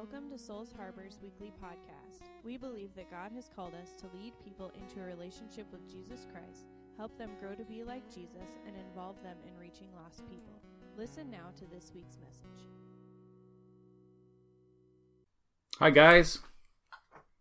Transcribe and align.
Welcome 0.00 0.30
to 0.30 0.38
Souls 0.38 0.72
Harbor's 0.74 1.18
weekly 1.22 1.52
podcast. 1.62 2.22
We 2.42 2.56
believe 2.56 2.88
that 2.96 3.10
God 3.10 3.32
has 3.34 3.50
called 3.54 3.74
us 3.74 3.92
to 4.00 4.08
lead 4.16 4.32
people 4.42 4.72
into 4.80 4.98
a 4.98 5.04
relationship 5.04 5.66
with 5.70 5.86
Jesus 5.86 6.26
Christ, 6.32 6.68
help 6.96 7.18
them 7.18 7.32
grow 7.38 7.54
to 7.54 7.64
be 7.64 7.84
like 7.84 8.08
Jesus, 8.08 8.48
and 8.66 8.74
involve 8.74 9.22
them 9.22 9.36
in 9.46 9.54
reaching 9.60 9.88
lost 10.02 10.26
people. 10.30 10.54
Listen 10.96 11.30
now 11.30 11.50
to 11.58 11.66
this 11.66 11.92
week's 11.94 12.16
message. 12.16 12.64
Hi, 15.80 15.90
guys. 15.90 16.38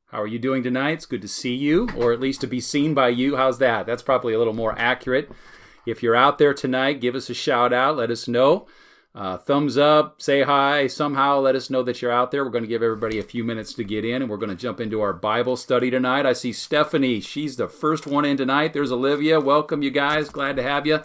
How 0.07 0.21
are 0.21 0.27
you 0.27 0.37
doing 0.37 0.61
tonight? 0.61 0.95
It's 0.95 1.05
good 1.05 1.21
to 1.21 1.29
see 1.29 1.55
you, 1.55 1.87
or 1.95 2.11
at 2.11 2.19
least 2.19 2.41
to 2.41 2.47
be 2.47 2.59
seen 2.59 2.93
by 2.93 3.07
you. 3.07 3.37
How's 3.37 3.59
that? 3.59 3.85
That's 3.85 4.03
probably 4.03 4.33
a 4.33 4.37
little 4.37 4.51
more 4.51 4.77
accurate. 4.77 5.31
If 5.85 6.03
you're 6.03 6.13
out 6.13 6.39
there 6.39 6.53
tonight, 6.53 6.99
give 6.99 7.15
us 7.15 7.29
a 7.29 7.33
shout 7.33 7.71
out. 7.71 7.95
Let 7.95 8.11
us 8.11 8.27
know. 8.27 8.67
Uh, 9.19 9.35
thumbs 9.37 9.77
up, 9.77 10.21
say 10.21 10.43
hi, 10.43 10.87
somehow 10.87 11.37
let 11.37 11.53
us 11.53 11.69
know 11.69 11.83
that 11.83 12.01
you're 12.01 12.09
out 12.09 12.31
there. 12.31 12.45
We're 12.45 12.51
going 12.51 12.63
to 12.63 12.69
give 12.69 12.81
everybody 12.81 13.19
a 13.19 13.23
few 13.23 13.43
minutes 13.43 13.73
to 13.73 13.83
get 13.83 14.05
in, 14.05 14.21
and 14.21 14.31
we're 14.31 14.37
going 14.37 14.49
to 14.49 14.55
jump 14.55 14.79
into 14.79 15.01
our 15.01 15.11
Bible 15.11 15.57
study 15.57 15.91
tonight. 15.91 16.25
I 16.25 16.31
see 16.31 16.53
Stephanie. 16.53 17.19
She's 17.19 17.57
the 17.57 17.67
first 17.67 18.07
one 18.07 18.23
in 18.23 18.37
tonight. 18.37 18.71
There's 18.71 18.93
Olivia. 18.93 19.41
Welcome, 19.41 19.83
you 19.83 19.91
guys. 19.91 20.29
Glad 20.29 20.55
to 20.55 20.63
have 20.63 20.87
you. 20.87 21.01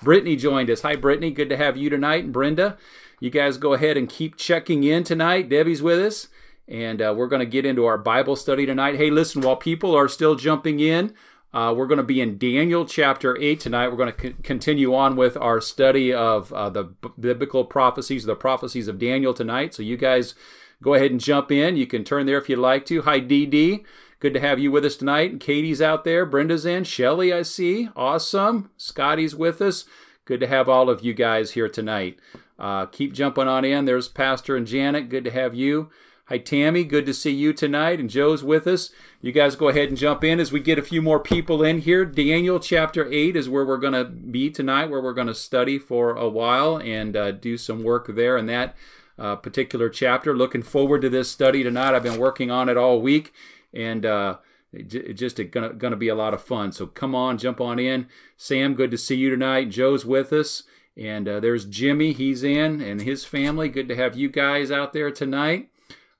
Brittany 0.00 0.36
joined 0.36 0.70
us. 0.70 0.82
Hi, 0.82 0.94
Brittany. 0.94 1.32
Good 1.32 1.48
to 1.48 1.56
have 1.56 1.76
you 1.76 1.90
tonight. 1.90 2.22
And 2.22 2.32
Brenda, 2.32 2.78
you 3.18 3.30
guys 3.30 3.56
go 3.56 3.72
ahead 3.72 3.96
and 3.96 4.08
keep 4.08 4.36
checking 4.36 4.84
in 4.84 5.02
tonight. 5.02 5.48
Debbie's 5.48 5.82
with 5.82 5.98
us, 5.98 6.28
and 6.68 7.02
uh, 7.02 7.14
we're 7.16 7.26
going 7.26 7.40
to 7.40 7.46
get 7.46 7.66
into 7.66 7.84
our 7.84 7.98
Bible 7.98 8.36
study 8.36 8.64
tonight. 8.64 8.94
Hey, 8.94 9.10
listen, 9.10 9.42
while 9.42 9.56
people 9.56 9.92
are 9.92 10.06
still 10.06 10.36
jumping 10.36 10.78
in, 10.78 11.14
uh, 11.56 11.72
we're 11.72 11.86
going 11.86 11.96
to 11.96 12.04
be 12.04 12.20
in 12.20 12.36
Daniel 12.36 12.84
chapter 12.84 13.34
8 13.40 13.58
tonight. 13.58 13.88
We're 13.88 13.96
going 13.96 14.12
to 14.12 14.20
c- 14.20 14.34
continue 14.42 14.94
on 14.94 15.16
with 15.16 15.38
our 15.38 15.58
study 15.58 16.12
of 16.12 16.52
uh, 16.52 16.68
the 16.68 16.84
b- 16.84 17.08
biblical 17.18 17.64
prophecies, 17.64 18.26
the 18.26 18.36
prophecies 18.36 18.88
of 18.88 18.98
Daniel 18.98 19.32
tonight. 19.32 19.72
So 19.72 19.82
you 19.82 19.96
guys 19.96 20.34
go 20.82 20.92
ahead 20.92 21.12
and 21.12 21.18
jump 21.18 21.50
in. 21.50 21.78
You 21.78 21.86
can 21.86 22.04
turn 22.04 22.26
there 22.26 22.36
if 22.36 22.50
you'd 22.50 22.58
like 22.58 22.84
to. 22.86 23.00
Hi, 23.02 23.22
DD. 23.22 23.86
Good 24.20 24.34
to 24.34 24.40
have 24.40 24.58
you 24.58 24.70
with 24.70 24.84
us 24.84 24.96
tonight. 24.96 25.30
And 25.30 25.40
Katie's 25.40 25.80
out 25.80 26.04
there. 26.04 26.26
Brenda's 26.26 26.66
in. 26.66 26.84
Shelly, 26.84 27.32
I 27.32 27.40
see. 27.40 27.88
Awesome. 27.96 28.68
Scotty's 28.76 29.34
with 29.34 29.62
us. 29.62 29.86
Good 30.26 30.40
to 30.40 30.46
have 30.46 30.68
all 30.68 30.90
of 30.90 31.02
you 31.02 31.14
guys 31.14 31.52
here 31.52 31.70
tonight. 31.70 32.18
Uh, 32.58 32.84
keep 32.84 33.14
jumping 33.14 33.48
on 33.48 33.64
in. 33.64 33.86
There's 33.86 34.08
Pastor 34.08 34.56
and 34.56 34.66
Janet. 34.66 35.08
Good 35.08 35.24
to 35.24 35.30
have 35.30 35.54
you. 35.54 35.88
Hi, 36.28 36.38
Tammy. 36.38 36.82
Good 36.82 37.06
to 37.06 37.14
see 37.14 37.30
you 37.30 37.52
tonight. 37.52 38.00
And 38.00 38.10
Joe's 38.10 38.42
with 38.42 38.66
us. 38.66 38.90
You 39.20 39.30
guys 39.30 39.54
go 39.54 39.68
ahead 39.68 39.90
and 39.90 39.96
jump 39.96 40.24
in 40.24 40.40
as 40.40 40.50
we 40.50 40.58
get 40.58 40.76
a 40.76 40.82
few 40.82 41.00
more 41.00 41.20
people 41.20 41.62
in 41.62 41.78
here. 41.78 42.04
Daniel 42.04 42.58
chapter 42.58 43.06
8 43.08 43.36
is 43.36 43.48
where 43.48 43.64
we're 43.64 43.76
going 43.76 43.92
to 43.92 44.04
be 44.04 44.50
tonight, 44.50 44.86
where 44.86 45.00
we're 45.00 45.12
going 45.12 45.28
to 45.28 45.34
study 45.34 45.78
for 45.78 46.16
a 46.16 46.28
while 46.28 46.78
and 46.78 47.16
uh, 47.16 47.30
do 47.30 47.56
some 47.56 47.84
work 47.84 48.08
there 48.08 48.36
in 48.36 48.46
that 48.46 48.74
uh, 49.16 49.36
particular 49.36 49.88
chapter. 49.88 50.36
Looking 50.36 50.64
forward 50.64 51.02
to 51.02 51.08
this 51.08 51.30
study 51.30 51.62
tonight. 51.62 51.94
I've 51.94 52.02
been 52.02 52.18
working 52.18 52.50
on 52.50 52.68
it 52.68 52.76
all 52.76 53.00
week 53.00 53.32
and 53.72 54.04
uh, 54.04 54.38
it's 54.72 55.20
just 55.20 55.40
gonna, 55.52 55.74
gonna 55.74 55.94
be 55.94 56.08
a 56.08 56.16
lot 56.16 56.34
of 56.34 56.42
fun. 56.42 56.72
So 56.72 56.86
come 56.86 57.14
on, 57.14 57.38
jump 57.38 57.60
on 57.60 57.78
in. 57.78 58.08
Sam, 58.36 58.74
good 58.74 58.90
to 58.90 58.98
see 58.98 59.14
you 59.14 59.30
tonight. 59.30 59.70
Joe's 59.70 60.04
with 60.04 60.32
us. 60.32 60.64
And 60.96 61.28
uh, 61.28 61.38
there's 61.38 61.66
Jimmy, 61.66 62.12
he's 62.12 62.42
in, 62.42 62.80
and 62.80 63.02
his 63.02 63.24
family. 63.24 63.68
Good 63.68 63.86
to 63.86 63.94
have 63.94 64.16
you 64.16 64.28
guys 64.28 64.72
out 64.72 64.92
there 64.92 65.12
tonight. 65.12 65.68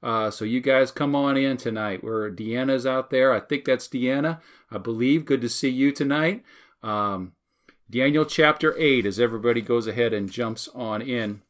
Uh, 0.02 0.30
so 0.30 0.44
you 0.44 0.60
guys 0.60 0.90
come 0.90 1.14
on 1.14 1.36
in 1.36 1.56
tonight. 1.56 2.04
Where 2.04 2.30
Deanna's 2.30 2.86
out 2.86 3.10
there. 3.10 3.32
I 3.32 3.40
think 3.40 3.64
that's 3.64 3.88
Deanna. 3.88 4.40
I 4.70 4.78
believe. 4.78 5.24
Good 5.24 5.40
to 5.40 5.48
see 5.48 5.70
you 5.70 5.92
tonight. 5.92 6.44
Um, 6.82 7.32
Daniel 7.88 8.24
chapter 8.24 8.74
8, 8.76 9.06
as 9.06 9.20
everybody 9.20 9.60
goes 9.60 9.86
ahead 9.86 10.12
and 10.12 10.30
jumps 10.30 10.68
on 10.74 11.00
in. 11.00 11.42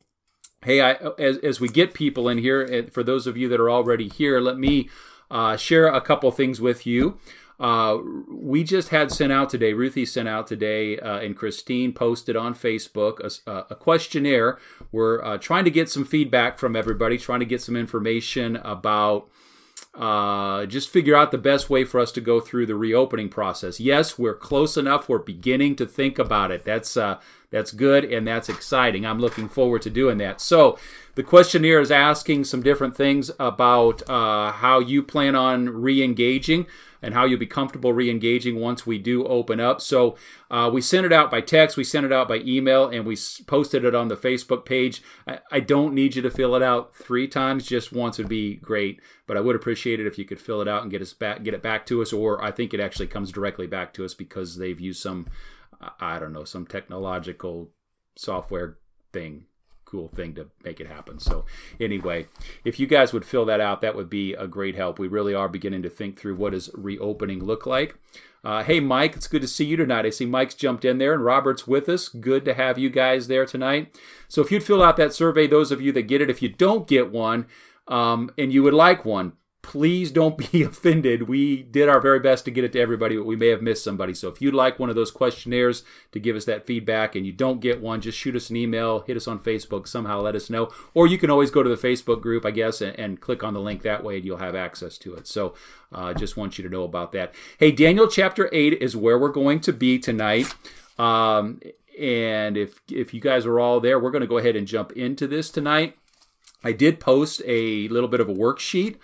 Hey, 0.62 0.80
I, 0.80 0.92
as, 1.18 1.38
as 1.38 1.60
we 1.60 1.68
get 1.68 1.94
people 1.94 2.28
in 2.28 2.38
here, 2.38 2.88
for 2.90 3.02
those 3.02 3.26
of 3.26 3.36
you 3.36 3.48
that 3.48 3.60
are 3.60 3.70
already 3.70 4.08
here, 4.08 4.40
let 4.40 4.58
me 4.58 4.90
uh, 5.30 5.56
share 5.56 5.86
a 5.86 6.00
couple 6.00 6.30
things 6.30 6.60
with 6.60 6.86
you. 6.86 7.18
Uh, 7.58 7.98
we 8.28 8.62
just 8.62 8.90
had 8.90 9.10
sent 9.10 9.32
out 9.32 9.48
today, 9.48 9.72
Ruthie 9.72 10.04
sent 10.04 10.28
out 10.28 10.46
today, 10.46 10.98
uh, 10.98 11.18
and 11.18 11.36
Christine 11.36 11.92
posted 11.92 12.36
on 12.36 12.54
Facebook 12.54 13.20
a, 13.46 13.66
a 13.70 13.74
questionnaire. 13.74 14.58
We're 14.92 15.24
uh, 15.24 15.38
trying 15.38 15.64
to 15.64 15.70
get 15.70 15.88
some 15.88 16.04
feedback 16.04 16.58
from 16.58 16.76
everybody, 16.76 17.16
trying 17.16 17.40
to 17.40 17.46
get 17.46 17.62
some 17.62 17.76
information 17.76 18.56
about 18.56 19.28
uh, 19.94 20.66
just 20.66 20.90
figure 20.90 21.16
out 21.16 21.30
the 21.30 21.38
best 21.38 21.70
way 21.70 21.82
for 21.82 21.98
us 21.98 22.12
to 22.12 22.20
go 22.20 22.38
through 22.38 22.66
the 22.66 22.74
reopening 22.74 23.30
process. 23.30 23.80
Yes, 23.80 24.18
we're 24.18 24.34
close 24.34 24.76
enough. 24.76 25.08
We're 25.08 25.18
beginning 25.18 25.74
to 25.76 25.86
think 25.86 26.18
about 26.18 26.50
it. 26.50 26.64
That's 26.64 26.98
uh, 26.98 27.18
that's 27.50 27.70
good 27.72 28.04
and 28.04 28.26
that's 28.26 28.50
exciting. 28.50 29.06
I'm 29.06 29.18
looking 29.18 29.48
forward 29.48 29.82
to 29.82 29.90
doing 29.90 30.18
that. 30.18 30.40
So, 30.40 30.78
the 31.14 31.22
questionnaire 31.22 31.80
is 31.80 31.90
asking 31.90 32.44
some 32.44 32.62
different 32.62 32.94
things 32.94 33.30
about 33.40 34.08
uh, 34.08 34.52
how 34.52 34.80
you 34.80 35.02
plan 35.02 35.34
on 35.34 35.70
re-engaging 35.70 36.66
and 37.06 37.14
how 37.14 37.24
you'll 37.24 37.38
be 37.38 37.46
comfortable 37.46 37.92
re-engaging 37.92 38.58
once 38.58 38.84
we 38.84 38.98
do 38.98 39.24
open 39.26 39.60
up. 39.60 39.80
So 39.80 40.16
uh, 40.50 40.68
we 40.72 40.80
sent 40.80 41.06
it 41.06 41.12
out 41.12 41.30
by 41.30 41.40
text, 41.40 41.76
we 41.76 41.84
sent 41.84 42.04
it 42.04 42.12
out 42.12 42.26
by 42.26 42.38
email, 42.38 42.88
and 42.88 43.06
we 43.06 43.16
posted 43.46 43.84
it 43.84 43.94
on 43.94 44.08
the 44.08 44.16
Facebook 44.16 44.64
page. 44.64 45.02
I, 45.24 45.38
I, 45.52 45.60
don't 45.60 45.94
need 45.94 46.16
you 46.16 46.22
to 46.22 46.30
fill 46.30 46.56
it 46.56 46.62
out 46.64 46.96
three 46.96 47.28
times; 47.28 47.64
just 47.64 47.92
once 47.92 48.18
would 48.18 48.28
be 48.28 48.56
great. 48.56 49.00
But 49.28 49.36
I 49.36 49.40
would 49.40 49.54
appreciate 49.54 50.00
it 50.00 50.06
if 50.08 50.18
you 50.18 50.24
could 50.24 50.40
fill 50.40 50.60
it 50.60 50.66
out 50.66 50.82
and 50.82 50.90
get 50.90 51.00
us 51.00 51.12
back, 51.12 51.44
get 51.44 51.54
it 51.54 51.62
back 51.62 51.86
to 51.86 52.02
us. 52.02 52.12
Or 52.12 52.42
I 52.42 52.50
think 52.50 52.74
it 52.74 52.80
actually 52.80 53.06
comes 53.06 53.30
directly 53.30 53.68
back 53.68 53.94
to 53.94 54.04
us 54.04 54.14
because 54.14 54.56
they've 54.56 54.80
used 54.80 55.00
some, 55.00 55.28
I 56.00 56.18
don't 56.18 56.32
know, 56.32 56.44
some 56.44 56.66
technological 56.66 57.70
software 58.16 58.78
thing 59.12 59.44
cool 59.86 60.08
thing 60.08 60.34
to 60.34 60.48
make 60.62 60.80
it 60.80 60.86
happen. 60.86 61.18
So, 61.18 61.46
anyway, 61.80 62.26
if 62.64 62.78
you 62.78 62.86
guys 62.86 63.12
would 63.12 63.24
fill 63.24 63.46
that 63.46 63.60
out, 63.60 63.80
that 63.80 63.94
would 63.94 64.10
be 64.10 64.34
a 64.34 64.46
great 64.46 64.74
help. 64.74 64.98
We 64.98 65.08
really 65.08 65.32
are 65.32 65.48
beginning 65.48 65.82
to 65.82 65.88
think 65.88 66.18
through 66.18 66.36
what 66.36 66.52
does 66.52 66.68
reopening 66.74 67.42
look 67.42 67.64
like. 67.64 67.96
Uh, 68.44 68.62
hey, 68.62 68.78
Mike, 68.80 69.16
it's 69.16 69.26
good 69.26 69.42
to 69.42 69.48
see 69.48 69.64
you 69.64 69.76
tonight. 69.76 70.06
I 70.06 70.10
see 70.10 70.26
Mike's 70.26 70.54
jumped 70.54 70.84
in 70.84 70.98
there 70.98 71.14
and 71.14 71.24
Robert's 71.24 71.66
with 71.66 71.88
us. 71.88 72.08
Good 72.08 72.44
to 72.44 72.54
have 72.54 72.78
you 72.78 72.90
guys 72.90 73.28
there 73.28 73.46
tonight. 73.46 73.98
So, 74.28 74.42
if 74.42 74.52
you'd 74.52 74.64
fill 74.64 74.82
out 74.82 74.96
that 74.98 75.14
survey, 75.14 75.46
those 75.46 75.72
of 75.72 75.80
you 75.80 75.92
that 75.92 76.02
get 76.02 76.20
it, 76.20 76.30
if 76.30 76.42
you 76.42 76.48
don't 76.48 76.86
get 76.86 77.10
one 77.10 77.46
um, 77.88 78.30
and 78.36 78.52
you 78.52 78.62
would 78.62 78.74
like 78.74 79.04
one, 79.04 79.32
please 79.66 80.12
don't 80.12 80.38
be 80.38 80.62
offended. 80.62 81.22
We 81.22 81.64
did 81.64 81.88
our 81.88 82.00
very 82.00 82.20
best 82.20 82.44
to 82.44 82.52
get 82.52 82.62
it 82.62 82.72
to 82.72 82.80
everybody, 82.80 83.16
but 83.16 83.26
we 83.26 83.34
may 83.34 83.48
have 83.48 83.60
missed 83.60 83.82
somebody. 83.82 84.14
So 84.14 84.28
if 84.28 84.40
you'd 84.40 84.54
like 84.54 84.78
one 84.78 84.88
of 84.88 84.94
those 84.94 85.10
questionnaires 85.10 85.82
to 86.12 86.20
give 86.20 86.36
us 86.36 86.44
that 86.44 86.64
feedback 86.64 87.16
and 87.16 87.26
you 87.26 87.32
don't 87.32 87.60
get 87.60 87.80
one, 87.80 88.00
just 88.00 88.16
shoot 88.16 88.36
us 88.36 88.48
an 88.48 88.56
email, 88.56 89.00
hit 89.00 89.16
us 89.16 89.26
on 89.26 89.40
Facebook, 89.40 89.88
somehow 89.88 90.20
let 90.20 90.36
us 90.36 90.48
know. 90.48 90.70
Or 90.94 91.08
you 91.08 91.18
can 91.18 91.30
always 91.30 91.50
go 91.50 91.64
to 91.64 91.68
the 91.68 91.74
Facebook 91.74 92.20
group, 92.20 92.46
I 92.46 92.52
guess, 92.52 92.80
and, 92.80 92.96
and 92.96 93.20
click 93.20 93.42
on 93.42 93.54
the 93.54 93.60
link 93.60 93.82
that 93.82 94.04
way 94.04 94.16
and 94.16 94.24
you'll 94.24 94.36
have 94.36 94.54
access 94.54 94.96
to 94.98 95.14
it. 95.14 95.26
So 95.26 95.54
uh, 95.90 96.14
just 96.14 96.36
want 96.36 96.58
you 96.58 96.64
to 96.64 96.70
know 96.70 96.84
about 96.84 97.10
that. 97.12 97.34
Hey, 97.58 97.72
Daniel 97.72 98.06
chapter 98.06 98.48
8 98.52 98.74
is 98.74 98.96
where 98.96 99.18
we're 99.18 99.28
going 99.30 99.58
to 99.60 99.72
be 99.72 99.98
tonight. 99.98 100.54
Um, 100.96 101.60
and 101.98 102.56
if 102.56 102.80
if 102.90 103.12
you 103.14 103.20
guys 103.20 103.46
are 103.46 103.58
all 103.58 103.80
there, 103.80 103.98
we're 103.98 104.10
going 104.10 104.20
to 104.20 104.28
go 104.28 104.38
ahead 104.38 104.54
and 104.54 104.66
jump 104.66 104.92
into 104.92 105.26
this 105.26 105.50
tonight. 105.50 105.96
I 106.62 106.72
did 106.72 107.00
post 107.00 107.42
a 107.46 107.88
little 107.88 108.08
bit 108.08 108.20
of 108.20 108.28
a 108.28 108.34
worksheet 108.34 108.96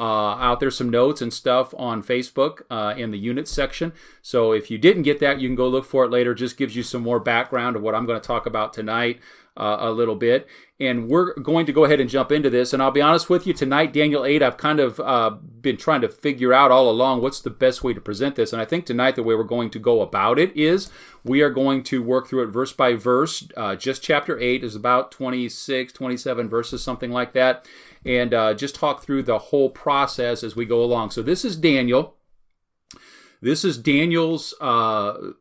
uh, 0.00 0.34
out 0.36 0.60
there 0.60 0.70
some 0.70 0.88
notes 0.88 1.20
and 1.20 1.30
stuff 1.30 1.74
on 1.76 2.02
Facebook 2.02 2.62
uh, 2.70 2.94
in 2.96 3.10
the 3.10 3.18
units 3.18 3.50
section. 3.50 3.92
So 4.22 4.52
if 4.52 4.70
you 4.70 4.78
didn't 4.78 5.02
get 5.02 5.20
that, 5.20 5.40
you 5.40 5.48
can 5.48 5.56
go 5.56 5.68
look 5.68 5.84
for 5.84 6.06
it 6.06 6.10
later. 6.10 6.34
Just 6.34 6.56
gives 6.56 6.74
you 6.74 6.82
some 6.82 7.02
more 7.02 7.20
background 7.20 7.76
of 7.76 7.82
what 7.82 7.94
I'm 7.94 8.06
going 8.06 8.18
to 8.18 8.26
talk 8.26 8.46
about 8.46 8.72
tonight 8.72 9.20
uh, 9.58 9.76
a 9.80 9.90
little 9.90 10.16
bit. 10.16 10.48
And 10.80 11.08
we're 11.08 11.34
going 11.34 11.66
to 11.66 11.72
go 11.72 11.84
ahead 11.84 12.00
and 12.00 12.08
jump 12.08 12.32
into 12.32 12.48
this. 12.48 12.72
And 12.72 12.82
I'll 12.82 12.90
be 12.90 13.02
honest 13.02 13.28
with 13.28 13.46
you, 13.46 13.52
tonight, 13.52 13.92
Daniel 13.92 14.24
8, 14.24 14.42
I've 14.42 14.56
kind 14.56 14.80
of 14.80 14.98
uh, 14.98 15.30
been 15.60 15.76
trying 15.76 16.00
to 16.00 16.08
figure 16.08 16.54
out 16.54 16.70
all 16.70 16.88
along 16.88 17.20
what's 17.20 17.40
the 17.40 17.50
best 17.50 17.84
way 17.84 17.92
to 17.92 18.00
present 18.00 18.36
this. 18.36 18.52
And 18.52 18.62
I 18.62 18.64
think 18.64 18.86
tonight, 18.86 19.14
the 19.14 19.22
way 19.22 19.34
we're 19.34 19.44
going 19.44 19.68
to 19.70 19.78
go 19.78 20.00
about 20.00 20.38
it 20.38 20.56
is 20.56 20.90
we 21.22 21.42
are 21.42 21.50
going 21.50 21.82
to 21.84 22.02
work 22.02 22.28
through 22.28 22.44
it 22.44 22.46
verse 22.46 22.72
by 22.72 22.94
verse. 22.94 23.46
Uh, 23.58 23.76
just 23.76 24.02
chapter 24.02 24.40
8 24.40 24.64
is 24.64 24.74
about 24.74 25.10
26, 25.12 25.92
27 25.92 26.48
verses, 26.48 26.82
something 26.82 27.10
like 27.10 27.34
that. 27.34 27.68
And 28.04 28.32
uh, 28.32 28.54
just 28.54 28.74
talk 28.74 29.02
through 29.02 29.24
the 29.24 29.38
whole 29.38 29.68
process 29.68 30.42
as 30.42 30.56
we 30.56 30.64
go 30.64 30.82
along. 30.82 31.10
So 31.10 31.20
this 31.20 31.44
is 31.44 31.56
Daniel. 31.56 32.16
This 33.42 33.64
is 33.64 33.78
Daniel's 33.78 34.54
uh, 34.60 35.32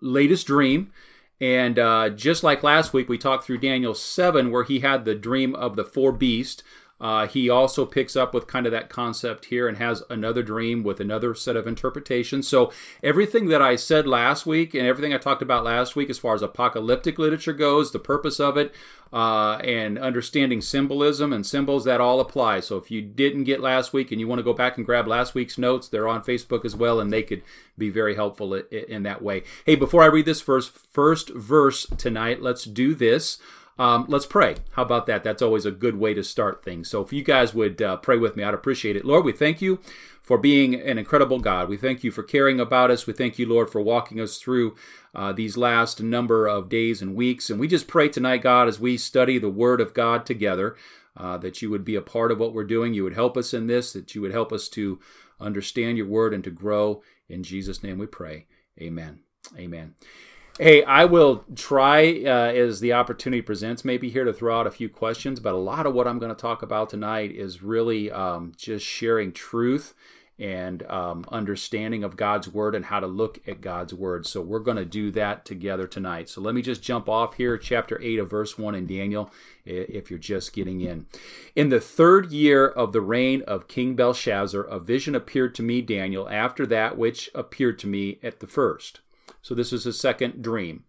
latest 0.00 0.46
dream. 0.46 0.92
And 1.40 1.78
uh, 1.78 2.10
just 2.10 2.42
like 2.42 2.62
last 2.62 2.92
week, 2.92 3.08
we 3.08 3.16
talked 3.16 3.44
through 3.44 3.58
Daniel 3.58 3.94
7, 3.94 4.50
where 4.50 4.64
he 4.64 4.80
had 4.80 5.04
the 5.04 5.14
dream 5.14 5.54
of 5.54 5.74
the 5.74 5.84
four 5.84 6.12
beasts. 6.12 6.62
Uh, 7.00 7.26
he 7.26 7.48
also 7.48 7.86
picks 7.86 8.14
up 8.14 8.34
with 8.34 8.46
kind 8.46 8.66
of 8.66 8.72
that 8.72 8.90
concept 8.90 9.46
here 9.46 9.66
and 9.66 9.78
has 9.78 10.02
another 10.10 10.42
dream 10.42 10.82
with 10.82 11.00
another 11.00 11.34
set 11.34 11.56
of 11.56 11.66
interpretations. 11.66 12.46
So, 12.46 12.70
everything 13.02 13.48
that 13.48 13.62
I 13.62 13.76
said 13.76 14.06
last 14.06 14.44
week 14.44 14.74
and 14.74 14.86
everything 14.86 15.14
I 15.14 15.18
talked 15.18 15.40
about 15.40 15.64
last 15.64 15.96
week 15.96 16.10
as 16.10 16.18
far 16.18 16.34
as 16.34 16.42
apocalyptic 16.42 17.18
literature 17.18 17.54
goes, 17.54 17.90
the 17.90 17.98
purpose 17.98 18.38
of 18.38 18.58
it, 18.58 18.74
uh, 19.12 19.56
and 19.64 19.98
understanding 19.98 20.60
symbolism 20.60 21.32
and 21.32 21.44
symbols, 21.44 21.84
that 21.84 22.00
all 22.00 22.20
applies. 22.20 22.66
So, 22.66 22.76
if 22.76 22.90
you 22.90 23.02
didn't 23.02 23.44
get 23.44 23.60
last 23.60 23.92
week 23.92 24.10
and 24.10 24.20
you 24.20 24.28
want 24.28 24.38
to 24.38 24.44
go 24.44 24.52
back 24.52 24.76
and 24.76 24.86
grab 24.86 25.06
last 25.06 25.34
week's 25.34 25.58
notes, 25.58 25.88
they're 25.88 26.08
on 26.08 26.22
Facebook 26.22 26.64
as 26.64 26.76
well, 26.76 27.00
and 27.00 27.12
they 27.12 27.22
could 27.22 27.42
be 27.76 27.90
very 27.90 28.14
helpful 28.14 28.54
in 28.54 29.02
that 29.04 29.22
way. 29.22 29.42
Hey, 29.66 29.74
before 29.74 30.02
I 30.02 30.06
read 30.06 30.26
this 30.26 30.40
first, 30.40 30.70
first 30.70 31.30
verse 31.30 31.86
tonight, 31.98 32.42
let's 32.42 32.64
do 32.64 32.94
this. 32.94 33.38
Um, 33.78 34.04
let's 34.08 34.26
pray. 34.26 34.56
How 34.72 34.82
about 34.82 35.06
that? 35.06 35.24
That's 35.24 35.40
always 35.40 35.64
a 35.64 35.70
good 35.70 35.96
way 35.96 36.12
to 36.12 36.22
start 36.22 36.62
things. 36.62 36.90
So 36.90 37.00
if 37.00 37.14
you 37.14 37.22
guys 37.24 37.54
would 37.54 37.80
uh, 37.80 37.96
pray 37.96 38.18
with 38.18 38.36
me, 38.36 38.44
I'd 38.44 38.52
appreciate 38.52 38.94
it. 38.94 39.06
Lord, 39.06 39.24
we 39.24 39.32
thank 39.32 39.62
you 39.62 39.80
for 40.30 40.38
being 40.38 40.76
an 40.76 40.96
incredible 40.96 41.40
God. 41.40 41.68
We 41.68 41.76
thank 41.76 42.04
you 42.04 42.12
for 42.12 42.22
caring 42.22 42.60
about 42.60 42.88
us. 42.88 43.04
We 43.04 43.12
thank 43.12 43.36
you, 43.36 43.48
Lord, 43.48 43.68
for 43.68 43.80
walking 43.80 44.20
us 44.20 44.38
through 44.38 44.76
uh, 45.12 45.32
these 45.32 45.56
last 45.56 46.00
number 46.00 46.46
of 46.46 46.68
days 46.68 47.02
and 47.02 47.16
weeks. 47.16 47.50
And 47.50 47.58
we 47.58 47.66
just 47.66 47.88
pray 47.88 48.08
tonight, 48.08 48.40
God, 48.40 48.68
as 48.68 48.78
we 48.78 48.96
study 48.96 49.38
the 49.38 49.50
Word 49.50 49.80
of 49.80 49.92
God 49.92 50.24
together, 50.24 50.76
uh, 51.16 51.36
that 51.38 51.62
you 51.62 51.70
would 51.70 51.84
be 51.84 51.96
a 51.96 52.00
part 52.00 52.30
of 52.30 52.38
what 52.38 52.54
we're 52.54 52.62
doing. 52.62 52.94
You 52.94 53.02
would 53.02 53.14
help 53.14 53.36
us 53.36 53.52
in 53.52 53.66
this, 53.66 53.92
that 53.92 54.14
you 54.14 54.20
would 54.20 54.30
help 54.30 54.52
us 54.52 54.68
to 54.68 55.00
understand 55.40 55.98
your 55.98 56.06
Word 56.06 56.32
and 56.32 56.44
to 56.44 56.50
grow. 56.52 57.02
In 57.28 57.42
Jesus' 57.42 57.82
name 57.82 57.98
we 57.98 58.06
pray. 58.06 58.46
Amen. 58.80 59.22
Amen. 59.58 59.96
Hey, 60.60 60.84
I 60.84 61.06
will 61.06 61.44
try 61.56 62.22
uh, 62.24 62.52
as 62.52 62.78
the 62.78 62.92
opportunity 62.92 63.42
presents, 63.42 63.84
maybe 63.84 64.10
here 64.10 64.24
to 64.24 64.32
throw 64.32 64.60
out 64.60 64.68
a 64.68 64.70
few 64.70 64.88
questions, 64.88 65.40
but 65.40 65.54
a 65.54 65.58
lot 65.58 65.86
of 65.86 65.94
what 65.94 66.06
I'm 66.06 66.20
going 66.20 66.32
to 66.32 66.40
talk 66.40 66.62
about 66.62 66.88
tonight 66.88 67.32
is 67.32 67.64
really 67.64 68.12
um, 68.12 68.52
just 68.56 68.86
sharing 68.86 69.32
truth 69.32 69.94
and 70.40 70.82
um, 70.84 71.26
understanding 71.30 72.02
of 72.02 72.16
God's 72.16 72.48
word 72.48 72.74
and 72.74 72.86
how 72.86 72.98
to 72.98 73.06
look 73.06 73.46
at 73.46 73.60
God's 73.60 73.92
word. 73.92 74.26
So 74.26 74.40
we're 74.40 74.58
going 74.60 74.78
to 74.78 74.86
do 74.86 75.10
that 75.10 75.44
together 75.44 75.86
tonight. 75.86 76.30
So 76.30 76.40
let 76.40 76.54
me 76.54 76.62
just 76.62 76.82
jump 76.82 77.10
off 77.10 77.34
here, 77.34 77.58
chapter 77.58 78.00
8 78.00 78.18
of 78.20 78.30
verse 78.30 78.58
1 78.58 78.74
in 78.74 78.86
Daniel, 78.86 79.30
if 79.66 80.10
you're 80.10 80.18
just 80.18 80.54
getting 80.54 80.80
in. 80.80 81.06
In 81.54 81.68
the 81.68 81.80
third 81.80 82.32
year 82.32 82.66
of 82.66 82.92
the 82.92 83.02
reign 83.02 83.42
of 83.42 83.68
King 83.68 83.94
Belshazzar, 83.94 84.62
a 84.62 84.80
vision 84.80 85.14
appeared 85.14 85.54
to 85.56 85.62
me, 85.62 85.82
Daniel, 85.82 86.26
after 86.30 86.66
that 86.66 86.96
which 86.96 87.28
appeared 87.34 87.78
to 87.80 87.86
me 87.86 88.18
at 88.22 88.40
the 88.40 88.46
first. 88.46 89.00
So 89.42 89.54
this 89.54 89.74
is 89.74 89.84
a 89.84 89.92
second 89.92 90.42
dream 90.42 90.84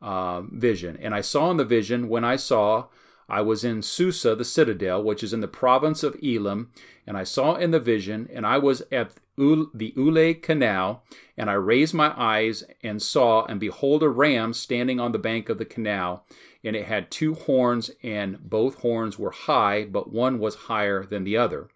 uh, 0.00 0.42
vision. 0.42 0.96
And 1.00 1.12
I 1.12 1.22
saw 1.22 1.50
in 1.50 1.56
the 1.56 1.64
vision, 1.64 2.08
when 2.08 2.24
I 2.24 2.36
saw, 2.36 2.86
I 3.32 3.40
was 3.40 3.64
in 3.64 3.80
Susa, 3.80 4.36
the 4.36 4.44
citadel, 4.44 5.02
which 5.02 5.22
is 5.22 5.32
in 5.32 5.40
the 5.40 5.48
province 5.48 6.02
of 6.02 6.18
Elam, 6.22 6.70
and 7.06 7.16
I 7.16 7.24
saw 7.24 7.54
in 7.54 7.70
the 7.70 7.80
vision, 7.80 8.28
and 8.30 8.46
I 8.46 8.58
was 8.58 8.82
at 8.92 9.14
the 9.38 9.94
Ulai 9.96 10.42
canal, 10.42 11.02
and 11.38 11.48
I 11.48 11.54
raised 11.54 11.94
my 11.94 12.12
eyes 12.14 12.62
and 12.82 13.00
saw, 13.00 13.46
and 13.46 13.58
behold, 13.58 14.02
a 14.02 14.10
ram 14.10 14.52
standing 14.52 15.00
on 15.00 15.12
the 15.12 15.18
bank 15.18 15.48
of 15.48 15.56
the 15.56 15.64
canal, 15.64 16.26
and 16.62 16.76
it 16.76 16.84
had 16.84 17.10
two 17.10 17.32
horns, 17.32 17.90
and 18.02 18.50
both 18.50 18.80
horns 18.80 19.18
were 19.18 19.30
high, 19.30 19.86
but 19.86 20.12
one 20.12 20.38
was 20.38 20.66
higher 20.68 21.02
than 21.02 21.24
the 21.24 21.38
other. 21.38 21.68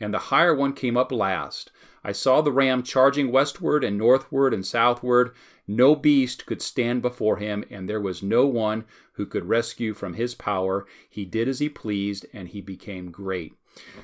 And 0.00 0.14
the 0.14 0.30
higher 0.30 0.54
one 0.54 0.72
came 0.72 0.96
up 0.96 1.12
last. 1.12 1.70
I 2.02 2.12
saw 2.12 2.40
the 2.40 2.50
ram 2.50 2.82
charging 2.82 3.30
westward 3.30 3.84
and 3.84 3.98
northward 3.98 4.54
and 4.54 4.66
southward. 4.66 5.32
No 5.68 5.94
beast 5.94 6.46
could 6.46 6.62
stand 6.62 7.02
before 7.02 7.36
him, 7.36 7.64
and 7.70 7.86
there 7.86 8.00
was 8.00 8.22
no 8.22 8.46
one 8.46 8.84
who 9.12 9.26
could 9.26 9.46
rescue 9.46 9.94
from 9.94 10.14
his 10.14 10.34
power. 10.34 10.86
He 11.08 11.24
did 11.24 11.48
as 11.48 11.58
he 11.58 11.68
pleased, 11.68 12.26
and 12.32 12.48
he 12.48 12.60
became 12.60 13.10
great. 13.10 13.54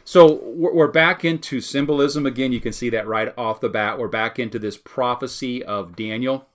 So 0.05 0.41
we're 0.43 0.89
back 0.89 1.25
into 1.25 1.61
symbolism 1.61 2.25
again. 2.25 2.53
You 2.53 2.61
can 2.61 2.73
see 2.73 2.89
that 2.91 3.07
right 3.07 3.33
off 3.37 3.61
the 3.61 3.69
bat. 3.69 3.99
We're 3.99 4.09
back 4.09 4.39
into 4.39 4.59
this 4.59 4.77
prophecy 4.77 5.63
of 5.63 5.95
Daniel. 5.95 6.49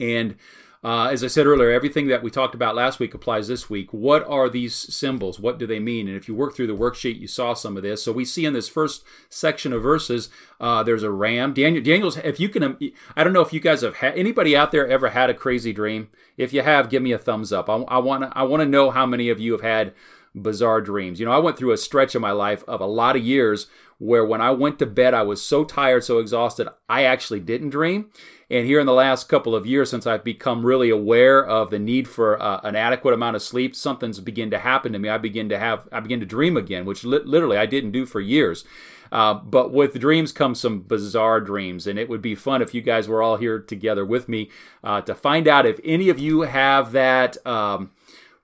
And 0.00 0.36
uh, 0.84 1.08
as 1.10 1.24
I 1.24 1.28
said 1.28 1.46
earlier, 1.46 1.70
everything 1.70 2.08
that 2.08 2.22
we 2.22 2.30
talked 2.30 2.54
about 2.54 2.74
last 2.74 3.00
week 3.00 3.14
applies 3.14 3.48
this 3.48 3.70
week. 3.70 3.88
What 3.90 4.22
are 4.28 4.50
these 4.50 4.74
symbols? 4.74 5.40
What 5.40 5.58
do 5.58 5.66
they 5.66 5.80
mean? 5.80 6.06
And 6.06 6.16
if 6.16 6.28
you 6.28 6.34
work 6.34 6.54
through 6.54 6.66
the 6.66 6.76
worksheet, 6.76 7.18
you 7.18 7.26
saw 7.26 7.54
some 7.54 7.78
of 7.78 7.82
this. 7.82 8.02
So 8.02 8.12
we 8.12 8.26
see 8.26 8.44
in 8.44 8.52
this 8.52 8.68
first 8.68 9.02
section 9.30 9.72
of 9.72 9.82
verses, 9.82 10.28
uh, 10.60 10.82
there's 10.82 11.02
a 11.02 11.10
ram. 11.10 11.54
Daniel, 11.54 11.82
Daniel's. 11.82 12.18
If 12.18 12.38
you 12.38 12.50
can, 12.50 12.76
I 13.16 13.24
don't 13.24 13.32
know 13.32 13.40
if 13.40 13.54
you 13.54 13.60
guys 13.60 13.80
have 13.80 13.96
had 13.96 14.14
anybody 14.18 14.54
out 14.54 14.72
there 14.72 14.86
ever 14.86 15.08
had 15.08 15.30
a 15.30 15.34
crazy 15.34 15.72
dream. 15.72 16.08
If 16.36 16.52
you 16.52 16.60
have, 16.60 16.90
give 16.90 17.02
me 17.02 17.12
a 17.12 17.18
thumbs 17.18 17.50
up. 17.50 17.70
I 17.70 17.98
want 17.98 18.30
I 18.36 18.42
want 18.42 18.60
to 18.60 18.68
know 18.68 18.90
how 18.90 19.06
many 19.06 19.30
of 19.30 19.40
you 19.40 19.52
have 19.52 19.62
had 19.62 19.94
bizarre 20.34 20.80
dreams. 20.80 21.18
You 21.18 21.26
know, 21.26 21.32
I 21.32 21.38
went 21.38 21.56
through 21.56 21.72
a 21.72 21.78
stretch 21.78 22.14
of 22.14 22.20
my 22.20 22.32
life 22.32 22.62
of 22.68 22.80
a 22.80 22.86
lot 22.86 23.16
of 23.16 23.24
years 23.24 23.68
where 23.98 24.24
when 24.24 24.40
I 24.40 24.50
went 24.50 24.78
to 24.80 24.86
bed, 24.86 25.14
I 25.14 25.22
was 25.22 25.40
so 25.40 25.64
tired, 25.64 26.04
so 26.04 26.18
exhausted, 26.18 26.68
I 26.88 27.04
actually 27.04 27.40
didn't 27.40 27.70
dream. 27.70 28.10
And 28.54 28.68
here 28.68 28.78
in 28.78 28.86
the 28.86 28.92
last 28.92 29.28
couple 29.28 29.56
of 29.56 29.66
years, 29.66 29.90
since 29.90 30.06
I've 30.06 30.22
become 30.22 30.64
really 30.64 30.88
aware 30.88 31.44
of 31.44 31.70
the 31.70 31.78
need 31.80 32.06
for 32.06 32.40
uh, 32.40 32.60
an 32.62 32.76
adequate 32.76 33.12
amount 33.12 33.34
of 33.34 33.42
sleep, 33.42 33.74
something's 33.74 34.20
begin 34.20 34.48
to 34.52 34.60
happen 34.60 34.92
to 34.92 34.98
me. 35.00 35.08
I 35.08 35.18
begin 35.18 35.48
to 35.48 35.58
have, 35.58 35.88
I 35.90 35.98
begin 35.98 36.20
to 36.20 36.26
dream 36.26 36.56
again, 36.56 36.84
which 36.84 37.02
li- 37.02 37.18
literally 37.24 37.56
I 37.56 37.66
didn't 37.66 37.90
do 37.90 38.06
for 38.06 38.20
years. 38.20 38.64
Uh, 39.10 39.34
but 39.34 39.72
with 39.72 39.98
dreams 39.98 40.30
come 40.30 40.54
some 40.54 40.82
bizarre 40.82 41.40
dreams, 41.40 41.88
and 41.88 41.98
it 41.98 42.08
would 42.08 42.22
be 42.22 42.36
fun 42.36 42.62
if 42.62 42.72
you 42.72 42.80
guys 42.80 43.08
were 43.08 43.24
all 43.24 43.38
here 43.38 43.58
together 43.58 44.04
with 44.04 44.28
me 44.28 44.50
uh, 44.84 45.00
to 45.00 45.16
find 45.16 45.48
out 45.48 45.66
if 45.66 45.80
any 45.82 46.08
of 46.08 46.20
you 46.20 46.42
have 46.42 46.92
that. 46.92 47.44
Um, 47.44 47.90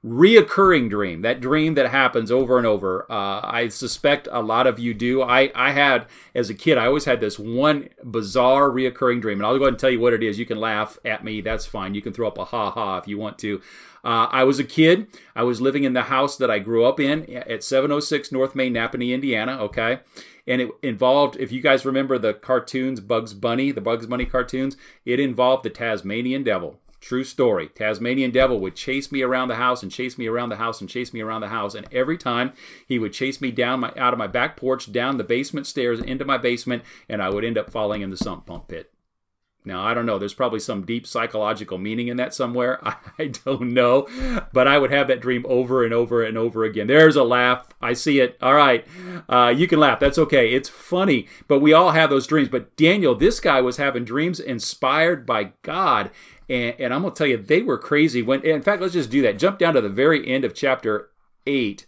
reoccurring 0.04 0.88
dream, 0.88 1.20
that 1.20 1.40
dream 1.40 1.74
that 1.74 1.90
happens 1.90 2.30
over 2.30 2.56
and 2.56 2.66
over. 2.66 3.04
Uh, 3.10 3.40
I 3.44 3.68
suspect 3.68 4.28
a 4.30 4.40
lot 4.40 4.66
of 4.66 4.78
you 4.78 4.94
do. 4.94 5.22
I, 5.22 5.52
I 5.54 5.72
had, 5.72 6.06
as 6.34 6.48
a 6.48 6.54
kid, 6.54 6.78
I 6.78 6.86
always 6.86 7.04
had 7.04 7.20
this 7.20 7.38
one 7.38 7.90
bizarre 8.02 8.70
reoccurring 8.70 9.20
dream. 9.20 9.38
And 9.38 9.46
I'll 9.46 9.58
go 9.58 9.64
ahead 9.64 9.74
and 9.74 9.78
tell 9.78 9.90
you 9.90 10.00
what 10.00 10.14
it 10.14 10.22
is. 10.22 10.38
You 10.38 10.46
can 10.46 10.58
laugh 10.58 10.98
at 11.04 11.22
me. 11.22 11.42
That's 11.42 11.66
fine. 11.66 11.94
You 11.94 12.00
can 12.00 12.14
throw 12.14 12.28
up 12.28 12.38
a 12.38 12.46
ha 12.46 12.70
ha 12.70 12.98
if 12.98 13.06
you 13.06 13.18
want 13.18 13.38
to. 13.40 13.60
Uh, 14.02 14.28
I 14.30 14.44
was 14.44 14.58
a 14.58 14.64
kid. 14.64 15.06
I 15.36 15.42
was 15.42 15.60
living 15.60 15.84
in 15.84 15.92
the 15.92 16.04
house 16.04 16.38
that 16.38 16.50
I 16.50 16.58
grew 16.60 16.86
up 16.86 16.98
in 16.98 17.30
at 17.34 17.62
706 17.62 18.32
North 18.32 18.54
Main, 18.54 18.72
Nappanee, 18.72 19.12
Indiana. 19.12 19.58
Okay. 19.64 20.00
And 20.46 20.62
it 20.62 20.70
involved, 20.82 21.36
if 21.38 21.52
you 21.52 21.60
guys 21.60 21.84
remember 21.84 22.18
the 22.18 22.32
cartoons, 22.32 23.00
Bugs 23.00 23.34
Bunny, 23.34 23.70
the 23.70 23.82
Bugs 23.82 24.06
Bunny 24.06 24.24
cartoons, 24.24 24.78
it 25.04 25.20
involved 25.20 25.62
the 25.62 25.70
Tasmanian 25.70 26.42
Devil. 26.42 26.78
True 27.00 27.24
story. 27.24 27.68
Tasmanian 27.68 28.30
Devil 28.30 28.60
would 28.60 28.76
chase 28.76 29.10
me 29.10 29.22
around 29.22 29.48
the 29.48 29.56
house 29.56 29.82
and 29.82 29.90
chase 29.90 30.18
me 30.18 30.26
around 30.26 30.50
the 30.50 30.56
house 30.56 30.80
and 30.80 30.90
chase 30.90 31.14
me 31.14 31.20
around 31.20 31.40
the 31.40 31.48
house. 31.48 31.74
And 31.74 31.88
every 31.90 32.18
time 32.18 32.52
he 32.86 32.98
would 32.98 33.14
chase 33.14 33.40
me 33.40 33.50
down 33.50 33.80
my 33.80 33.92
out 33.96 34.12
of 34.12 34.18
my 34.18 34.26
back 34.26 34.56
porch, 34.56 34.92
down 34.92 35.16
the 35.16 35.24
basement 35.24 35.66
stairs 35.66 35.98
into 35.98 36.26
my 36.26 36.36
basement, 36.36 36.82
and 37.08 37.22
I 37.22 37.30
would 37.30 37.44
end 37.44 37.56
up 37.56 37.70
falling 37.70 38.02
in 38.02 38.10
the 38.10 38.18
sump 38.18 38.46
pump 38.46 38.68
pit. 38.68 38.92
Now, 39.62 39.82
I 39.84 39.92
don't 39.92 40.06
know. 40.06 40.18
There's 40.18 40.34
probably 40.34 40.60
some 40.60 40.86
deep 40.86 41.06
psychological 41.06 41.76
meaning 41.76 42.08
in 42.08 42.16
that 42.16 42.32
somewhere. 42.32 42.80
I 43.18 43.26
don't 43.26 43.72
know. 43.72 44.08
But 44.52 44.66
I 44.66 44.78
would 44.78 44.90
have 44.90 45.08
that 45.08 45.20
dream 45.20 45.44
over 45.48 45.84
and 45.84 45.92
over 45.92 46.22
and 46.22 46.38
over 46.38 46.64
again. 46.64 46.86
There's 46.86 47.16
a 47.16 47.24
laugh. 47.24 47.74
I 47.80 47.92
see 47.92 48.20
it. 48.20 48.38
All 48.40 48.54
right. 48.54 48.86
Uh, 49.28 49.52
you 49.54 49.68
can 49.68 49.78
laugh. 49.78 50.00
That's 50.00 50.18
okay. 50.18 50.54
It's 50.54 50.70
funny. 50.70 51.28
But 51.46 51.60
we 51.60 51.74
all 51.74 51.90
have 51.90 52.08
those 52.08 52.26
dreams. 52.26 52.48
But 52.48 52.74
Daniel, 52.76 53.14
this 53.14 53.38
guy 53.38 53.60
was 53.60 53.76
having 53.76 54.04
dreams 54.04 54.40
inspired 54.40 55.26
by 55.26 55.52
God. 55.62 56.10
And, 56.48 56.74
and 56.78 56.94
I'm 56.94 57.02
going 57.02 57.12
to 57.12 57.18
tell 57.18 57.26
you, 57.26 57.36
they 57.36 57.62
were 57.62 57.78
crazy. 57.78 58.22
When 58.22 58.42
In 58.42 58.62
fact, 58.62 58.80
let's 58.80 58.94
just 58.94 59.10
do 59.10 59.20
that. 59.22 59.38
Jump 59.38 59.58
down 59.58 59.74
to 59.74 59.82
the 59.82 59.90
very 59.90 60.26
end 60.26 60.46
of 60.46 60.54
chapter 60.54 61.10
8 61.46 61.86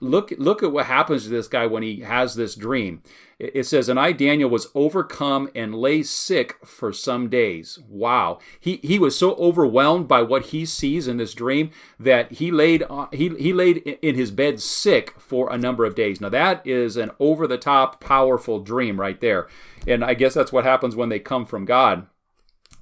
look 0.00 0.32
look 0.38 0.62
at 0.62 0.72
what 0.72 0.86
happens 0.86 1.24
to 1.24 1.28
this 1.28 1.48
guy 1.48 1.66
when 1.66 1.82
he 1.82 2.00
has 2.00 2.34
this 2.34 2.54
dream. 2.54 3.02
It 3.38 3.66
says 3.66 3.88
and 3.88 4.00
i 4.00 4.10
daniel 4.10 4.50
was 4.50 4.66
overcome 4.74 5.48
and 5.54 5.74
lay 5.74 6.02
sick 6.02 6.56
for 6.64 6.92
some 6.92 7.28
days. 7.28 7.78
Wow. 7.88 8.38
He 8.58 8.80
he 8.82 8.98
was 8.98 9.16
so 9.16 9.34
overwhelmed 9.34 10.08
by 10.08 10.22
what 10.22 10.46
he 10.46 10.66
sees 10.66 11.06
in 11.06 11.16
this 11.16 11.34
dream 11.34 11.70
that 11.98 12.32
he 12.32 12.50
laid 12.50 12.84
he 13.12 13.28
he 13.30 13.52
laid 13.52 13.78
in 14.02 14.14
his 14.14 14.30
bed 14.30 14.60
sick 14.60 15.14
for 15.18 15.52
a 15.52 15.58
number 15.58 15.84
of 15.84 15.94
days. 15.94 16.20
Now 16.20 16.30
that 16.30 16.66
is 16.66 16.96
an 16.96 17.10
over 17.20 17.46
the 17.46 17.58
top 17.58 18.00
powerful 18.00 18.60
dream 18.60 19.00
right 19.00 19.20
there. 19.20 19.46
And 19.86 20.04
i 20.04 20.14
guess 20.14 20.34
that's 20.34 20.52
what 20.52 20.64
happens 20.64 20.96
when 20.96 21.08
they 21.08 21.20
come 21.20 21.46
from 21.46 21.64
god. 21.64 22.06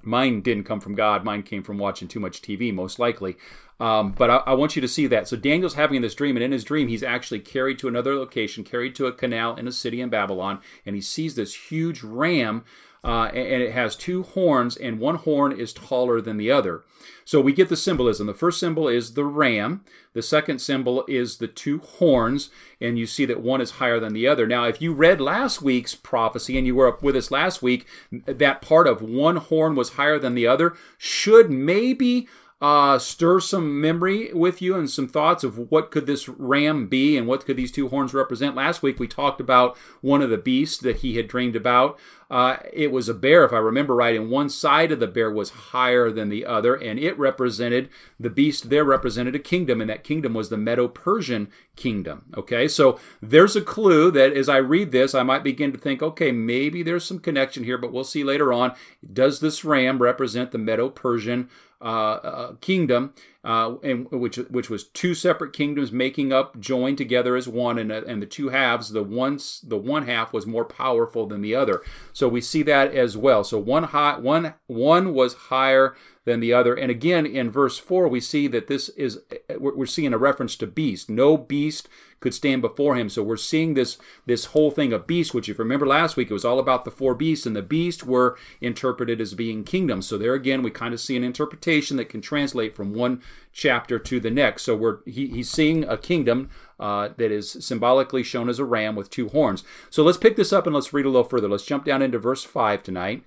Mine 0.01 0.41
didn't 0.41 0.63
come 0.63 0.79
from 0.79 0.95
god. 0.95 1.25
Mine 1.25 1.43
came 1.43 1.63
from 1.63 1.77
watching 1.77 2.07
too 2.07 2.19
much 2.19 2.41
tv 2.41 2.73
most 2.73 2.97
likely 2.97 3.37
um, 3.79 4.13
but 4.13 4.29
I, 4.29 4.37
I, 4.37 4.53
want 4.53 4.75
you 4.75 4.81
to 4.81 4.87
see 4.87 5.05
that. 5.07 5.27
So 5.27 5.37
Daniel's 5.37 5.75
having 5.75 6.01
this 6.01 6.15
dream, 6.15 6.35
and 6.35 6.43
in 6.43 6.51
his 6.51 6.63
dream, 6.63 6.87
he's 6.87 7.03
actually 7.03 7.39
carried 7.39 7.77
to 7.79 7.87
another 7.87 8.15
location, 8.15 8.63
carried 8.63 8.95
to 8.95 9.05
a 9.05 9.11
canal 9.11 9.55
in 9.55 9.67
a 9.67 9.71
city 9.71 10.01
in 10.01 10.09
Babylon, 10.09 10.59
and 10.85 10.95
he 10.95 11.01
sees 11.01 11.35
this 11.35 11.69
huge 11.69 12.01
ram, 12.01 12.65
uh, 13.03 13.25
and 13.25 13.61
it 13.61 13.73
has 13.73 13.95
two 13.95 14.23
horns, 14.23 14.75
and 14.75 14.99
one 14.99 15.15
horn 15.15 15.51
is 15.51 15.73
taller 15.73 16.19
than 16.19 16.37
the 16.37 16.49
other. 16.49 16.83
So 17.23 17.39
we 17.39 17.53
get 17.53 17.69
the 17.69 17.77
symbolism. 17.77 18.25
The 18.25 18.33
first 18.33 18.59
symbol 18.59 18.87
is 18.87 19.13
the 19.13 19.25
ram. 19.25 19.83
The 20.13 20.23
second 20.23 20.59
symbol 20.59 21.05
is 21.07 21.37
the 21.37 21.47
two 21.47 21.77
horns, 21.77 22.49
and 22.81 22.97
you 22.97 23.05
see 23.05 23.25
that 23.25 23.41
one 23.41 23.61
is 23.61 23.71
higher 23.71 23.99
than 23.99 24.13
the 24.13 24.27
other. 24.27 24.47
Now, 24.47 24.63
if 24.63 24.81
you 24.81 24.91
read 24.91 25.21
last 25.21 25.61
week's 25.61 25.93
prophecy 25.93 26.57
and 26.57 26.65
you 26.65 26.73
were 26.73 26.87
up 26.87 27.03
with 27.03 27.15
us 27.15 27.29
last 27.29 27.61
week, 27.61 27.85
that 28.11 28.63
part 28.63 28.87
of 28.87 29.03
one 29.03 29.35
horn 29.35 29.75
was 29.75 29.91
higher 29.91 30.17
than 30.17 30.33
the 30.33 30.47
other 30.47 30.75
should 30.97 31.51
maybe 31.51 32.27
uh, 32.59 32.97
stir 32.97 33.39
some 33.39 33.79
memory 33.79 34.33
with 34.33 34.61
you 34.61 34.75
and 34.75 34.89
some 34.89 35.07
thoughts 35.07 35.43
of 35.43 35.71
what 35.71 35.91
could 35.91 36.07
this 36.07 36.27
ram 36.27 36.87
be 36.87 37.15
and 37.15 37.27
what 37.27 37.45
could 37.45 37.55
these 37.55 37.71
two 37.71 37.89
horns 37.89 38.13
represent. 38.15 38.55
Last 38.55 38.81
week 38.81 38.99
we 38.99 39.07
talked 39.07 39.39
about 39.39 39.77
one 40.01 40.23
of 40.23 40.31
the 40.31 40.37
beasts 40.37 40.79
that 40.79 40.97
he 40.97 41.17
had 41.17 41.27
dreamed 41.27 41.55
about. 41.55 41.99
Uh, 42.29 42.57
it 42.73 42.91
was 42.91 43.07
a 43.07 43.13
bear, 43.13 43.45
if 43.45 43.53
I 43.53 43.57
remember 43.57 43.95
right, 43.95 44.15
and 44.15 44.29
one 44.29 44.49
side 44.49 44.91
of 44.91 44.99
the 44.99 45.07
bear 45.07 45.31
was 45.31 45.49
higher 45.49 46.11
than 46.11 46.27
the 46.27 46.45
other, 46.45 46.75
and 46.75 46.99
it 46.99 47.17
represented 47.17 47.89
the 48.19 48.29
beast 48.29 48.69
there 48.69 48.83
represented 48.83 49.33
a 49.33 49.39
kingdom, 49.39 49.79
and 49.79 49.89
that 49.89 50.03
kingdom 50.03 50.33
was 50.33 50.49
the 50.49 50.57
Medo 50.57 50.89
Persian 50.89 51.47
kingdom. 51.77 52.25
Okay, 52.35 52.67
so 52.67 52.99
there's 53.21 53.55
a 53.55 53.61
clue 53.61 54.11
that 54.11 54.33
as 54.33 54.49
I 54.49 54.57
read 54.57 54.91
this, 54.91 55.15
I 55.15 55.23
might 55.23 55.43
begin 55.43 55.71
to 55.71 55.77
think, 55.77 56.03
okay, 56.03 56.33
maybe 56.33 56.83
there's 56.83 57.05
some 57.05 57.19
connection 57.19 57.63
here, 57.63 57.77
but 57.77 57.93
we'll 57.93 58.03
see 58.03 58.25
later 58.25 58.51
on. 58.51 58.73
Does 59.13 59.39
this 59.39 59.63
ram 59.63 59.99
represent 59.99 60.51
the 60.51 60.57
Medo 60.57 60.89
Persian 60.89 61.49
uh, 61.81 61.85
uh, 61.85 62.53
kingdom. 62.61 63.13
Uh, 63.47 63.77
and 63.81 64.11
which 64.11 64.35
which 64.35 64.69
was 64.69 64.83
two 64.83 65.15
separate 65.15 65.53
kingdoms 65.53 65.89
making 65.89 66.33
up, 66.33 66.59
joined 66.59 66.97
together 66.97 67.37
as 67.37 67.47
one, 67.47 67.79
and 67.79 67.89
and 67.93 68.21
the 68.21 68.25
two 68.25 68.49
halves, 68.49 68.91
the 68.91 69.01
once 69.01 69.61
the 69.61 69.77
one 69.77 70.05
half 70.05 70.33
was 70.33 70.45
more 70.45 70.65
powerful 70.65 71.25
than 71.25 71.39
the 71.39 71.55
other. 71.55 71.81
So 72.11 72.27
we 72.27 72.41
see 72.41 72.61
that 72.63 72.93
as 72.93 73.15
well. 73.15 73.45
So 73.45 73.57
one 73.57 73.83
high, 73.83 74.17
one 74.17 74.55
one 74.67 75.13
was 75.13 75.33
higher 75.33 75.95
than 76.27 76.41
the 76.41 76.51
other. 76.51 76.75
And 76.75 76.91
again, 76.91 77.25
in 77.25 77.49
verse 77.49 77.77
4, 77.79 78.09
we 78.09 78.19
see 78.19 78.47
that 78.47 78.67
this 78.67 78.89
is, 78.89 79.19
we're 79.57 79.85
seeing 79.85 80.13
a 80.13 80.17
reference 80.17 80.57
to 80.57 80.67
beast. 80.67 81.09
No 81.09 81.37
beast 81.37 81.87
could 82.19 82.33
stand 82.33 82.61
before 82.61 82.97
him. 82.97 83.07
So 83.07 83.23
we're 83.23 83.37
seeing 83.37 83.75
this, 83.75 83.97
this 84.25 84.45
whole 84.45 84.69
thing 84.69 84.91
of 84.91 85.07
beast, 85.07 85.33
which 85.33 85.47
if 85.47 85.57
you 85.57 85.63
remember 85.63 85.87
last 85.87 86.17
week, 86.17 86.29
it 86.29 86.33
was 86.33 86.43
all 86.43 86.59
about 86.59 86.83
the 86.83 86.91
four 86.91 87.15
beasts, 87.15 87.45
and 87.45 87.55
the 87.55 87.61
beast 87.61 88.05
were 88.05 88.37
interpreted 88.59 89.21
as 89.21 89.35
being 89.35 89.63
kingdoms. 89.63 90.05
So 90.05 90.17
there 90.17 90.33
again, 90.33 90.63
we 90.63 90.69
kind 90.69 90.93
of 90.93 90.99
see 90.99 91.15
an 91.15 91.23
interpretation 91.23 91.95
that 91.95 92.09
can 92.09 92.19
translate 92.19 92.75
from 92.75 92.93
one 92.93 93.21
chapter 93.51 93.99
to 93.99 94.19
the 94.19 94.31
next. 94.31 94.63
So 94.63 94.75
we're, 94.75 94.99
he, 95.05 95.27
he's 95.27 95.49
seeing 95.49 95.83
a 95.83 95.97
kingdom 95.97 96.49
uh, 96.79 97.09
that 97.17 97.31
is 97.31 97.51
symbolically 97.59 98.23
shown 98.23 98.49
as 98.49 98.59
a 98.59 98.65
ram 98.65 98.95
with 98.95 99.09
two 99.09 99.29
horns. 99.29 99.63
So 99.89 100.03
let's 100.03 100.17
pick 100.17 100.35
this 100.35 100.53
up 100.53 100.65
and 100.65 100.75
let's 100.75 100.93
read 100.93 101.05
a 101.05 101.09
little 101.09 101.23
further. 101.23 101.47
Let's 101.47 101.65
jump 101.65 101.85
down 101.85 102.01
into 102.01 102.19
verse 102.19 102.43
5 102.43 102.83
tonight. 102.83 103.23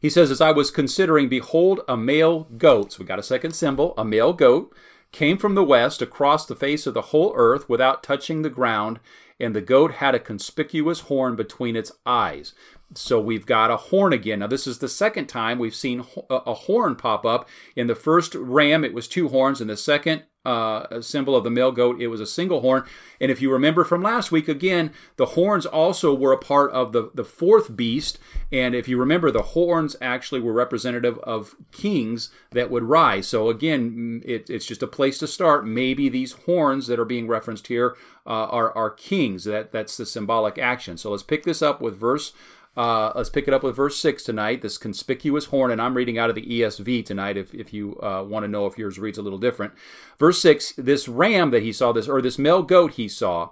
He 0.00 0.10
says, 0.10 0.30
As 0.30 0.40
I 0.40 0.50
was 0.50 0.70
considering, 0.70 1.28
behold, 1.28 1.80
a 1.88 1.96
male 1.96 2.44
goat. 2.58 2.92
So 2.92 2.98
we 3.00 3.06
got 3.06 3.18
a 3.18 3.22
second 3.22 3.52
symbol, 3.52 3.94
a 3.96 4.04
male 4.04 4.34
goat, 4.34 4.74
came 5.12 5.38
from 5.38 5.54
the 5.54 5.64
west 5.64 6.02
across 6.02 6.44
the 6.44 6.56
face 6.56 6.86
of 6.86 6.92
the 6.92 7.02
whole 7.02 7.32
earth 7.36 7.68
without 7.68 8.02
touching 8.02 8.42
the 8.42 8.50
ground, 8.50 9.00
and 9.40 9.54
the 9.54 9.60
goat 9.60 9.92
had 9.92 10.14
a 10.14 10.20
conspicuous 10.20 11.00
horn 11.00 11.36
between 11.36 11.76
its 11.76 11.92
eyes. 12.04 12.52
So 12.92 13.20
we've 13.20 13.46
got 13.46 13.70
a 13.70 13.76
horn 13.76 14.12
again. 14.12 14.40
Now, 14.40 14.46
this 14.46 14.66
is 14.66 14.78
the 14.78 14.88
second 14.88 15.26
time 15.26 15.58
we've 15.58 15.74
seen 15.74 16.04
a 16.30 16.54
horn 16.54 16.96
pop 16.96 17.24
up. 17.24 17.48
In 17.74 17.86
the 17.86 17.94
first 17.94 18.34
ram, 18.34 18.84
it 18.84 18.94
was 18.94 19.08
two 19.08 19.28
horns. 19.28 19.60
In 19.60 19.68
the 19.68 19.76
second 19.76 20.24
uh, 20.44 21.00
symbol 21.00 21.34
of 21.34 21.42
the 21.42 21.50
male 21.50 21.72
goat, 21.72 22.00
it 22.00 22.08
was 22.08 22.20
a 22.20 22.26
single 22.26 22.60
horn. 22.60 22.84
And 23.20 23.30
if 23.30 23.40
you 23.40 23.50
remember 23.50 23.82
from 23.82 24.02
last 24.02 24.30
week, 24.30 24.46
again, 24.46 24.92
the 25.16 25.26
horns 25.26 25.66
also 25.66 26.14
were 26.14 26.32
a 26.32 26.38
part 26.38 26.70
of 26.72 26.92
the, 26.92 27.10
the 27.14 27.24
fourth 27.24 27.74
beast. 27.74 28.18
And 28.52 28.74
if 28.74 28.86
you 28.86 28.98
remember, 28.98 29.30
the 29.30 29.42
horns 29.42 29.96
actually 30.00 30.40
were 30.40 30.52
representative 30.52 31.18
of 31.20 31.56
kings 31.72 32.30
that 32.52 32.70
would 32.70 32.84
rise. 32.84 33.26
So 33.26 33.48
again, 33.48 34.22
it, 34.24 34.50
it's 34.50 34.66
just 34.66 34.82
a 34.82 34.86
place 34.86 35.18
to 35.18 35.26
start. 35.26 35.66
Maybe 35.66 36.08
these 36.08 36.32
horns 36.32 36.86
that 36.86 37.00
are 37.00 37.04
being 37.04 37.26
referenced 37.26 37.68
here 37.68 37.96
uh, 38.26 38.46
are, 38.46 38.70
are 38.76 38.90
kings. 38.90 39.44
That, 39.44 39.72
that's 39.72 39.96
the 39.96 40.06
symbolic 40.06 40.58
action. 40.58 40.98
So 40.98 41.10
let's 41.10 41.22
pick 41.22 41.44
this 41.44 41.62
up 41.62 41.80
with 41.80 41.96
verse 41.98 42.32
uh, 42.76 43.12
let's 43.14 43.30
pick 43.30 43.46
it 43.46 43.54
up 43.54 43.62
with 43.62 43.76
verse 43.76 43.96
6 43.98 44.24
tonight, 44.24 44.60
this 44.60 44.78
conspicuous 44.78 45.46
horn, 45.46 45.70
and 45.70 45.80
I'm 45.80 45.94
reading 45.94 46.18
out 46.18 46.28
of 46.28 46.34
the 46.34 46.46
ESV 46.46 47.06
tonight 47.06 47.36
if, 47.36 47.54
if 47.54 47.72
you 47.72 47.98
uh, 48.02 48.24
want 48.26 48.44
to 48.44 48.48
know 48.48 48.66
if 48.66 48.76
yours 48.76 48.98
reads 48.98 49.18
a 49.18 49.22
little 49.22 49.38
different. 49.38 49.74
Verse 50.18 50.40
6 50.40 50.72
this 50.76 51.06
ram 51.08 51.50
that 51.50 51.62
he 51.62 51.72
saw, 51.72 51.92
this 51.92 52.08
or 52.08 52.20
this 52.20 52.38
male 52.38 52.62
goat 52.62 52.92
he 52.92 53.08
saw 53.08 53.50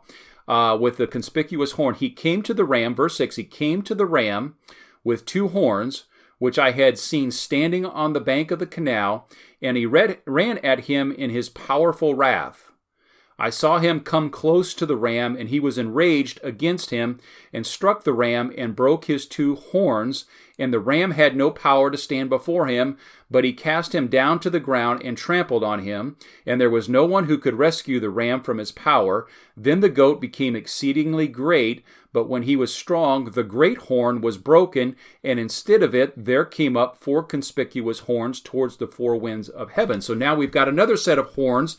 uh, 0.48 0.76
with 0.80 0.96
the 0.96 1.06
conspicuous 1.06 1.72
horn, 1.72 1.94
he 1.94 2.10
came 2.10 2.42
to 2.42 2.52
the 2.52 2.64
ram, 2.64 2.94
verse 2.94 3.16
6, 3.16 3.36
he 3.36 3.44
came 3.44 3.82
to 3.82 3.94
the 3.94 4.06
ram 4.06 4.56
with 5.04 5.24
two 5.24 5.48
horns, 5.48 6.04
which 6.38 6.58
I 6.58 6.72
had 6.72 6.98
seen 6.98 7.30
standing 7.30 7.86
on 7.86 8.14
the 8.14 8.20
bank 8.20 8.50
of 8.50 8.58
the 8.58 8.66
canal, 8.66 9.28
and 9.60 9.76
he 9.76 9.86
read, 9.86 10.18
ran 10.26 10.58
at 10.58 10.86
him 10.86 11.12
in 11.12 11.30
his 11.30 11.48
powerful 11.48 12.16
wrath. 12.16 12.71
I 13.42 13.50
saw 13.50 13.80
him 13.80 13.98
come 13.98 14.30
close 14.30 14.72
to 14.72 14.86
the 14.86 14.96
ram, 14.96 15.34
and 15.36 15.48
he 15.48 15.58
was 15.58 15.76
enraged 15.76 16.38
against 16.44 16.90
him, 16.90 17.18
and 17.52 17.66
struck 17.66 18.04
the 18.04 18.12
ram, 18.12 18.54
and 18.56 18.76
broke 18.76 19.06
his 19.06 19.26
two 19.26 19.56
horns. 19.56 20.26
And 20.60 20.72
the 20.72 20.78
ram 20.78 21.10
had 21.10 21.34
no 21.34 21.50
power 21.50 21.90
to 21.90 21.98
stand 21.98 22.30
before 22.30 22.68
him, 22.68 22.98
but 23.32 23.44
he 23.44 23.52
cast 23.52 23.94
him 23.94 24.08
down 24.08 24.38
to 24.40 24.50
the 24.50 24.60
ground 24.60 25.02
and 25.02 25.16
trampled 25.16 25.64
on 25.64 25.80
him. 25.80 26.16
And 26.46 26.60
there 26.60 26.70
was 26.70 26.88
no 26.88 27.06
one 27.06 27.24
who 27.24 27.38
could 27.38 27.54
rescue 27.54 27.98
the 27.98 28.10
ram 28.10 28.42
from 28.42 28.58
his 28.58 28.72
power. 28.72 29.26
Then 29.56 29.80
the 29.80 29.88
goat 29.88 30.20
became 30.20 30.54
exceedingly 30.54 31.28
great, 31.28 31.82
but 32.12 32.28
when 32.28 32.42
he 32.42 32.56
was 32.56 32.74
strong, 32.74 33.24
the 33.24 33.42
great 33.42 33.78
horn 33.78 34.20
was 34.20 34.36
broken, 34.36 34.96
and 35.24 35.38
instead 35.38 35.82
of 35.82 35.94
it, 35.94 36.12
there 36.22 36.44
came 36.44 36.76
up 36.76 36.98
four 36.98 37.22
conspicuous 37.22 38.00
horns 38.00 38.38
towards 38.38 38.76
the 38.76 38.86
four 38.86 39.16
winds 39.16 39.48
of 39.48 39.70
heaven. 39.70 40.02
So 40.02 40.12
now 40.12 40.34
we've 40.34 40.52
got 40.52 40.68
another 40.68 40.98
set 40.98 41.18
of 41.18 41.34
horns, 41.34 41.78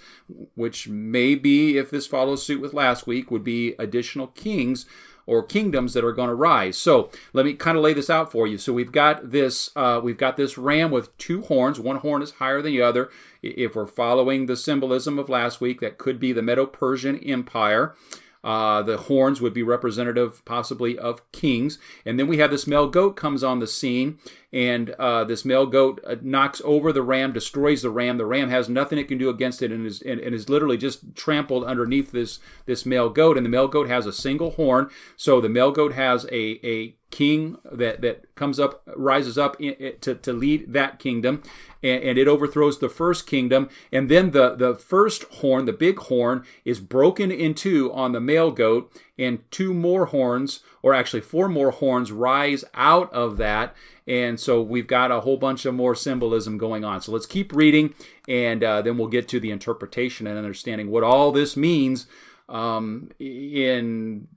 which 0.56 0.88
may 0.88 1.36
be, 1.36 1.78
if 1.78 1.92
this 1.92 2.08
follows 2.08 2.44
suit 2.44 2.62
with 2.62 2.74
last 2.74 3.06
week, 3.06 3.30
would 3.30 3.44
be 3.44 3.76
additional 3.78 4.28
kings 4.28 4.88
or 5.26 5.44
kingdoms 5.44 5.94
that 5.94 6.04
are 6.04 6.12
going 6.12 6.30
to 6.30 6.36
rise. 6.36 6.78
So 6.78 7.10
let 7.34 7.46
me 7.46 7.54
kind 7.54 7.78
of 7.78 7.84
lay 7.84 7.94
this 7.94 8.10
out 8.10 8.32
for 8.32 8.48
you. 8.48 8.58
So 8.58 8.74
we've 8.74 8.92
got 8.92 9.32
this 9.32 9.70
uh, 9.76 10.02
we've 10.04 10.18
got 10.18 10.38
this 10.38 10.58
ram 10.58 10.92
with 10.92 11.16
two 11.18 11.42
horns. 11.42 11.80
One 11.80 11.98
horn 11.98 12.22
is 12.22 12.32
higher 12.32 12.62
than 12.62 12.72
the 12.72 12.82
other. 12.82 13.10
If 13.42 13.76
we're 13.76 13.86
following 13.86 14.46
the 14.46 14.56
symbolism 14.56 15.20
of 15.20 15.30
last 15.30 15.60
week, 15.60 15.82
that 15.82 15.98
could 15.98 16.20
be 16.20 16.32
the 16.32 16.42
Medo-Persian 16.42 17.18
Empire. 17.20 17.96
Uh, 18.44 18.82
the 18.82 18.98
horns 18.98 19.40
would 19.40 19.54
be 19.54 19.64
representative, 19.64 20.44
possibly, 20.44 20.98
of 20.98 21.30
kings. 21.32 21.80
And 22.06 22.20
then 22.20 22.28
we 22.28 22.40
have 22.40 22.52
this 22.52 22.68
male 22.68 22.88
goat 22.88 23.16
comes 23.16 23.44
on 23.44 23.60
the 23.60 23.68
scene, 23.68 24.20
and 24.54 24.92
uh, 24.92 25.24
this 25.24 25.44
male 25.44 25.66
goat 25.66 26.00
uh, 26.06 26.16
knocks 26.22 26.62
over 26.64 26.94
the 26.94 27.02
ram, 27.02 27.34
destroys 27.34 27.82
the 27.82 27.90
ram. 27.90 28.20
The 28.20 28.26
ram 28.26 28.50
has 28.52 28.70
nothing 28.70 29.00
it 29.00 29.08
can 29.08 29.18
do 29.18 29.30
against 29.30 29.64
it, 29.64 29.72
and 29.72 29.86
is 29.88 30.02
and, 30.04 30.20
and, 30.20 30.36
is 30.36 30.48
literally 30.48 30.78
just 30.78 31.16
trampled 31.16 31.64
underneath 31.64 32.12
this 32.12 32.40
this 32.68 32.86
male 32.86 33.10
goat. 33.10 33.36
And 33.36 33.46
the 33.46 33.50
male 33.50 33.68
goat 33.68 33.90
has 33.90 34.06
a 34.06 34.14
single 34.14 34.52
horn, 34.52 34.90
so 35.18 35.42
the 35.42 35.50
male 35.50 35.72
goat 35.72 35.94
has 35.94 36.26
a 36.26 36.60
a 36.64 36.96
king 37.10 37.58
that 37.72 38.02
that 38.02 38.34
comes 38.36 38.60
up 38.60 38.82
rises 38.96 39.38
up 39.38 39.60
in, 39.60 39.76
to, 40.02 40.16
to 40.16 40.34
lead 40.34 40.74
that 40.74 40.98
kingdom 40.98 41.44
and, 41.84 42.02
and, 42.02 42.18
it 42.18 42.28
overthrows 42.28 42.80
the 42.80 42.90
first 42.90 43.28
kingdom 43.28 43.70
and 43.92 44.10
then 44.10 44.32
the 44.32 44.56
the 44.56 44.74
first 44.74 45.24
horn 45.36 45.66
the 45.66 45.72
big 45.72 46.00
horn 46.00 46.44
is 46.66 46.80
broken 46.80 47.32
in 47.32 47.54
two 47.54 47.94
on 47.94 48.14
the 48.14 48.20
male 48.20 48.50
goat 48.50 48.92
and 49.18 49.40
two 49.52 49.74
more 49.74 50.08
horns 50.08 50.62
or 50.82 50.94
actually 50.94 51.22
four 51.22 51.48
more 51.48 51.72
horns 51.72 52.12
rise 52.12 52.66
out 52.74 53.12
of 53.14 53.38
that 53.38 53.76
and 54.08 54.40
so 54.40 54.62
we've 54.62 54.88
got 54.88 55.12
a 55.12 55.22
whole 55.22 55.38
bunch 55.38 55.66
of 55.66 55.74
more 55.74 55.94
symbolism 55.94 56.58
going 56.58 56.84
on 56.84 57.00
so 57.00 57.12
let's 57.12 57.26
keep 57.26 57.54
reading 57.54 57.94
and 58.28 58.64
uh, 58.64 58.82
then 58.82 58.98
we'll 58.98 59.08
get 59.08 59.28
to 59.28 59.40
the 59.40 59.52
interpretation 59.52 60.26
and 60.26 60.38
understanding 60.38 60.90
what 60.90 61.04
all 61.04 61.32
this 61.32 61.56
means 61.56 62.08
um, 62.50 63.10
in 63.20 64.28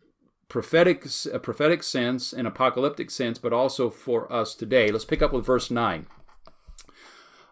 prophetic 0.48 1.06
a 1.32 1.38
prophetic 1.38 1.82
sense 1.82 2.32
and 2.32 2.46
apocalyptic 2.46 3.10
sense, 3.10 3.38
but 3.38 3.52
also 3.52 3.90
for 3.90 4.32
us 4.32 4.54
today. 4.54 4.90
Let's 4.90 5.04
pick 5.04 5.22
up 5.22 5.32
with 5.32 5.44
verse 5.44 5.70
nine. 5.70 6.06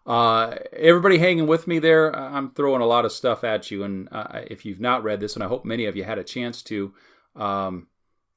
Uh, 0.06 0.56
everybody 0.72 1.18
hanging 1.18 1.46
with 1.46 1.66
me 1.66 1.78
there? 1.78 2.14
I'm 2.14 2.50
throwing 2.50 2.82
a 2.82 2.86
lot 2.86 3.06
of 3.06 3.12
stuff 3.12 3.42
at 3.42 3.70
you, 3.70 3.82
and 3.82 4.08
uh, 4.12 4.42
if 4.46 4.66
you've 4.66 4.80
not 4.80 5.02
read 5.02 5.20
this, 5.20 5.34
and 5.34 5.42
I 5.42 5.48
hope 5.48 5.64
many 5.64 5.86
of 5.86 5.96
you 5.96 6.04
had 6.04 6.18
a 6.18 6.24
chance 6.24 6.62
to, 6.64 6.92
um, 7.36 7.88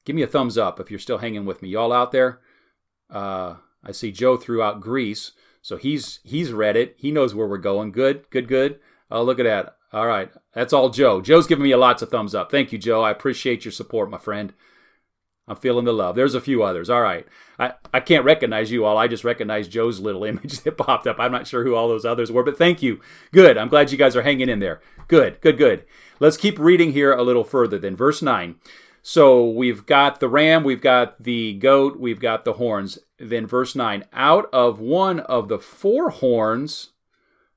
give 0.04 0.16
me 0.16 0.22
a 0.22 0.26
thumbs 0.26 0.58
up 0.58 0.80
if 0.80 0.90
you're 0.90 0.98
still 0.98 1.18
hanging 1.18 1.44
with 1.44 1.62
me. 1.62 1.68
Y'all 1.68 1.92
out 1.92 2.12
there? 2.12 2.40
Uh, 3.10 3.56
I 3.84 3.92
see 3.92 4.12
Joe 4.12 4.36
threw 4.36 4.62
out 4.62 4.80
Greece, 4.80 5.32
so 5.62 5.76
he's 5.76 6.20
he's 6.24 6.52
read 6.52 6.76
it. 6.76 6.94
He 6.98 7.10
knows 7.10 7.34
where 7.34 7.46
we're 7.46 7.58
going. 7.58 7.92
Good, 7.92 8.28
good, 8.30 8.48
good. 8.48 8.80
Oh, 9.10 9.22
look 9.22 9.38
at 9.38 9.44
that. 9.44 9.76
All 9.92 10.06
right. 10.06 10.30
That's 10.52 10.72
all 10.72 10.90
Joe. 10.90 11.20
Joe's 11.20 11.46
giving 11.46 11.64
me 11.64 11.74
lots 11.74 12.02
of 12.02 12.10
thumbs 12.10 12.34
up. 12.34 12.50
Thank 12.50 12.72
you, 12.72 12.78
Joe. 12.78 13.02
I 13.02 13.10
appreciate 13.10 13.64
your 13.64 13.72
support, 13.72 14.10
my 14.10 14.18
friend. 14.18 14.52
I'm 15.46 15.56
feeling 15.56 15.86
the 15.86 15.94
love. 15.94 16.14
There's 16.14 16.34
a 16.34 16.42
few 16.42 16.62
others. 16.62 16.90
All 16.90 17.00
right. 17.00 17.26
I, 17.58 17.72
I 17.94 18.00
can't 18.00 18.24
recognize 18.24 18.70
you 18.70 18.84
all. 18.84 18.98
I 18.98 19.08
just 19.08 19.24
recognize 19.24 19.66
Joe's 19.66 19.98
little 19.98 20.24
image 20.24 20.60
that 20.60 20.76
popped 20.76 21.06
up. 21.06 21.16
I'm 21.18 21.32
not 21.32 21.46
sure 21.46 21.64
who 21.64 21.74
all 21.74 21.88
those 21.88 22.04
others 22.04 22.30
were, 22.30 22.42
but 22.42 22.58
thank 22.58 22.82
you. 22.82 23.00
Good. 23.32 23.56
I'm 23.56 23.68
glad 23.68 23.90
you 23.90 23.96
guys 23.96 24.14
are 24.14 24.22
hanging 24.22 24.50
in 24.50 24.58
there. 24.58 24.82
Good, 25.08 25.40
good, 25.40 25.56
good. 25.56 25.86
Let's 26.20 26.36
keep 26.36 26.58
reading 26.58 26.92
here 26.92 27.12
a 27.12 27.22
little 27.22 27.44
further 27.44 27.78
then. 27.78 27.96
Verse 27.96 28.20
9. 28.20 28.56
So 29.10 29.42
we've 29.42 29.86
got 29.86 30.20
the 30.20 30.28
ram, 30.28 30.64
we've 30.64 30.82
got 30.82 31.22
the 31.22 31.54
goat, 31.54 31.98
we've 31.98 32.20
got 32.20 32.44
the 32.44 32.52
horns. 32.52 32.98
Then 33.18 33.46
verse 33.46 33.74
9. 33.74 34.04
Out 34.12 34.50
of 34.52 34.80
one 34.80 35.20
of 35.20 35.48
the 35.48 35.58
four 35.58 36.10
horns 36.10 36.90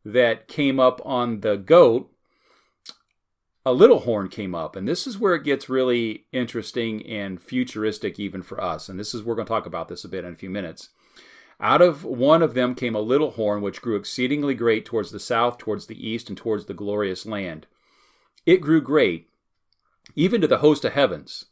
that 0.06 0.48
came 0.48 0.80
up 0.80 1.02
on 1.04 1.42
the 1.42 1.58
goat, 1.58 2.10
a 3.66 3.74
little 3.74 4.00
horn 4.00 4.30
came 4.30 4.56
up, 4.56 4.78
and 4.78 4.88
this 4.88 5.06
is 5.06 5.20
where 5.20 5.36
it 5.36 5.44
gets 5.44 5.68
really 5.68 6.24
interesting 6.32 7.06
and 7.06 7.42
futuristic 7.42 8.18
even 8.18 8.44
for 8.44 8.64
us. 8.64 8.88
And 8.88 8.98
this 8.98 9.14
is 9.14 9.22
we're 9.22 9.36
going 9.36 9.46
to 9.46 9.54
talk 9.54 9.66
about 9.66 9.90
this 9.90 10.06
a 10.06 10.10
bit 10.10 10.24
in 10.24 10.32
a 10.32 10.38
few 10.38 10.50
minutes. 10.50 10.92
Out 11.60 11.82
of 11.82 12.06
one 12.06 12.42
of 12.42 12.54
them 12.54 12.76
came 12.76 12.96
a 12.96 13.02
little 13.02 13.32
horn, 13.32 13.62
which 13.62 13.82
grew 13.82 13.98
exceedingly 13.98 14.56
great 14.56 14.86
towards 14.86 15.12
the 15.12 15.20
south, 15.20 15.58
towards 15.58 15.88
the 15.88 16.10
east, 16.10 16.30
and 16.30 16.38
towards 16.38 16.68
the 16.68 16.74
glorious 16.74 17.26
land. 17.26 17.68
It 18.46 18.62
grew 18.62 18.80
great, 18.80 19.28
even 20.16 20.42
to 20.42 20.48
the 20.48 20.60
host 20.60 20.86
of 20.86 20.94
heavens. 20.94 21.46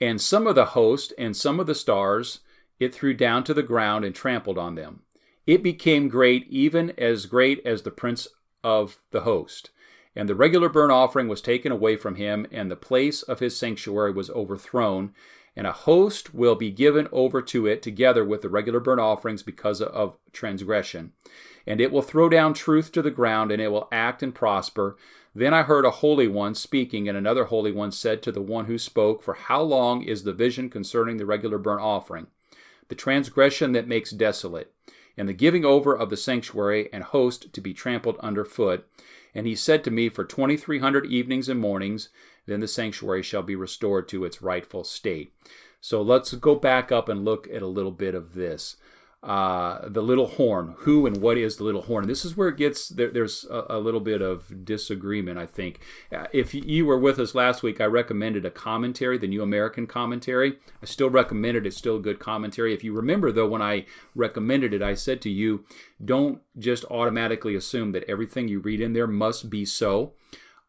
And 0.00 0.20
some 0.20 0.46
of 0.46 0.54
the 0.54 0.66
host 0.66 1.12
and 1.16 1.36
some 1.36 1.60
of 1.60 1.66
the 1.66 1.74
stars 1.74 2.40
it 2.80 2.94
threw 2.94 3.14
down 3.14 3.44
to 3.44 3.54
the 3.54 3.62
ground 3.62 4.04
and 4.04 4.14
trampled 4.14 4.58
on 4.58 4.74
them. 4.74 5.02
It 5.46 5.62
became 5.62 6.08
great, 6.08 6.46
even 6.48 6.92
as 6.98 7.26
great 7.26 7.64
as 7.64 7.82
the 7.82 7.90
prince 7.90 8.26
of 8.62 9.00
the 9.10 9.20
host. 9.20 9.70
And 10.16 10.28
the 10.28 10.34
regular 10.34 10.68
burnt 10.68 10.92
offering 10.92 11.28
was 11.28 11.40
taken 11.40 11.70
away 11.70 11.96
from 11.96 12.16
him, 12.16 12.46
and 12.50 12.70
the 12.70 12.76
place 12.76 13.22
of 13.22 13.40
his 13.40 13.56
sanctuary 13.56 14.12
was 14.12 14.30
overthrown. 14.30 15.12
and 15.56 15.66
a 15.66 15.72
host 15.72 16.34
will 16.34 16.54
be 16.54 16.70
given 16.70 17.08
over 17.12 17.40
to 17.40 17.66
it 17.66 17.82
together 17.82 18.24
with 18.24 18.42
the 18.42 18.48
regular 18.48 18.80
burnt 18.80 19.00
offerings 19.00 19.42
because 19.42 19.80
of 19.80 20.16
transgression. 20.32 21.12
And 21.66 21.80
it 21.80 21.92
will 21.92 22.02
throw 22.02 22.28
down 22.28 22.54
truth 22.54 22.92
to 22.92 23.02
the 23.02 23.10
ground, 23.10 23.50
and 23.50 23.62
it 23.62 23.68
will 23.68 23.88
act 23.92 24.22
and 24.22 24.34
prosper. 24.34 24.96
Then 25.34 25.52
I 25.52 25.62
heard 25.62 25.84
a 25.84 25.90
holy 25.90 26.28
one 26.28 26.54
speaking, 26.54 27.08
and 27.08 27.18
another 27.18 27.44
holy 27.46 27.72
one 27.72 27.90
said 27.90 28.22
to 28.22 28.32
the 28.32 28.42
one 28.42 28.66
who 28.66 28.78
spoke, 28.78 29.22
For 29.22 29.34
how 29.34 29.62
long 29.62 30.02
is 30.02 30.22
the 30.22 30.32
vision 30.32 30.70
concerning 30.70 31.16
the 31.16 31.26
regular 31.26 31.58
burnt 31.58 31.80
offering? 31.80 32.28
The 32.88 32.94
transgression 32.94 33.72
that 33.72 33.88
makes 33.88 34.10
desolate, 34.10 34.72
and 35.16 35.28
the 35.28 35.32
giving 35.32 35.64
over 35.64 35.96
of 35.96 36.10
the 36.10 36.16
sanctuary 36.16 36.88
and 36.92 37.02
host 37.02 37.52
to 37.52 37.60
be 37.60 37.74
trampled 37.74 38.16
under 38.20 38.44
foot. 38.44 38.86
And 39.34 39.46
he 39.46 39.56
said 39.56 39.82
to 39.84 39.90
me, 39.90 40.08
For 40.08 40.24
twenty 40.24 40.56
three 40.56 40.78
hundred 40.78 41.06
evenings 41.06 41.48
and 41.48 41.58
mornings, 41.58 42.10
then 42.46 42.60
the 42.60 42.68
sanctuary 42.68 43.22
shall 43.22 43.42
be 43.42 43.56
restored 43.56 44.08
to 44.08 44.24
its 44.24 44.42
rightful 44.42 44.84
state. 44.84 45.34
So 45.80 46.00
let's 46.00 46.32
go 46.34 46.54
back 46.54 46.92
up 46.92 47.08
and 47.08 47.24
look 47.24 47.48
at 47.52 47.62
a 47.62 47.66
little 47.66 47.90
bit 47.90 48.14
of 48.14 48.34
this. 48.34 48.76
Uh, 49.24 49.88
the 49.88 50.02
little 50.02 50.26
horn. 50.26 50.74
Who 50.80 51.06
and 51.06 51.16
what 51.16 51.38
is 51.38 51.56
the 51.56 51.64
little 51.64 51.80
horn? 51.80 52.06
This 52.06 52.26
is 52.26 52.36
where 52.36 52.48
it 52.48 52.58
gets 52.58 52.90
there, 52.90 53.10
there's 53.10 53.46
a, 53.50 53.64
a, 53.70 53.78
little 53.78 54.00
bit 54.00 54.20
of 54.20 54.66
disagreement, 54.66 55.38
I 55.38 55.46
think. 55.46 55.80
Uh, 56.14 56.26
if 56.34 56.52
you 56.52 56.84
were 56.84 56.98
with 56.98 57.18
us 57.18 57.34
last 57.34 57.62
week, 57.62 57.80
I 57.80 57.86
recommended 57.86 58.44
a 58.44 58.50
commentary, 58.50 59.16
the 59.16 59.26
New 59.26 59.42
American 59.42 59.86
Commentary. 59.86 60.58
I 60.82 60.84
still 60.84 61.08
recommend 61.08 61.56
it. 61.56 61.64
It's 61.64 61.74
still 61.74 61.96
a 61.96 62.02
good 62.02 62.18
commentary. 62.18 62.74
If 62.74 62.84
you 62.84 62.92
remember, 62.92 63.32
though, 63.32 63.48
when 63.48 63.62
I 63.62 63.86
recommended 64.14 64.74
it, 64.74 64.82
I 64.82 64.92
said 64.92 65.22
to 65.22 65.30
you, 65.30 65.64
don't 66.04 66.42
just 66.58 66.84
automatically 66.90 67.54
assume 67.54 67.92
that 67.92 68.04
everything 68.04 68.48
you 68.48 68.58
read 68.58 68.82
in 68.82 68.92
there 68.92 69.06
must 69.06 69.48
be 69.48 69.64
so 69.64 70.12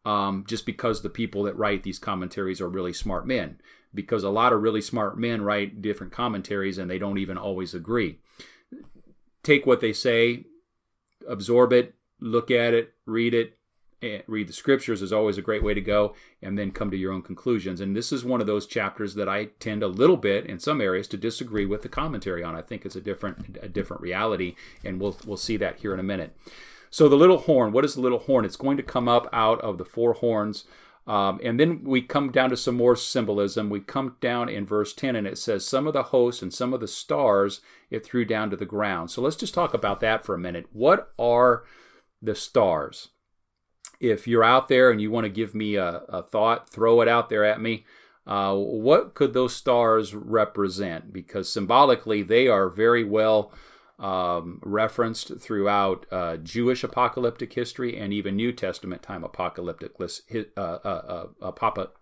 um, 0.06 0.44
just 0.46 0.64
because 0.64 1.02
the 1.02 1.10
people 1.10 1.42
that 1.42 1.58
write 1.58 1.82
these 1.82 1.98
commentaries 1.98 2.60
are 2.60 2.68
really 2.68 2.92
smart 2.92 3.26
men. 3.26 3.60
Because 3.96 4.22
a 4.22 4.30
lot 4.30 4.52
of 4.52 4.62
really 4.62 4.80
smart 4.80 5.18
men 5.18 5.42
write 5.42 5.82
different 5.82 6.12
commentaries 6.12 6.78
and 6.78 6.88
they 6.88 6.98
don't 6.98 7.18
even 7.18 7.36
always 7.36 7.74
agree. 7.74 8.20
Take 9.42 9.66
what 9.66 9.80
they 9.80 9.92
say, 9.92 10.44
absorb 11.28 11.72
it, 11.72 11.94
look 12.20 12.50
at 12.50 12.74
it, 12.74 12.94
read 13.06 13.34
it, 13.34 13.58
eh, 14.02 14.22
read 14.26 14.48
the 14.48 14.52
scriptures 14.52 15.02
is 15.02 15.12
always 15.12 15.38
a 15.38 15.42
great 15.42 15.62
way 15.62 15.74
to 15.74 15.80
go, 15.80 16.14
and 16.42 16.58
then 16.58 16.70
come 16.70 16.90
to 16.90 16.96
your 16.96 17.12
own 17.12 17.22
conclusions. 17.22 17.80
And 17.80 17.96
this 17.96 18.12
is 18.12 18.24
one 18.24 18.40
of 18.40 18.46
those 18.46 18.66
chapters 18.66 19.14
that 19.14 19.28
I 19.28 19.46
tend 19.58 19.82
a 19.82 19.88
little 19.88 20.16
bit 20.16 20.46
in 20.46 20.58
some 20.58 20.80
areas 20.80 21.08
to 21.08 21.16
disagree 21.16 21.66
with 21.66 21.82
the 21.82 21.88
commentary 21.88 22.42
on. 22.42 22.54
I 22.54 22.62
think 22.62 22.84
it's 22.84 22.96
a 22.96 23.00
different 23.00 23.58
a 23.62 23.68
different 23.68 24.02
reality, 24.02 24.54
and 24.84 25.00
we'll 25.00 25.16
we'll 25.26 25.36
see 25.36 25.56
that 25.58 25.80
here 25.80 25.94
in 25.94 26.00
a 26.00 26.04
minute. 26.04 26.36
So 26.90 27.08
the 27.08 27.16
little 27.16 27.38
horn, 27.38 27.72
what 27.72 27.84
is 27.84 27.94
the 27.94 28.00
little 28.00 28.20
horn? 28.20 28.44
It's 28.44 28.56
going 28.56 28.76
to 28.76 28.82
come 28.82 29.08
up 29.08 29.28
out 29.32 29.60
of 29.60 29.76
the 29.78 29.84
four 29.84 30.14
horns. 30.14 30.64
Um, 31.06 31.40
and 31.42 31.60
then 31.60 31.84
we 31.84 32.02
come 32.02 32.32
down 32.32 32.50
to 32.50 32.56
some 32.56 32.74
more 32.74 32.96
symbolism. 32.96 33.70
We 33.70 33.80
come 33.80 34.16
down 34.20 34.48
in 34.48 34.66
verse 34.66 34.92
10 34.92 35.14
and 35.14 35.26
it 35.26 35.38
says, 35.38 35.66
Some 35.66 35.86
of 35.86 35.92
the 35.92 36.04
hosts 36.04 36.42
and 36.42 36.52
some 36.52 36.74
of 36.74 36.80
the 36.80 36.88
stars 36.88 37.60
it 37.90 38.04
threw 38.04 38.24
down 38.24 38.50
to 38.50 38.56
the 38.56 38.66
ground. 38.66 39.10
So 39.10 39.22
let's 39.22 39.36
just 39.36 39.54
talk 39.54 39.72
about 39.72 40.00
that 40.00 40.24
for 40.24 40.34
a 40.34 40.38
minute. 40.38 40.66
What 40.72 41.12
are 41.18 41.64
the 42.20 42.34
stars? 42.34 43.08
If 44.00 44.26
you're 44.26 44.44
out 44.44 44.68
there 44.68 44.90
and 44.90 45.00
you 45.00 45.10
want 45.10 45.24
to 45.24 45.30
give 45.30 45.54
me 45.54 45.76
a, 45.76 46.02
a 46.08 46.22
thought, 46.22 46.68
throw 46.68 47.00
it 47.00 47.08
out 47.08 47.30
there 47.30 47.44
at 47.44 47.60
me. 47.60 47.84
Uh, 48.26 48.56
what 48.56 49.14
could 49.14 49.32
those 49.32 49.54
stars 49.54 50.12
represent? 50.12 51.12
Because 51.12 51.48
symbolically, 51.48 52.22
they 52.22 52.48
are 52.48 52.68
very 52.68 53.04
well 53.04 53.52
um, 53.98 54.60
referenced 54.62 55.38
throughout 55.38 56.06
uh, 56.12 56.36
Jewish 56.36 56.84
apocalyptic 56.84 57.52
history 57.54 57.98
and 57.98 58.12
even 58.12 58.36
New 58.36 58.52
Testament 58.52 59.02
time 59.02 59.24
apocalyptic 59.24 59.92
uh, 59.98 60.60
uh, 60.60 60.60
uh 60.60 61.26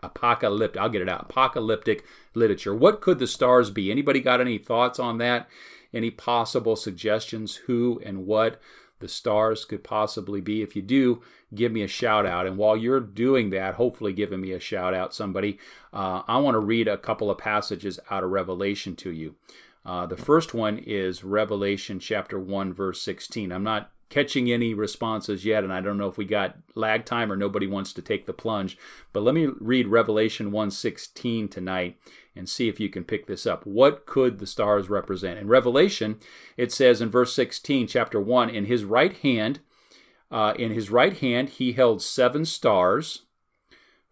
apocalyptic. 0.02 0.80
I'll 0.80 0.88
get 0.88 1.02
it 1.02 1.08
out. 1.08 1.22
Apocalyptic 1.22 2.04
literature. 2.34 2.74
What 2.74 3.00
could 3.00 3.18
the 3.18 3.26
stars 3.26 3.70
be? 3.70 3.90
Anybody 3.90 4.20
got 4.20 4.40
any 4.40 4.58
thoughts 4.58 4.98
on 4.98 5.18
that? 5.18 5.48
Any 5.92 6.10
possible 6.10 6.74
suggestions? 6.74 7.56
Who 7.66 8.02
and 8.04 8.26
what 8.26 8.60
the 8.98 9.08
stars 9.08 9.64
could 9.64 9.84
possibly 9.84 10.40
be? 10.40 10.62
If 10.62 10.74
you 10.74 10.82
do, 10.82 11.22
give 11.54 11.70
me 11.70 11.82
a 11.82 11.88
shout 11.88 12.26
out. 12.26 12.46
And 12.46 12.56
while 12.56 12.76
you're 12.76 12.98
doing 12.98 13.50
that, 13.50 13.74
hopefully 13.74 14.12
giving 14.12 14.40
me 14.40 14.50
a 14.50 14.58
shout 14.58 14.94
out, 14.94 15.14
somebody, 15.14 15.58
uh, 15.92 16.22
I 16.26 16.38
want 16.38 16.56
to 16.56 16.60
read 16.60 16.88
a 16.88 16.98
couple 16.98 17.30
of 17.30 17.38
passages 17.38 18.00
out 18.10 18.24
of 18.24 18.30
Revelation 18.30 18.96
to 18.96 19.12
you. 19.12 19.36
Uh, 19.84 20.06
the 20.06 20.16
first 20.16 20.54
one 20.54 20.78
is 20.78 21.24
Revelation 21.24 21.98
chapter 21.98 22.38
1, 22.38 22.72
verse 22.72 23.02
16. 23.02 23.52
I'm 23.52 23.62
not 23.62 23.90
catching 24.08 24.50
any 24.50 24.72
responses 24.74 25.44
yet, 25.44 25.64
and 25.64 25.72
I 25.72 25.80
don't 25.80 25.98
know 25.98 26.08
if 26.08 26.16
we 26.16 26.24
got 26.24 26.56
lag 26.74 27.04
time 27.04 27.30
or 27.30 27.36
nobody 27.36 27.66
wants 27.66 27.92
to 27.94 28.02
take 28.02 28.26
the 28.26 28.32
plunge. 28.32 28.78
But 29.12 29.22
let 29.22 29.34
me 29.34 29.48
read 29.60 29.88
Revelation 29.88 30.52
1:16 30.52 31.48
tonight 31.48 31.98
and 32.36 32.48
see 32.48 32.68
if 32.68 32.80
you 32.80 32.88
can 32.88 33.04
pick 33.04 33.26
this 33.26 33.46
up. 33.46 33.66
What 33.66 34.06
could 34.06 34.38
the 34.38 34.46
stars 34.46 34.88
represent? 34.88 35.38
In 35.38 35.48
Revelation, 35.48 36.18
it 36.56 36.72
says 36.72 37.00
in 37.00 37.10
verse 37.10 37.34
16, 37.34 37.86
chapter 37.86 38.20
1, 38.20 38.50
in 38.50 38.66
his 38.66 38.84
right 38.84 39.12
hand, 39.12 39.60
uh, 40.30 40.54
in 40.58 40.72
his 40.72 40.90
right 40.90 41.16
hand 41.18 41.48
he 41.48 41.72
held 41.72 42.00
seven 42.00 42.44
stars. 42.44 43.22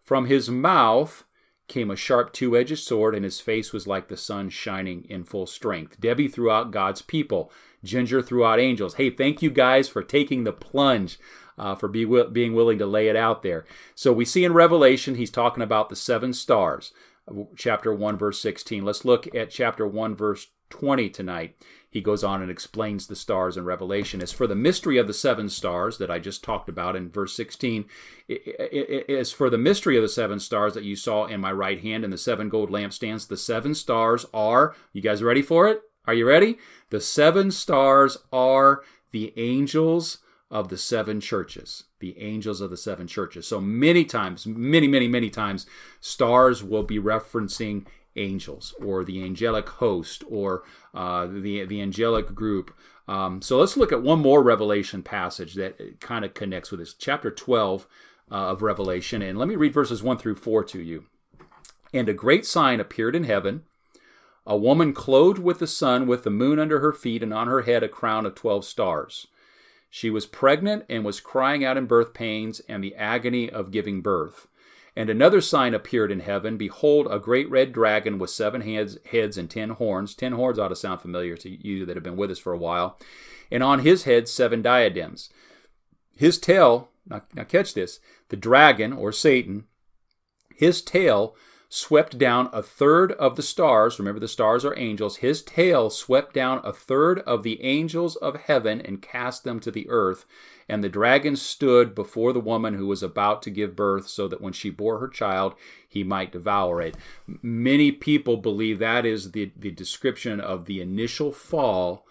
From 0.01 0.25
his 0.25 0.49
mouth 0.49 1.23
came 1.67 1.89
a 1.89 1.95
sharp 1.95 2.33
two 2.33 2.55
edged 2.57 2.79
sword, 2.79 3.15
and 3.15 3.23
his 3.23 3.39
face 3.39 3.71
was 3.73 3.87
like 3.87 4.07
the 4.07 4.17
sun 4.17 4.49
shining 4.49 5.05
in 5.09 5.23
full 5.23 5.47
strength. 5.47 5.99
Debbie 5.99 6.27
threw 6.27 6.51
out 6.51 6.71
God's 6.71 7.01
people. 7.01 7.51
Ginger 7.83 8.21
threw 8.21 8.45
out 8.45 8.59
angels. 8.59 8.95
Hey, 8.95 9.09
thank 9.09 9.41
you 9.41 9.49
guys 9.49 9.89
for 9.89 10.03
taking 10.03 10.43
the 10.43 10.53
plunge, 10.53 11.19
uh, 11.57 11.75
for 11.75 11.87
be, 11.87 12.05
being 12.05 12.53
willing 12.53 12.77
to 12.79 12.85
lay 12.85 13.07
it 13.07 13.15
out 13.15 13.43
there. 13.43 13.65
So 13.95 14.13
we 14.13 14.25
see 14.25 14.45
in 14.45 14.53
Revelation, 14.53 15.15
he's 15.15 15.31
talking 15.31 15.63
about 15.63 15.89
the 15.89 15.95
seven 15.95 16.33
stars, 16.33 16.93
chapter 17.55 17.93
1, 17.93 18.17
verse 18.17 18.39
16. 18.39 18.83
Let's 18.83 19.05
look 19.05 19.33
at 19.35 19.49
chapter 19.49 19.85
1, 19.85 20.15
verse 20.15 20.47
20 20.73 21.09
tonight 21.09 21.55
he 21.93 22.01
goes 22.01 22.23
on 22.23 22.41
and 22.41 22.49
explains 22.49 23.05
the 23.05 23.15
stars 23.15 23.55
in 23.55 23.65
Revelation. 23.65 24.19
As 24.19 24.31
for 24.31 24.47
the 24.47 24.55
mystery 24.55 24.97
of 24.97 25.05
the 25.05 25.13
seven 25.13 25.47
stars 25.47 25.99
that 25.99 26.09
I 26.09 26.17
just 26.17 26.43
talked 26.43 26.67
about 26.67 26.95
in 26.95 27.11
verse 27.11 27.35
16, 27.35 27.85
as 29.07 29.31
for 29.31 29.51
the 29.51 29.59
mystery 29.59 29.95
of 29.95 30.01
the 30.01 30.09
seven 30.09 30.39
stars 30.39 30.73
that 30.73 30.83
you 30.83 30.95
saw 30.95 31.27
in 31.27 31.39
my 31.39 31.51
right 31.51 31.79
hand 31.79 32.03
and 32.03 32.11
the 32.11 32.17
seven 32.17 32.49
gold 32.49 32.71
lampstands, 32.71 33.27
the 33.27 33.37
seven 33.37 33.75
stars 33.75 34.25
are, 34.33 34.75
you 34.91 35.03
guys 35.03 35.21
ready 35.21 35.43
for 35.43 35.67
it? 35.67 35.83
Are 36.05 36.15
you 36.15 36.27
ready? 36.27 36.57
The 36.89 36.99
seven 36.99 37.51
stars 37.51 38.17
are 38.31 38.81
the 39.11 39.31
angels 39.37 40.17
of 40.49 40.69
the 40.69 40.79
seven 40.79 41.21
churches. 41.21 41.83
The 41.99 42.17
angels 42.19 42.59
of 42.59 42.71
the 42.71 42.77
seven 42.77 43.05
churches. 43.05 43.47
So 43.47 43.61
many 43.61 44.03
times, 44.03 44.47
many, 44.47 44.87
many, 44.87 45.07
many 45.07 45.29
times, 45.29 45.67
stars 45.99 46.63
will 46.63 46.83
be 46.83 46.97
referencing 46.97 47.85
angels 48.15 48.75
or 48.83 49.03
the 49.03 49.23
angelic 49.23 49.67
host 49.69 50.23
or 50.29 50.63
uh, 50.93 51.25
the 51.27 51.65
the 51.65 51.81
angelic 51.81 52.33
group. 52.33 52.75
Um, 53.07 53.41
so 53.41 53.59
let's 53.59 53.75
look 53.75 53.91
at 53.91 54.01
one 54.01 54.19
more 54.19 54.41
Revelation 54.41 55.03
passage 55.03 55.55
that 55.55 55.99
kind 55.99 56.23
of 56.23 56.33
connects 56.33 56.71
with 56.71 56.79
this, 56.79 56.93
chapter 56.93 57.29
12 57.29 57.85
uh, 58.31 58.35
of 58.35 58.61
Revelation. 58.61 59.21
And 59.21 59.37
let 59.37 59.49
me 59.49 59.57
read 59.57 59.73
verses 59.73 60.01
1 60.01 60.19
through 60.19 60.35
4 60.35 60.63
to 60.63 60.79
you. 60.79 61.05
And 61.93 62.07
a 62.07 62.13
great 62.13 62.45
sign 62.45 62.79
appeared 62.79 63.13
in 63.13 63.25
heaven 63.25 63.63
a 64.45 64.57
woman 64.57 64.93
clothed 64.93 65.39
with 65.39 65.59
the 65.59 65.67
sun, 65.67 66.05
with 66.05 66.23
the 66.23 66.29
moon 66.29 66.59
under 66.59 66.79
her 66.79 66.91
feet, 66.91 67.23
and 67.23 67.33
on 67.33 67.47
her 67.47 67.61
head 67.61 67.83
a 67.83 67.87
crown 67.87 68.25
of 68.25 68.35
12 68.35 68.65
stars. 68.65 69.27
She 69.89 70.09
was 70.09 70.25
pregnant 70.25 70.85
and 70.89 71.05
was 71.05 71.21
crying 71.21 71.63
out 71.63 71.77
in 71.77 71.85
birth 71.85 72.13
pains 72.13 72.59
and 72.67 72.83
the 72.83 72.95
agony 72.95 73.49
of 73.49 73.71
giving 73.71 74.01
birth. 74.01 74.47
And 74.95 75.09
another 75.09 75.41
sign 75.41 75.73
appeared 75.73 76.11
in 76.11 76.19
heaven. 76.19 76.55
Behold, 76.55 77.07
a 77.09 77.19
great 77.19 77.49
red 77.49 77.73
dragon 77.73 78.19
with 78.19 78.29
seven 78.29 78.61
heads, 78.61 78.97
heads 79.11 79.37
and 79.37 79.49
ten 79.49 79.71
horns. 79.71 80.13
Ten 80.13 80.33
horns 80.33 80.59
ought 80.59 80.67
to 80.67 80.75
sound 80.75 81.01
familiar 81.01 81.35
to 81.37 81.49
you 81.49 81.85
that 81.85 81.95
have 81.95 82.03
been 82.03 82.15
with 82.15 82.29
us 82.29 82.39
for 82.39 82.53
a 82.53 82.57
while. 82.57 82.99
And 83.51 83.63
on 83.63 83.79
his 83.79 84.03
head, 84.03 84.29
seven 84.29 84.61
diadems. 84.61 85.29
His 86.15 86.37
tail, 86.37 86.89
now, 87.07 87.23
now 87.33 87.43
catch 87.43 87.73
this, 87.73 87.99
the 88.29 88.37
dragon 88.37 88.93
or 88.93 89.11
Satan, 89.11 89.65
his 90.55 90.81
tail 90.81 91.35
swept 91.75 92.19
down 92.19 92.47
a 92.53 92.61
third 92.61 93.13
of 93.13 93.35
the 93.35 93.41
stars. 93.41 93.97
Remember, 93.97 94.19
the 94.19 94.27
stars 94.27 94.63
are 94.63 94.77
angels. 94.77 95.17
His 95.17 95.41
tail 95.41 95.89
swept 95.89 96.31
down 96.31 96.61
a 96.63 96.71
third 96.71 97.17
of 97.21 97.41
the 97.41 97.63
angels 97.63 98.15
of 98.15 98.41
heaven 98.41 98.79
and 98.79 99.01
cast 99.01 99.43
them 99.43 99.59
to 99.61 99.71
the 99.71 99.89
earth. 99.89 100.25
And 100.69 100.83
the 100.83 100.89
dragon 100.89 101.35
stood 101.35 101.95
before 101.95 102.31
the 102.31 102.39
woman 102.39 102.75
who 102.75 102.85
was 102.85 103.01
about 103.01 103.41
to 103.41 103.49
give 103.49 103.75
birth, 103.75 104.07
so 104.07 104.27
that 104.27 104.39
when 104.39 104.53
she 104.53 104.69
bore 104.69 104.99
her 104.99 105.07
child, 105.07 105.55
he 105.89 106.03
might 106.03 106.31
devour 106.31 106.79
it. 106.79 106.95
Many 107.41 107.91
people 107.91 108.37
believe 108.37 108.77
that 108.77 109.03
is 109.03 109.31
the, 109.31 109.51
the 109.57 109.71
description 109.71 110.39
of 110.39 110.65
the 110.65 110.79
initial 110.79 111.31
fall 111.31 112.05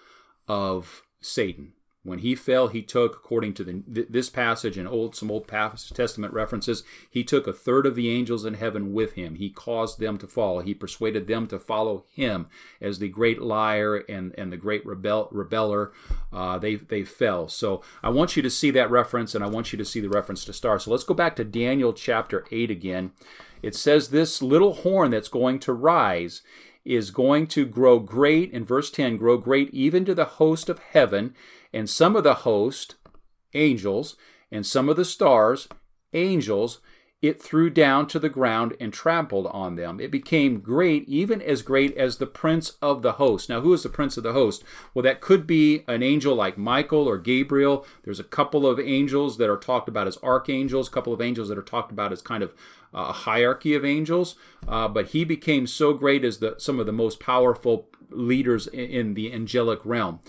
of 0.48 1.04
Satan. 1.20 1.74
When 2.04 2.18
he 2.18 2.34
fell, 2.34 2.66
he 2.66 2.82
took, 2.82 3.14
according 3.14 3.54
to 3.54 3.64
the, 3.64 4.06
this 4.10 4.28
passage 4.28 4.76
and 4.76 4.88
old 4.88 5.14
some 5.14 5.30
Old 5.30 5.46
Testament 5.46 6.32
references, 6.32 6.82
he 7.08 7.22
took 7.22 7.46
a 7.46 7.52
third 7.52 7.86
of 7.86 7.94
the 7.94 8.10
angels 8.10 8.44
in 8.44 8.54
heaven 8.54 8.92
with 8.92 9.12
him. 9.12 9.36
He 9.36 9.50
caused 9.50 10.00
them 10.00 10.18
to 10.18 10.26
fall. 10.26 10.60
He 10.60 10.74
persuaded 10.74 11.28
them 11.28 11.46
to 11.46 11.60
follow 11.60 12.04
him 12.10 12.48
as 12.80 12.98
the 12.98 13.08
great 13.08 13.40
liar 13.40 13.98
and, 14.08 14.34
and 14.36 14.52
the 14.52 14.56
great 14.56 14.84
rebel, 14.84 15.28
rebeller. 15.32 15.92
Uh, 16.32 16.58
they 16.58 16.74
they 16.74 17.04
fell. 17.04 17.46
So 17.46 17.82
I 18.02 18.08
want 18.08 18.36
you 18.36 18.42
to 18.42 18.50
see 18.50 18.72
that 18.72 18.90
reference, 18.90 19.36
and 19.36 19.44
I 19.44 19.48
want 19.48 19.72
you 19.72 19.78
to 19.78 19.84
see 19.84 20.00
the 20.00 20.08
reference 20.08 20.44
to 20.46 20.52
stars. 20.52 20.84
So 20.84 20.90
let's 20.90 21.04
go 21.04 21.14
back 21.14 21.36
to 21.36 21.44
Daniel 21.44 21.92
chapter 21.92 22.44
eight 22.50 22.70
again, 22.70 23.12
It 23.62 23.76
says 23.76 24.08
this 24.08 24.42
little 24.42 24.74
horn 24.74 25.12
that's 25.12 25.28
going 25.28 25.60
to 25.60 25.72
rise 25.72 26.42
is 26.84 27.12
going 27.12 27.46
to 27.46 27.64
grow 27.64 28.00
great, 28.00 28.50
in 28.50 28.64
verse 28.64 28.90
10, 28.90 29.16
grow 29.16 29.36
great 29.36 29.72
even 29.72 30.04
to 30.04 30.14
the 30.14 30.24
host 30.24 30.68
of 30.68 30.80
heaven, 30.80 31.34
and 31.72 31.88
some 31.88 32.16
of 32.16 32.24
the 32.24 32.34
host, 32.34 32.96
angels, 33.54 34.16
and 34.50 34.66
some 34.66 34.88
of 34.88 34.96
the 34.96 35.04
stars, 35.04 35.68
angels, 36.12 36.80
it 37.22 37.40
threw 37.40 37.70
down 37.70 38.08
to 38.08 38.18
the 38.18 38.28
ground 38.28 38.74
and 38.80 38.92
trampled 38.92 39.46
on 39.46 39.76
them. 39.76 40.00
It 40.00 40.10
became 40.10 40.58
great, 40.58 41.08
even 41.08 41.40
as 41.40 41.62
great 41.62 41.96
as 41.96 42.16
the 42.16 42.26
prince 42.26 42.72
of 42.82 43.02
the 43.02 43.12
host. 43.12 43.48
Now, 43.48 43.60
who 43.60 43.72
is 43.72 43.84
the 43.84 43.88
prince 43.88 44.16
of 44.16 44.24
the 44.24 44.32
host? 44.32 44.64
Well, 44.92 45.04
that 45.04 45.20
could 45.20 45.46
be 45.46 45.84
an 45.86 46.02
angel 46.02 46.34
like 46.34 46.58
Michael 46.58 47.08
or 47.08 47.18
Gabriel. 47.18 47.86
There's 48.02 48.18
a 48.18 48.24
couple 48.24 48.66
of 48.66 48.80
angels 48.80 49.38
that 49.38 49.48
are 49.48 49.56
talked 49.56 49.88
about 49.88 50.08
as 50.08 50.18
archangels, 50.20 50.88
a 50.88 50.90
couple 50.90 51.14
of 51.14 51.20
angels 51.20 51.48
that 51.48 51.56
are 51.56 51.62
talked 51.62 51.92
about 51.92 52.12
as 52.12 52.22
kind 52.22 52.42
of 52.42 52.52
a 52.92 53.12
hierarchy 53.12 53.74
of 53.74 53.84
angels. 53.84 54.34
Uh, 54.66 54.88
but 54.88 55.08
he 55.08 55.24
became 55.24 55.68
so 55.68 55.94
great 55.94 56.24
as 56.24 56.38
the, 56.38 56.56
some 56.58 56.80
of 56.80 56.86
the 56.86 56.92
most 56.92 57.20
powerful 57.20 57.88
leaders 58.10 58.66
in 58.66 59.14
the 59.14 59.32
angelic 59.32 59.80
realm 59.84 60.20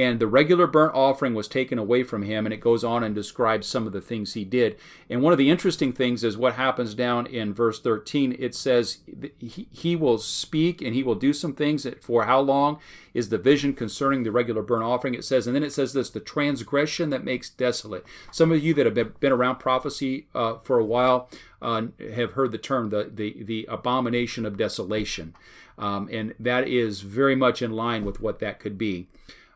and 0.00 0.18
the 0.18 0.26
regular 0.26 0.66
burnt 0.66 0.94
offering 0.94 1.34
was 1.34 1.46
taken 1.46 1.78
away 1.78 2.02
from 2.04 2.22
him 2.22 2.46
and 2.46 2.54
it 2.54 2.60
goes 2.60 2.82
on 2.82 3.04
and 3.04 3.14
describes 3.14 3.66
some 3.66 3.86
of 3.86 3.92
the 3.92 4.00
things 4.00 4.32
he 4.32 4.46
did. 4.46 4.78
And 5.10 5.20
one 5.20 5.32
of 5.32 5.38
the 5.38 5.50
interesting 5.50 5.92
things 5.92 6.24
is 6.24 6.38
what 6.38 6.54
happens 6.54 6.94
down 6.94 7.26
in 7.26 7.52
verse 7.52 7.78
13 7.78 8.34
it 8.38 8.54
says 8.54 9.00
he, 9.38 9.96
will 9.96 10.16
speak 10.16 10.80
and 10.80 10.94
he 10.94 11.02
will 11.02 11.16
do 11.16 11.34
some 11.34 11.54
things 11.54 11.86
for 12.00 12.24
how 12.24 12.40
long 12.40 12.78
is 13.12 13.28
the 13.28 13.36
vision 13.36 13.74
concerning 13.74 14.22
the 14.22 14.32
regular 14.32 14.62
burnt 14.62 14.84
offering? 14.84 15.12
It 15.12 15.24
says 15.24 15.46
and 15.46 15.54
then 15.54 15.62
it 15.62 15.72
says 15.72 15.92
this 15.92 16.08
the 16.08 16.18
transgression 16.18 17.10
that 17.10 17.22
makes 17.22 17.50
desolate. 17.50 18.06
Some 18.32 18.52
of 18.52 18.64
you 18.64 18.72
that 18.72 18.86
have 18.86 18.94
been, 18.94 19.12
been 19.20 19.32
around 19.32 19.56
prophecy 19.56 20.28
uh, 20.34 20.56
for 20.56 20.78
a 20.78 20.84
while 20.84 21.28
uh, 21.60 21.88
have 22.14 22.32
heard 22.32 22.52
the 22.52 22.58
term 22.58 22.88
the, 22.88 23.10
the, 23.12 23.42
the 23.42 23.66
abomination 23.68 24.46
of 24.46 24.56
desolation. 24.56 25.34
Um, 25.76 26.08
and 26.10 26.34
that 26.40 26.66
is 26.66 27.02
very 27.02 27.36
much 27.36 27.60
in 27.60 27.72
line 27.72 28.06
with 28.06 28.22
what 28.22 28.38
that 28.38 28.60
could 28.60 28.78
be 28.78 29.08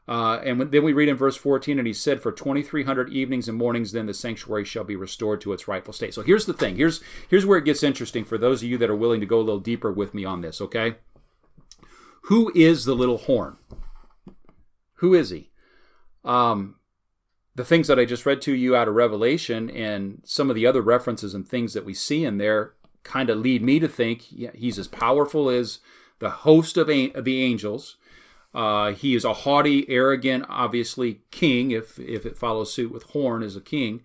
uh, 0.06 0.40
and 0.44 0.60
then 0.60 0.84
we 0.84 0.92
read 0.92 1.08
in 1.08 1.16
verse 1.16 1.36
14, 1.36 1.78
and 1.78 1.86
he 1.86 1.94
said, 1.94 2.20
For 2.20 2.30
2,300 2.30 3.10
evenings 3.10 3.48
and 3.48 3.56
mornings, 3.56 3.92
then 3.92 4.06
the 4.06 4.14
sanctuary 4.14 4.64
shall 4.64 4.84
be 4.84 4.96
restored 4.96 5.40
to 5.42 5.52
its 5.52 5.66
rightful 5.66 5.94
state. 5.94 6.12
So 6.12 6.22
here's 6.22 6.44
the 6.44 6.52
thing. 6.52 6.76
Here's, 6.76 7.00
here's 7.28 7.46
where 7.46 7.58
it 7.58 7.64
gets 7.64 7.82
interesting 7.82 8.24
for 8.24 8.36
those 8.36 8.62
of 8.62 8.68
you 8.68 8.76
that 8.78 8.90
are 8.90 8.96
willing 8.96 9.20
to 9.20 9.26
go 9.26 9.38
a 9.38 9.40
little 9.40 9.60
deeper 9.60 9.90
with 9.90 10.12
me 10.12 10.24
on 10.24 10.42
this, 10.42 10.60
okay? 10.60 10.96
Who 12.24 12.52
is 12.54 12.84
the 12.84 12.94
little 12.94 13.18
horn? 13.18 13.56
Who 14.96 15.14
is 15.14 15.30
he? 15.30 15.50
Um, 16.22 16.76
the 17.54 17.64
things 17.64 17.88
that 17.88 17.98
I 17.98 18.04
just 18.04 18.26
read 18.26 18.42
to 18.42 18.52
you 18.52 18.76
out 18.76 18.88
of 18.88 18.94
Revelation 18.94 19.70
and 19.70 20.20
some 20.24 20.50
of 20.50 20.56
the 20.56 20.66
other 20.66 20.82
references 20.82 21.34
and 21.34 21.48
things 21.48 21.72
that 21.72 21.84
we 21.84 21.94
see 21.94 22.24
in 22.24 22.36
there 22.38 22.74
kind 23.04 23.30
of 23.30 23.38
lead 23.38 23.62
me 23.62 23.78
to 23.78 23.88
think 23.88 24.24
yeah, 24.30 24.50
he's 24.54 24.78
as 24.78 24.88
powerful 24.88 25.48
as 25.48 25.80
the 26.18 26.30
host 26.30 26.76
of, 26.76 26.88
of 26.88 27.24
the 27.24 27.42
angels 27.42 27.96
uh, 28.54 28.92
he 28.92 29.14
is 29.14 29.24
a 29.24 29.32
haughty, 29.32 29.88
arrogant, 29.90 30.46
obviously 30.48 31.20
king. 31.30 31.70
If 31.72 31.98
if 31.98 32.24
it 32.24 32.36
follows 32.36 32.72
suit 32.72 32.92
with 32.92 33.02
Horn 33.10 33.42
as 33.42 33.56
a 33.56 33.60
king, 33.60 34.02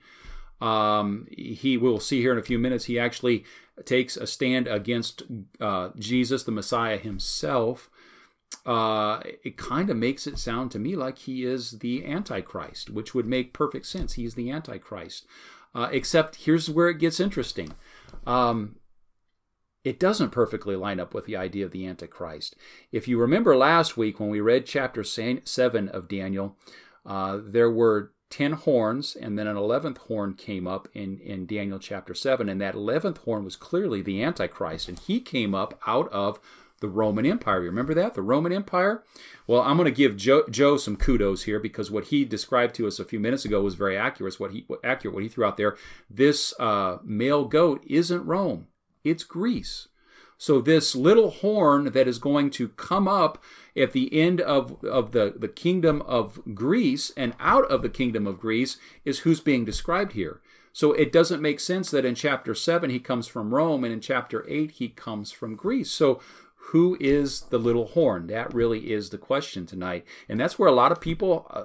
um, 0.59 1.27
he 1.31 1.77
will 1.77 1.99
see 1.99 2.21
here 2.21 2.31
in 2.31 2.39
a 2.39 2.43
few 2.43 2.57
minutes. 2.57 2.85
He 2.85 2.99
actually 2.99 3.45
takes 3.85 4.17
a 4.17 4.27
stand 4.27 4.67
against 4.67 5.23
uh, 5.59 5.89
Jesus, 5.97 6.43
the 6.43 6.51
Messiah 6.51 6.97
himself. 6.97 7.89
Uh, 8.65 9.21
it 9.43 9.57
kind 9.57 9.89
of 9.89 9.97
makes 9.97 10.25
it 10.25 10.39
sound 10.39 10.71
to 10.71 10.79
me 10.79 10.95
like 10.95 11.19
he 11.19 11.45
is 11.45 11.79
the 11.79 12.05
Antichrist, 12.05 12.89
which 12.89 13.13
would 13.13 13.27
make 13.27 13.53
perfect 13.53 13.85
sense. 13.85 14.13
He's 14.13 14.33
the 14.33 14.49
Antichrist. 14.49 15.25
Uh, 15.75 15.87
except 15.91 16.35
here's 16.45 16.69
where 16.69 16.89
it 16.89 16.97
gets 16.97 17.19
interesting. 17.19 17.73
Um, 18.25 18.77
it 19.83 19.99
doesn't 19.99 20.31
perfectly 20.31 20.75
line 20.75 20.99
up 20.99 21.13
with 21.13 21.25
the 21.25 21.37
idea 21.37 21.65
of 21.65 21.71
the 21.71 21.85
Antichrist. 21.85 22.55
If 22.91 23.07
you 23.07 23.19
remember 23.19 23.55
last 23.55 23.97
week 23.97 24.19
when 24.19 24.29
we 24.29 24.41
read 24.41 24.65
chapter 24.65 25.03
7 25.03 25.89
of 25.89 26.07
Daniel, 26.07 26.57
uh, 27.05 27.39
there 27.41 27.71
were 27.71 28.11
10 28.29 28.53
horns, 28.53 29.15
and 29.15 29.39
then 29.39 29.47
an 29.47 29.55
11th 29.55 29.97
horn 29.99 30.33
came 30.33 30.67
up 30.67 30.87
in, 30.93 31.19
in 31.19 31.45
Daniel 31.45 31.79
chapter 31.79 32.13
7, 32.13 32.47
and 32.47 32.61
that 32.61 32.75
11th 32.75 33.19
horn 33.19 33.43
was 33.43 33.55
clearly 33.55 34.01
the 34.01 34.21
Antichrist, 34.21 34.87
and 34.87 34.99
he 34.99 35.19
came 35.19 35.55
up 35.55 35.79
out 35.87 36.11
of 36.11 36.39
the 36.81 36.87
Roman 36.87 37.25
Empire. 37.25 37.61
You 37.61 37.69
Remember 37.69 37.93
that? 37.93 38.13
The 38.13 38.21
Roman 38.21 38.53
Empire? 38.53 39.03
Well, 39.47 39.61
I'm 39.61 39.77
going 39.77 39.85
to 39.85 39.91
give 39.91 40.15
Joe, 40.15 40.43
Joe, 40.49 40.77
some 40.77 40.95
kudos 40.95 41.43
here 41.43 41.59
because 41.59 41.91
what 41.91 42.05
he 42.05 42.23
described 42.23 42.75
to 42.75 42.87
us 42.87 42.99
a 42.99 43.05
few 43.05 43.19
minutes 43.19 43.45
ago 43.45 43.61
was 43.61 43.75
very 43.75 43.97
accurate. 43.97 44.39
What 44.39 44.51
he, 44.51 44.65
accurate, 44.83 45.13
what 45.13 45.23
he 45.23 45.29
threw 45.29 45.45
out 45.45 45.57
there. 45.57 45.75
This 46.09 46.53
uh, 46.59 46.97
male 47.03 47.45
goat 47.45 47.83
isn't 47.87 48.25
Rome 48.25 48.67
it's 49.09 49.23
Greece. 49.23 49.87
So 50.37 50.61
this 50.61 50.95
little 50.95 51.31
horn 51.31 51.91
that 51.91 52.07
is 52.07 52.17
going 52.17 52.49
to 52.51 52.69
come 52.69 53.09
up 53.09 53.43
at 53.75 53.91
the 53.91 54.17
end 54.17 54.39
of, 54.39 54.83
of 54.85 55.11
the, 55.11 55.33
the 55.37 55.49
kingdom 55.49 56.01
of 56.03 56.39
Greece 56.55 57.11
and 57.17 57.33
out 57.41 57.69
of 57.69 57.81
the 57.81 57.89
kingdom 57.89 58.25
of 58.25 58.39
Greece 58.39 58.77
is 59.03 59.19
who's 59.19 59.41
being 59.41 59.65
described 59.65 60.13
here. 60.13 60.39
So 60.71 60.93
it 60.93 61.11
doesn't 61.11 61.41
make 61.41 61.59
sense 61.59 61.91
that 61.91 62.05
in 62.05 62.15
chapter 62.15 62.55
7 62.55 62.89
he 62.89 62.99
comes 62.99 63.27
from 63.27 63.53
Rome 63.53 63.83
and 63.83 63.91
in 63.91 63.99
chapter 63.99 64.45
8 64.47 64.71
he 64.71 64.87
comes 64.87 65.31
from 65.31 65.57
Greece. 65.57 65.91
So 65.91 66.21
who 66.71 66.95
is 66.99 67.41
the 67.49 67.57
little 67.57 67.87
horn? 67.87 68.27
That 68.27 68.53
really 68.53 68.91
is 68.91 69.09
the 69.09 69.17
question 69.17 69.65
tonight. 69.65 70.05
And 70.29 70.39
that's 70.39 70.57
where 70.57 70.69
a 70.69 70.73
lot 70.73 70.91
of 70.91 71.01
people, 71.01 71.47
uh, 71.49 71.63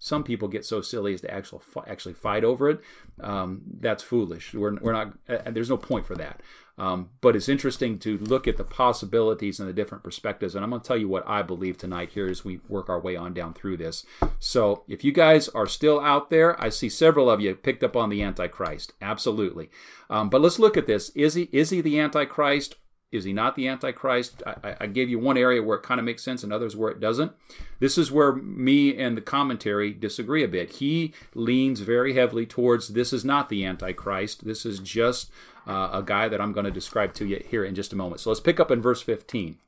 some 0.00 0.24
people 0.24 0.48
get 0.48 0.64
so 0.64 0.80
silly 0.80 1.12
as 1.12 1.20
to 1.20 1.32
actually 1.32 1.60
actually 1.86 2.14
fight 2.14 2.42
over 2.42 2.70
it. 2.70 2.80
Um, 3.20 3.60
that's 3.80 4.02
foolish. 4.02 4.54
We're, 4.54 4.74
we're 4.80 4.92
not. 4.92 5.12
Uh, 5.28 5.50
there's 5.50 5.68
no 5.68 5.76
point 5.76 6.06
for 6.06 6.16
that. 6.16 6.40
Um, 6.78 7.10
but 7.20 7.36
it's 7.36 7.50
interesting 7.50 7.98
to 8.00 8.16
look 8.16 8.48
at 8.48 8.56
the 8.56 8.64
possibilities 8.64 9.60
and 9.60 9.68
the 9.68 9.74
different 9.74 10.02
perspectives. 10.02 10.54
And 10.54 10.64
I'm 10.64 10.70
going 10.70 10.80
to 10.80 10.88
tell 10.88 10.96
you 10.96 11.08
what 11.08 11.28
I 11.28 11.42
believe 11.42 11.76
tonight 11.76 12.12
here 12.12 12.26
as 12.26 12.42
we 12.42 12.60
work 12.66 12.88
our 12.88 12.98
way 12.98 13.14
on 13.14 13.34
down 13.34 13.52
through 13.52 13.76
this. 13.76 14.06
So 14.38 14.84
if 14.88 15.04
you 15.04 15.12
guys 15.12 15.50
are 15.50 15.66
still 15.66 16.00
out 16.00 16.30
there, 16.30 16.58
I 16.58 16.70
see 16.70 16.88
several 16.88 17.28
of 17.28 17.42
you 17.42 17.54
picked 17.54 17.84
up 17.84 17.94
on 17.94 18.08
the 18.08 18.22
Antichrist. 18.22 18.94
Absolutely. 19.02 19.70
Um, 20.08 20.30
but 20.30 20.40
let's 20.40 20.58
look 20.58 20.78
at 20.78 20.86
this. 20.86 21.10
Is 21.10 21.34
he 21.34 21.50
is 21.52 21.68
he 21.68 21.82
the 21.82 22.00
Antichrist 22.00 22.76
is 23.12 23.24
he 23.24 23.32
not 23.32 23.56
the 23.56 23.66
Antichrist? 23.66 24.42
I, 24.46 24.76
I 24.80 24.86
gave 24.86 25.08
you 25.08 25.18
one 25.18 25.36
area 25.36 25.62
where 25.62 25.78
it 25.78 25.82
kind 25.82 25.98
of 25.98 26.04
makes 26.06 26.22
sense 26.22 26.44
and 26.44 26.52
others 26.52 26.76
where 26.76 26.90
it 26.90 27.00
doesn't. 27.00 27.32
This 27.80 27.98
is 27.98 28.12
where 28.12 28.32
me 28.32 28.96
and 28.96 29.16
the 29.16 29.22
commentary 29.22 29.92
disagree 29.92 30.44
a 30.44 30.48
bit. 30.48 30.76
He 30.76 31.12
leans 31.34 31.80
very 31.80 32.14
heavily 32.14 32.46
towards 32.46 32.88
this 32.88 33.12
is 33.12 33.24
not 33.24 33.48
the 33.48 33.64
Antichrist. 33.64 34.44
This 34.44 34.64
is 34.64 34.78
just 34.78 35.30
uh, 35.66 35.90
a 35.92 36.02
guy 36.04 36.28
that 36.28 36.40
I'm 36.40 36.52
going 36.52 36.66
to 36.66 36.70
describe 36.70 37.12
to 37.14 37.26
you 37.26 37.42
here 37.44 37.64
in 37.64 37.74
just 37.74 37.92
a 37.92 37.96
moment. 37.96 38.20
So 38.20 38.30
let's 38.30 38.40
pick 38.40 38.60
up 38.60 38.70
in 38.70 38.80
verse 38.80 39.02
15. 39.02 39.58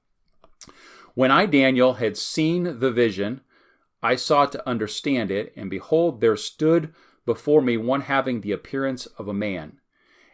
When 1.14 1.30
I, 1.30 1.46
Daniel, 1.46 1.94
had 1.94 2.16
seen 2.16 2.78
the 2.78 2.92
vision, 2.92 3.40
I 4.02 4.14
sought 4.14 4.52
to 4.52 4.68
understand 4.68 5.30
it, 5.30 5.52
and 5.56 5.68
behold, 5.68 6.20
there 6.20 6.36
stood 6.36 6.94
before 7.26 7.60
me 7.60 7.76
one 7.76 8.02
having 8.02 8.40
the 8.40 8.52
appearance 8.52 9.06
of 9.06 9.28
a 9.28 9.34
man 9.34 9.78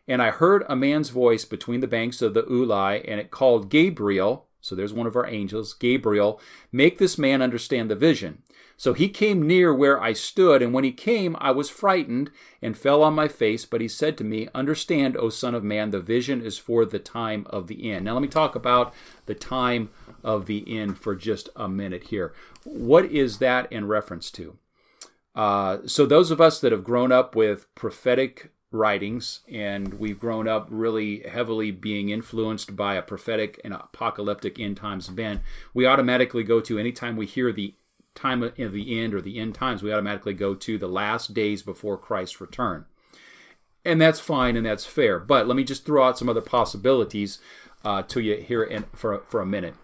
and 0.09 0.23
I 0.23 0.31
heard 0.31 0.64
a 0.68 0.75
man's 0.75 1.11
voice 1.11 1.44
between 1.44 1.81
the 1.81 1.87
banks 1.87 2.23
of 2.23 2.35
the 2.35 2.42
Ulai, 2.44 3.05
and 3.07 3.21
it 3.21 3.31
called 3.31 3.68
Gabriel. 3.68 4.47
So 4.61 4.75
there's 4.75 4.92
one 4.92 5.07
of 5.07 5.14
our 5.14 5.27
angels, 5.27 5.75
Gabriel, 5.75 6.40
make 6.73 6.99
this 6.99 7.18
man 7.18 7.42
understand 7.42 7.90
the 7.90 7.94
vision. 7.94 8.42
So 8.77 8.94
he 8.94 9.09
came 9.09 9.47
near 9.47 9.75
where 9.75 10.01
I 10.01 10.12
stood, 10.12 10.62
and 10.62 10.73
when 10.73 10.85
he 10.85 10.92
came, 10.92 11.37
I 11.40 11.51
was 11.51 11.68
frightened 11.68 12.31
and 12.62 12.79
fell 12.79 13.03
on 13.03 13.12
my 13.12 13.27
face. 13.29 13.64
But 13.64 13.81
he 13.81 13.88
said 13.88 14.16
to 14.18 14.25
me, 14.25 14.49
Understand, 14.55 15.16
O 15.16 15.29
Son 15.31 15.55
of 15.55 15.64
Man, 15.64 15.90
the 15.90 16.01
vision 16.01 16.40
is 16.40 16.59
for 16.59 16.85
the 16.85 17.01
time 17.01 17.44
of 17.51 17.66
the 17.66 17.90
end. 17.90 18.05
Now 18.05 18.14
let 18.14 18.23
me 18.23 18.29
talk 18.29 18.55
about 18.55 18.94
the 19.27 19.35
time 19.35 19.90
of 20.23 20.47
the 20.47 20.64
end 20.79 20.99
for 20.99 21.14
just 21.14 21.49
a 21.57 21.68
minute 21.68 22.05
here. 22.05 22.33
What 22.64 23.07
is 23.07 23.38
that 23.38 23.71
in 23.73 23.88
reference 23.88 24.31
to? 24.33 24.57
Uh, 25.35 25.79
so 25.87 26.07
those 26.07 26.31
of 26.31 26.40
us 26.40 26.61
that 26.61 26.73
have 26.73 26.85
grown 26.85 27.12
up 27.12 27.35
with 27.35 27.73
prophetic 27.75 28.53
writings, 28.70 29.40
and 29.50 29.94
we've 29.94 30.18
grown 30.18 30.46
up 30.46 30.66
really 30.70 31.20
heavily 31.20 31.70
being 31.70 32.11
influenced 32.11 32.76
by 32.76 32.94
a 32.94 33.02
prophetic 33.02 33.61
and 33.64 33.72
apocalyptic 33.72 34.59
end 34.61 34.76
times 34.76 35.09
bent, 35.09 35.40
we 35.72 35.87
automatically 35.87 36.42
go 36.42 36.61
to 36.61 36.78
anytime 36.78 37.16
we 37.16 37.26
hear 37.26 37.52
the 37.52 37.74
time 38.14 38.42
of 38.42 38.54
the 38.57 39.00
end 39.00 39.14
or 39.14 39.20
the 39.20 39.38
end 39.38 39.54
times, 39.54 39.83
we 39.83 39.92
automatically 39.92 40.35
go 40.35 40.54
to 40.54 40.76
the 40.76 40.88
last 40.88 41.35
days 41.35 41.62
before 41.62 41.96
Christ's 41.96 42.40
return. 42.40 42.85
And 43.85 44.00
that's 44.00 44.20
fine 44.20 44.57
and 44.57 44.66
that's 44.66 44.85
fair. 44.85 45.18
But 45.18 45.46
let 45.46 45.57
me 45.57 45.64
just 45.64 45.87
throw 45.87 46.07
out 46.07 46.18
some 46.18 46.28
other 46.28 46.40
possibilities 46.40 47.38
uh, 47.85 48.02
to 48.02 48.20
you 48.20 48.37
here 48.37 48.64
in, 48.64 48.85
for, 48.92 49.22
for 49.28 49.40
a 49.40 49.46
minute. 49.46 49.74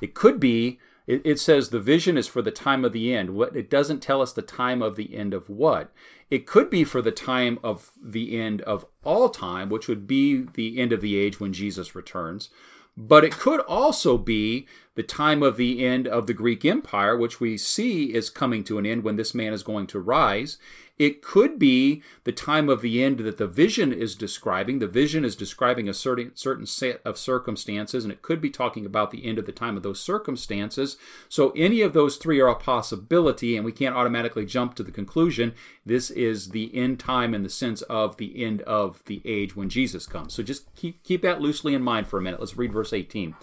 It 0.00 0.14
could 0.14 0.40
be 0.40 0.78
it, 1.06 1.22
it 1.24 1.40
says 1.40 1.68
the 1.68 1.80
vision 1.80 2.16
is 2.16 2.28
for 2.28 2.42
the 2.42 2.50
time 2.50 2.84
of 2.84 2.92
the 2.92 3.14
end. 3.14 3.30
What 3.30 3.56
it 3.56 3.70
doesn't 3.70 4.00
tell 4.00 4.22
us 4.22 4.32
the 4.32 4.42
time 4.42 4.82
of 4.82 4.96
the 4.96 5.16
end 5.16 5.34
of 5.34 5.48
what. 5.48 5.92
It 6.32 6.46
could 6.46 6.70
be 6.70 6.82
for 6.82 7.02
the 7.02 7.12
time 7.12 7.58
of 7.62 7.90
the 8.02 8.40
end 8.40 8.62
of 8.62 8.86
all 9.04 9.28
time, 9.28 9.68
which 9.68 9.86
would 9.86 10.06
be 10.06 10.46
the 10.54 10.78
end 10.80 10.90
of 10.90 11.02
the 11.02 11.14
age 11.14 11.38
when 11.38 11.52
Jesus 11.52 11.94
returns. 11.94 12.48
but 12.96 13.24
it 13.24 13.32
could 13.32 13.60
also 13.60 14.18
be 14.18 14.66
the 14.94 15.02
time 15.02 15.42
of 15.42 15.56
the 15.56 15.84
end 15.84 16.06
of 16.06 16.26
the 16.26 16.34
Greek 16.34 16.64
Empire, 16.64 17.16
which 17.16 17.40
we 17.40 17.56
see 17.56 18.12
is 18.12 18.28
coming 18.28 18.62
to 18.64 18.78
an 18.78 18.84
end 18.84 19.02
when 19.02 19.16
this 19.16 19.34
man 19.34 19.52
is 19.52 19.62
going 19.62 19.86
to 19.86 19.98
rise. 19.98 20.58
It 21.02 21.20
could 21.20 21.58
be 21.58 22.00
the 22.22 22.30
time 22.30 22.68
of 22.68 22.80
the 22.80 23.02
end 23.02 23.18
that 23.18 23.36
the 23.36 23.48
vision 23.48 23.92
is 23.92 24.14
describing. 24.14 24.78
The 24.78 24.86
vision 24.86 25.24
is 25.24 25.34
describing 25.34 25.88
a 25.88 25.92
certain, 25.92 26.30
certain 26.36 26.64
set 26.64 27.00
of 27.04 27.18
circumstances, 27.18 28.04
and 28.04 28.12
it 28.12 28.22
could 28.22 28.40
be 28.40 28.50
talking 28.50 28.86
about 28.86 29.10
the 29.10 29.26
end 29.26 29.36
of 29.36 29.44
the 29.44 29.50
time 29.50 29.76
of 29.76 29.82
those 29.82 29.98
circumstances. 29.98 30.96
So, 31.28 31.50
any 31.56 31.80
of 31.80 31.92
those 31.92 32.18
three 32.18 32.38
are 32.38 32.46
a 32.46 32.54
possibility, 32.54 33.56
and 33.56 33.64
we 33.64 33.72
can't 33.72 33.96
automatically 33.96 34.46
jump 34.46 34.76
to 34.76 34.84
the 34.84 34.92
conclusion 34.92 35.54
this 35.84 36.08
is 36.08 36.50
the 36.50 36.72
end 36.72 37.00
time 37.00 37.34
in 37.34 37.42
the 37.42 37.48
sense 37.48 37.82
of 37.82 38.16
the 38.18 38.40
end 38.40 38.62
of 38.62 39.02
the 39.06 39.22
age 39.24 39.56
when 39.56 39.68
Jesus 39.68 40.06
comes. 40.06 40.32
So, 40.32 40.44
just 40.44 40.72
keep, 40.76 41.02
keep 41.02 41.22
that 41.22 41.40
loosely 41.40 41.74
in 41.74 41.82
mind 41.82 42.06
for 42.06 42.20
a 42.20 42.22
minute. 42.22 42.38
Let's 42.38 42.56
read 42.56 42.72
verse 42.72 42.92
18. 42.92 43.34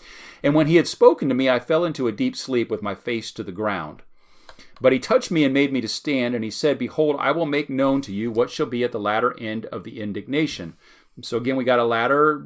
And 0.43 0.55
when 0.55 0.67
he 0.67 0.77
had 0.77 0.87
spoken 0.87 1.27
to 1.27 1.35
me, 1.35 1.49
I 1.49 1.59
fell 1.59 1.83
into 1.83 2.07
a 2.07 2.13
deep 2.13 2.37
sleep 2.37 2.71
with 2.71 2.81
my 2.81 2.95
face 2.95 3.33
to 3.33 3.43
the 3.43 3.51
ground. 3.51 4.03
But 4.81 4.93
he 4.93 4.99
touched 4.99 5.31
me 5.31 5.43
and 5.43 5.53
made 5.53 5.73
me 5.73 5.81
to 5.81 5.87
stand, 5.87 6.35
and 6.35 6.43
he 6.43 6.51
said, 6.51 6.77
Behold, 6.77 7.17
I 7.19 7.31
will 7.31 7.45
make 7.45 7.69
known 7.69 8.01
to 8.01 8.13
you 8.13 8.31
what 8.31 8.49
shall 8.49 8.65
be 8.65 8.83
at 8.83 8.91
the 8.91 8.99
latter 8.99 9.37
end 9.39 9.65
of 9.67 9.83
the 9.83 9.99
indignation. 9.99 10.75
So 11.21 11.37
again, 11.37 11.57
we 11.57 11.65
got 11.65 11.79
a 11.79 11.83
latter 11.83 12.45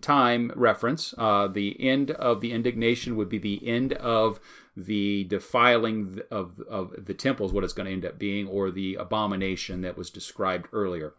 time 0.00 0.52
reference. 0.56 1.14
Uh, 1.18 1.48
the 1.48 1.76
end 1.78 2.12
of 2.12 2.40
the 2.40 2.52
indignation 2.52 3.16
would 3.16 3.28
be 3.28 3.38
the 3.38 3.66
end 3.66 3.92
of 3.94 4.40
the 4.76 5.24
defiling 5.24 6.20
of, 6.30 6.60
of 6.68 6.94
the 7.06 7.14
temple, 7.14 7.46
is 7.46 7.52
what 7.52 7.64
it's 7.64 7.72
going 7.72 7.86
to 7.86 7.92
end 7.92 8.04
up 8.04 8.18
being, 8.18 8.46
or 8.46 8.70
the 8.70 8.94
abomination 8.94 9.82
that 9.82 9.98
was 9.98 10.10
described 10.10 10.68
earlier. 10.72 11.14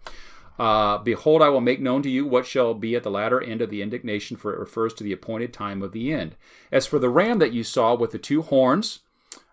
Uh, 0.59 0.97
Behold, 0.97 1.43
I 1.43 1.49
will 1.49 1.61
make 1.61 1.79
known 1.79 2.01
to 2.01 2.09
you 2.09 2.25
what 2.25 2.47
shall 2.47 2.73
be 2.73 2.95
at 2.95 3.03
the 3.03 3.11
latter 3.11 3.41
end 3.41 3.61
of 3.61 3.69
the 3.69 3.81
indignation, 3.81 4.37
for 4.37 4.53
it 4.53 4.59
refers 4.59 4.93
to 4.95 5.03
the 5.03 5.13
appointed 5.13 5.53
time 5.53 5.83
of 5.83 5.91
the 5.91 6.11
end. 6.11 6.35
As 6.71 6.87
for 6.87 6.97
the 6.97 7.09
ram 7.09 7.37
that 7.39 7.53
you 7.53 7.63
saw 7.63 7.93
with 7.93 8.11
the 8.11 8.17
two 8.17 8.41
horns, 8.41 9.01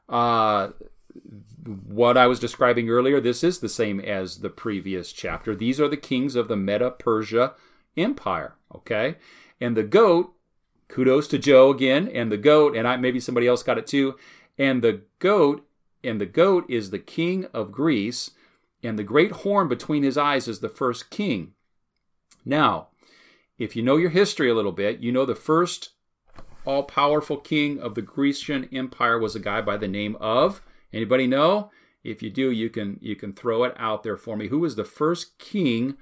uh, 0.09 0.71
what 1.65 2.17
I 2.17 2.27
was 2.27 2.41
describing 2.41 2.91
earlier, 2.91 3.21
this 3.21 3.43
is 3.43 3.59
the 3.59 3.69
same 3.69 4.01
as 4.01 4.39
the 4.39 4.51
previous 4.51 5.13
chapter. 5.13 5.55
These 5.55 5.81
are 5.81 5.89
the 5.89 5.97
kings 5.97 6.37
of 6.37 6.49
the 6.49 6.57
Meta 6.57 6.91
Persia 6.91 7.55
Empire. 7.97 8.55
Okay, 8.75 9.17
and 9.61 9.77
the 9.77 9.85
goat. 9.85 10.33
Kudos 10.87 11.27
to 11.29 11.39
Joe 11.39 11.71
again, 11.71 12.09
and 12.09 12.31
the 12.31 12.37
goat, 12.37 12.77
and 12.77 12.87
I, 12.87 12.97
maybe 12.97 13.19
somebody 13.19 13.47
else 13.47 13.63
got 13.63 13.79
it 13.79 13.87
too. 13.87 14.17
And 14.59 14.83
the 14.83 15.01
goat, 15.19 15.67
and 16.05 16.21
the 16.21 16.27
goat 16.27 16.67
is 16.69 16.91
the 16.91 16.99
king 16.99 17.47
of 17.55 17.73
Greece, 17.73 18.33
and 18.83 18.99
the 18.99 19.03
great 19.03 19.33
horn 19.33 19.67
between 19.67 20.03
his 20.03 20.19
eyes 20.19 20.47
is 20.47 20.61
the 20.61 20.69
first 20.69 21.09
king. 21.09 21.55
Now, 22.45 22.89
if 23.59 23.75
you 23.75 23.83
know 23.83 23.97
your 23.97 24.11
history 24.11 24.51
a 24.51 24.55
little 24.55 24.73
bit, 24.73 25.01
you 25.01 25.11
know 25.11 25.25
the 25.25 25.35
first 25.35 25.91
all 26.65 26.83
powerful 26.83 27.39
king 27.39 27.79
of 27.81 27.95
the 27.95 28.03
Grecian 28.03 28.69
Empire 28.73 29.19
was 29.19 29.35
a 29.35 29.41
guy 29.41 29.61
by 29.63 29.77
the 29.77 29.89
name 29.89 30.17
of 30.21 30.63
Anybody 30.95 31.27
know? 31.27 31.71
If 32.03 32.23
you 32.23 32.31
do, 32.31 32.51
you 32.51 32.71
can 32.71 32.99
you 33.01 33.17
can 33.17 33.33
throw 33.33 33.65
it 33.65 33.75
out 33.79 34.03
there 34.03 34.17
for 34.17 34.37
me. 34.37 34.49
Who 34.49 34.61
was 34.61 34.77
the 34.77 34.85
first 34.85 35.39
king 35.39 35.97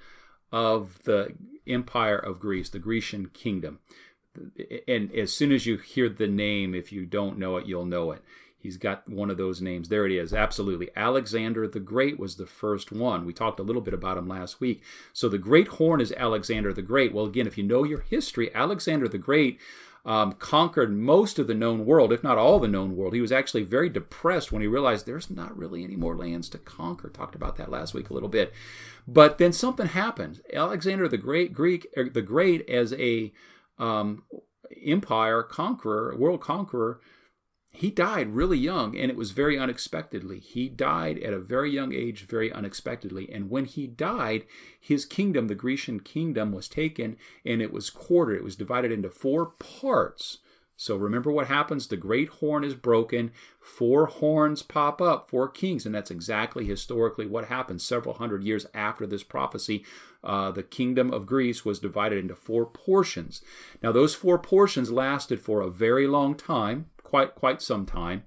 of 0.50 1.02
the 1.04 1.34
Empire 1.66 2.18
of 2.18 2.40
Greece, 2.40 2.68
the 2.68 2.78
Grecian 2.78 3.26
kingdom? 3.26 3.78
And 4.88 5.12
as 5.14 5.32
soon 5.32 5.52
as 5.52 5.66
you 5.66 5.76
hear 5.76 6.08
the 6.08 6.26
name, 6.26 6.74
if 6.74 6.92
you 6.92 7.06
don't 7.06 7.38
know 7.38 7.56
it, 7.56 7.66
you'll 7.66 7.84
know 7.84 8.10
it. 8.10 8.22
He's 8.58 8.76
got 8.76 9.08
one 9.08 9.28
of 9.28 9.36
those 9.36 9.60
names. 9.60 9.88
There 9.88 10.06
it 10.06 10.12
is. 10.12 10.32
Absolutely. 10.32 10.88
Alexander 10.94 11.66
the 11.66 11.80
Great 11.80 12.18
was 12.18 12.36
the 12.36 12.46
first 12.46 12.92
one. 12.92 13.26
We 13.26 13.32
talked 13.32 13.58
a 13.58 13.64
little 13.64 13.82
bit 13.82 13.92
about 13.92 14.16
him 14.16 14.28
last 14.28 14.60
week. 14.60 14.82
So 15.12 15.28
the 15.28 15.38
great 15.38 15.68
horn 15.68 16.00
is 16.00 16.12
Alexander 16.12 16.72
the 16.72 16.82
Great. 16.82 17.12
Well, 17.12 17.26
again, 17.26 17.48
if 17.48 17.58
you 17.58 17.64
know 17.64 17.82
your 17.82 18.00
history, 18.00 18.54
Alexander 18.54 19.08
the 19.08 19.18
Great 19.18 19.58
um, 20.04 20.32
conquered 20.32 20.92
most 20.92 21.38
of 21.38 21.46
the 21.46 21.54
known 21.54 21.86
world, 21.86 22.12
if 22.12 22.24
not 22.24 22.38
all 22.38 22.58
the 22.58 22.68
known 22.68 22.96
world. 22.96 23.14
He 23.14 23.20
was 23.20 23.30
actually 23.30 23.62
very 23.62 23.88
depressed 23.88 24.50
when 24.50 24.60
he 24.60 24.68
realized 24.68 25.06
there's 25.06 25.30
not 25.30 25.56
really 25.56 25.84
any 25.84 25.96
more 25.96 26.16
lands 26.16 26.48
to 26.50 26.58
conquer. 26.58 27.08
Talked 27.08 27.34
about 27.34 27.56
that 27.56 27.70
last 27.70 27.94
week 27.94 28.10
a 28.10 28.14
little 28.14 28.28
bit, 28.28 28.52
but 29.06 29.38
then 29.38 29.52
something 29.52 29.86
happened. 29.86 30.40
Alexander 30.52 31.08
the 31.08 31.18
Great, 31.18 31.52
Greek, 31.52 31.86
er, 31.96 32.08
the 32.08 32.22
Great, 32.22 32.68
as 32.68 32.92
a 32.94 33.32
um, 33.78 34.24
empire 34.84 35.42
conqueror, 35.42 36.16
world 36.16 36.40
conqueror, 36.40 37.00
he 37.74 37.90
died 37.90 38.34
really 38.34 38.58
young 38.58 38.96
and 38.96 39.10
it 39.10 39.16
was 39.16 39.30
very 39.30 39.58
unexpectedly. 39.58 40.38
He 40.38 40.68
died 40.68 41.18
at 41.18 41.32
a 41.32 41.38
very 41.38 41.70
young 41.70 41.94
age, 41.94 42.26
very 42.26 42.52
unexpectedly. 42.52 43.32
And 43.32 43.48
when 43.48 43.64
he 43.64 43.86
died, 43.86 44.44
his 44.78 45.06
kingdom, 45.06 45.48
the 45.48 45.54
Grecian 45.54 46.00
kingdom, 46.00 46.52
was 46.52 46.68
taken 46.68 47.16
and 47.46 47.62
it 47.62 47.72
was 47.72 47.88
quartered. 47.88 48.36
It 48.36 48.44
was 48.44 48.56
divided 48.56 48.92
into 48.92 49.08
four 49.08 49.46
parts. 49.46 50.38
So 50.76 50.96
remember 50.96 51.30
what 51.30 51.46
happens? 51.46 51.86
The 51.86 51.96
great 51.96 52.28
horn 52.28 52.64
is 52.64 52.74
broken, 52.74 53.30
four 53.60 54.06
horns 54.06 54.62
pop 54.62 55.00
up, 55.00 55.30
four 55.30 55.48
kings, 55.48 55.86
and 55.86 55.94
that's 55.94 56.10
exactly 56.10 56.66
historically 56.66 57.26
what 57.26 57.46
happened. 57.46 57.80
Several 57.80 58.16
hundred 58.16 58.42
years 58.42 58.66
after 58.74 59.06
this 59.06 59.22
prophecy, 59.22 59.84
uh, 60.24 60.50
the 60.50 60.62
kingdom 60.62 61.12
of 61.12 61.26
Greece 61.26 61.64
was 61.64 61.78
divided 61.78 62.18
into 62.18 62.34
four 62.34 62.66
portions. 62.66 63.42
Now, 63.82 63.92
those 63.92 64.14
four 64.14 64.38
portions 64.38 64.90
lasted 64.90 65.40
for 65.40 65.60
a 65.60 65.70
very 65.70 66.08
long 66.08 66.34
time 66.34 66.86
quite 67.12 67.34
quite 67.34 67.60
some 67.60 67.84
time. 67.84 68.22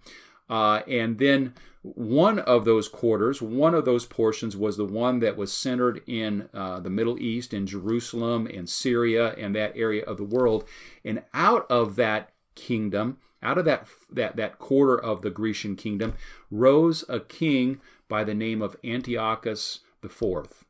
Uh, 0.48 0.82
and 0.88 1.18
then 1.18 1.56
one 1.82 2.38
of 2.38 2.66
those 2.66 2.88
quarters, 2.88 3.42
one 3.42 3.74
of 3.74 3.84
those 3.84 4.06
portions 4.06 4.56
was 4.56 4.78
the 4.78 4.86
one 4.86 5.20
that 5.22 5.36
was 5.36 5.52
centered 5.52 6.04
in 6.06 6.50
uh, 6.54 6.80
the 6.80 6.90
Middle 6.92 7.18
East, 7.20 7.52
in 7.52 7.66
Jerusalem, 7.66 8.46
and 8.46 8.70
Syria, 8.70 9.34
and 9.40 9.56
that 9.56 9.74
area 9.76 10.04
of 10.04 10.18
the 10.18 10.24
world. 10.24 10.66
And 11.04 11.24
out 11.34 11.66
of 11.68 11.96
that 11.96 12.30
kingdom, 12.54 13.18
out 13.42 13.58
of 13.58 13.66
that 13.66 13.88
that 14.12 14.36
that 14.36 14.60
quarter 14.60 14.96
of 15.02 15.24
the 15.24 15.32
Grecian 15.32 15.76
kingdom, 15.76 16.14
rose 16.52 17.04
a 17.10 17.20
king 17.20 17.82
by 18.08 18.24
the 18.24 18.36
name 18.36 18.62
of 18.62 18.78
Antiochus 18.84 19.80
the 20.02 20.10
Fourth. 20.10 20.65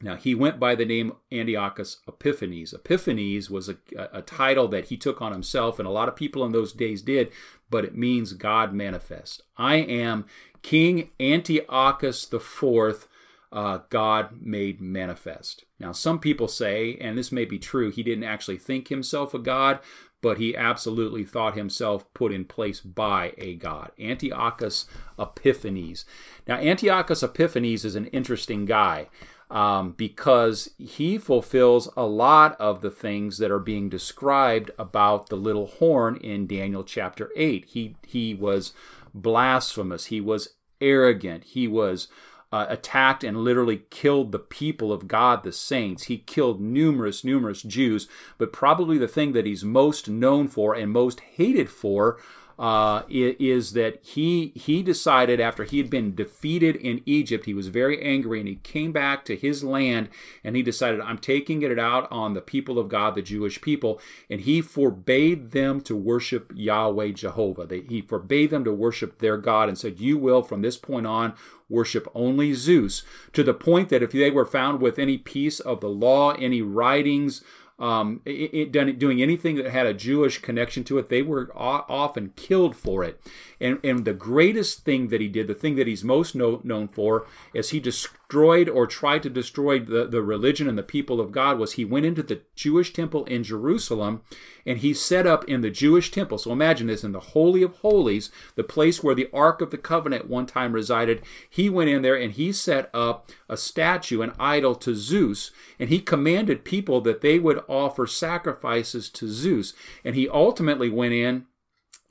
Now, 0.00 0.16
he 0.16 0.34
went 0.34 0.60
by 0.60 0.74
the 0.74 0.84
name 0.84 1.14
Antiochus 1.32 1.98
Epiphanes. 2.06 2.74
Epiphanes 2.74 3.48
was 3.48 3.70
a, 3.70 3.76
a, 4.12 4.20
title 4.20 4.68
that 4.68 4.86
he 4.86 4.96
took 4.96 5.22
on 5.22 5.32
himself, 5.32 5.78
and 5.78 5.88
a 5.88 5.92
lot 5.92 6.08
of 6.08 6.16
people 6.16 6.44
in 6.44 6.52
those 6.52 6.74
days 6.74 7.00
did, 7.00 7.32
but 7.70 7.84
it 7.84 7.96
means 7.96 8.34
God 8.34 8.74
manifest. 8.74 9.42
I 9.56 9.76
am 9.76 10.26
King 10.60 11.10
Antiochus 11.18 12.30
IV, 12.30 13.08
uh, 13.50 13.78
God 13.88 14.42
made 14.42 14.82
manifest. 14.82 15.64
Now, 15.78 15.92
some 15.92 16.18
people 16.18 16.48
say, 16.48 16.98
and 17.00 17.16
this 17.16 17.32
may 17.32 17.46
be 17.46 17.58
true, 17.58 17.90
he 17.90 18.02
didn't 18.02 18.24
actually 18.24 18.58
think 18.58 18.88
himself 18.88 19.32
a 19.32 19.38
God, 19.38 19.80
but 20.20 20.36
he 20.36 20.56
absolutely 20.56 21.24
thought 21.24 21.56
himself 21.56 22.12
put 22.12 22.32
in 22.32 22.44
place 22.44 22.80
by 22.80 23.32
a 23.38 23.54
God. 23.54 23.92
Antiochus 23.98 24.86
Epiphanes. 25.18 26.04
Now, 26.46 26.56
Antiochus 26.56 27.22
Epiphanes 27.22 27.84
is 27.84 27.94
an 27.94 28.06
interesting 28.06 28.66
guy 28.66 29.06
um, 29.50 29.92
because 29.92 30.70
he 30.78 31.18
fulfills 31.18 31.88
a 31.96 32.04
lot 32.06 32.60
of 32.60 32.80
the 32.80 32.90
things 32.90 33.38
that 33.38 33.50
are 33.50 33.60
being 33.60 33.88
described 33.88 34.70
about 34.78 35.28
the 35.28 35.36
little 35.36 35.66
horn 35.66 36.16
in 36.16 36.46
Daniel 36.46 36.82
chapter 36.82 37.30
8. 37.36 37.64
He, 37.66 37.96
he 38.06 38.34
was 38.34 38.72
blasphemous, 39.14 40.06
he 40.06 40.20
was 40.20 40.50
arrogant, 40.80 41.44
he 41.44 41.68
was 41.68 42.08
uh, 42.52 42.66
attacked 42.68 43.24
and 43.24 43.38
literally 43.38 43.82
killed 43.90 44.32
the 44.32 44.38
people 44.38 44.92
of 44.92 45.08
God, 45.08 45.42
the 45.42 45.52
saints. 45.52 46.04
He 46.04 46.18
killed 46.18 46.60
numerous, 46.60 47.24
numerous 47.24 47.62
Jews, 47.62 48.08
but 48.38 48.52
probably 48.52 48.98
the 48.98 49.08
thing 49.08 49.32
that 49.32 49.46
he's 49.46 49.64
most 49.64 50.08
known 50.08 50.48
for 50.48 50.74
and 50.74 50.90
most 50.92 51.20
hated 51.20 51.70
for 51.70 52.18
uh, 52.58 53.02
is 53.08 53.72
that 53.72 53.98
he 54.02 54.52
he 54.54 54.82
decided 54.82 55.40
after 55.40 55.64
he 55.64 55.76
had 55.78 55.90
been 55.90 56.14
defeated 56.14 56.76
in 56.76 57.02
Egypt, 57.04 57.44
he 57.44 57.52
was 57.52 57.68
very 57.68 58.02
angry 58.02 58.38
and 58.38 58.48
he 58.48 58.56
came 58.56 58.92
back 58.92 59.24
to 59.26 59.36
his 59.36 59.62
land 59.62 60.08
and 60.42 60.56
he 60.56 60.62
decided, 60.62 61.00
I'm 61.00 61.18
taking 61.18 61.60
it 61.62 61.78
out 61.78 62.10
on 62.10 62.32
the 62.32 62.40
people 62.40 62.78
of 62.78 62.88
God, 62.88 63.14
the 63.14 63.22
Jewish 63.22 63.60
people, 63.60 64.00
and 64.30 64.40
he 64.40 64.62
forbade 64.62 65.50
them 65.50 65.82
to 65.82 65.94
worship 65.94 66.50
Yahweh 66.54 67.12
Jehovah. 67.12 67.66
They, 67.66 67.82
he 67.82 68.00
forbade 68.00 68.50
them 68.50 68.64
to 68.64 68.72
worship 68.72 69.18
their 69.18 69.36
God 69.36 69.68
and 69.68 69.76
said, 69.76 70.00
You 70.00 70.16
will 70.16 70.42
from 70.42 70.62
this 70.62 70.78
point 70.78 71.06
on 71.06 71.34
worship 71.68 72.08
only 72.14 72.54
Zeus, 72.54 73.02
to 73.32 73.42
the 73.42 73.54
point 73.54 73.88
that 73.88 74.02
if 74.02 74.12
they 74.12 74.30
were 74.30 74.46
found 74.46 74.80
with 74.80 74.98
any 74.98 75.18
piece 75.18 75.60
of 75.60 75.80
the 75.80 75.88
law, 75.88 76.32
any 76.32 76.62
writings, 76.62 77.42
um, 77.78 78.20
it, 78.24 78.54
it 78.54 78.72
done, 78.72 78.98
doing 78.98 79.22
anything 79.22 79.56
that 79.56 79.70
had 79.70 79.86
a 79.86 79.94
Jewish 79.94 80.38
connection 80.38 80.84
to 80.84 80.98
it, 80.98 81.08
they 81.08 81.22
were 81.22 81.50
often 81.54 82.32
killed 82.36 82.74
for 82.74 83.04
it. 83.04 83.20
And, 83.60 83.78
and 83.84 84.04
the 84.04 84.14
greatest 84.14 84.84
thing 84.84 85.08
that 85.08 85.20
he 85.20 85.28
did, 85.28 85.46
the 85.46 85.54
thing 85.54 85.76
that 85.76 85.86
he's 85.86 86.04
most 86.04 86.34
know, 86.34 86.60
known 86.64 86.88
for, 86.88 87.26
is 87.52 87.70
he 87.70 87.80
just 87.80 88.08
destroyed 88.28 88.68
or 88.68 88.88
tried 88.88 89.22
to 89.22 89.30
destroy 89.30 89.78
the, 89.78 90.04
the 90.04 90.20
religion 90.20 90.68
and 90.68 90.76
the 90.76 90.82
people 90.82 91.20
of 91.20 91.30
God 91.30 91.58
was 91.58 91.72
he 91.72 91.84
went 91.84 92.06
into 92.06 92.24
the 92.24 92.40
Jewish 92.56 92.92
temple 92.92 93.24
in 93.26 93.44
Jerusalem 93.44 94.22
and 94.66 94.78
he 94.78 94.94
set 94.94 95.28
up 95.28 95.44
in 95.44 95.60
the 95.60 95.70
Jewish 95.70 96.10
temple. 96.10 96.36
So 96.38 96.50
imagine 96.50 96.88
this 96.88 97.04
in 97.04 97.12
the 97.12 97.20
Holy 97.20 97.62
of 97.62 97.76
Holies, 97.76 98.30
the 98.56 98.64
place 98.64 99.00
where 99.00 99.14
the 99.14 99.28
Ark 99.32 99.60
of 99.60 99.70
the 99.70 99.78
Covenant 99.78 100.28
one 100.28 100.46
time 100.46 100.72
resided. 100.72 101.22
He 101.48 101.70
went 101.70 101.88
in 101.88 102.02
there 102.02 102.16
and 102.16 102.32
he 102.32 102.52
set 102.52 102.90
up 102.92 103.30
a 103.48 103.56
statue, 103.56 104.22
an 104.22 104.32
idol 104.40 104.74
to 104.74 104.96
Zeus, 104.96 105.52
and 105.78 105.88
he 105.88 106.00
commanded 106.00 106.64
people 106.64 107.00
that 107.02 107.20
they 107.20 107.38
would 107.38 107.62
offer 107.68 108.08
sacrifices 108.08 109.08
to 109.10 109.28
Zeus. 109.28 109.72
And 110.04 110.16
he 110.16 110.28
ultimately 110.28 110.90
went 110.90 111.14
in 111.14 111.46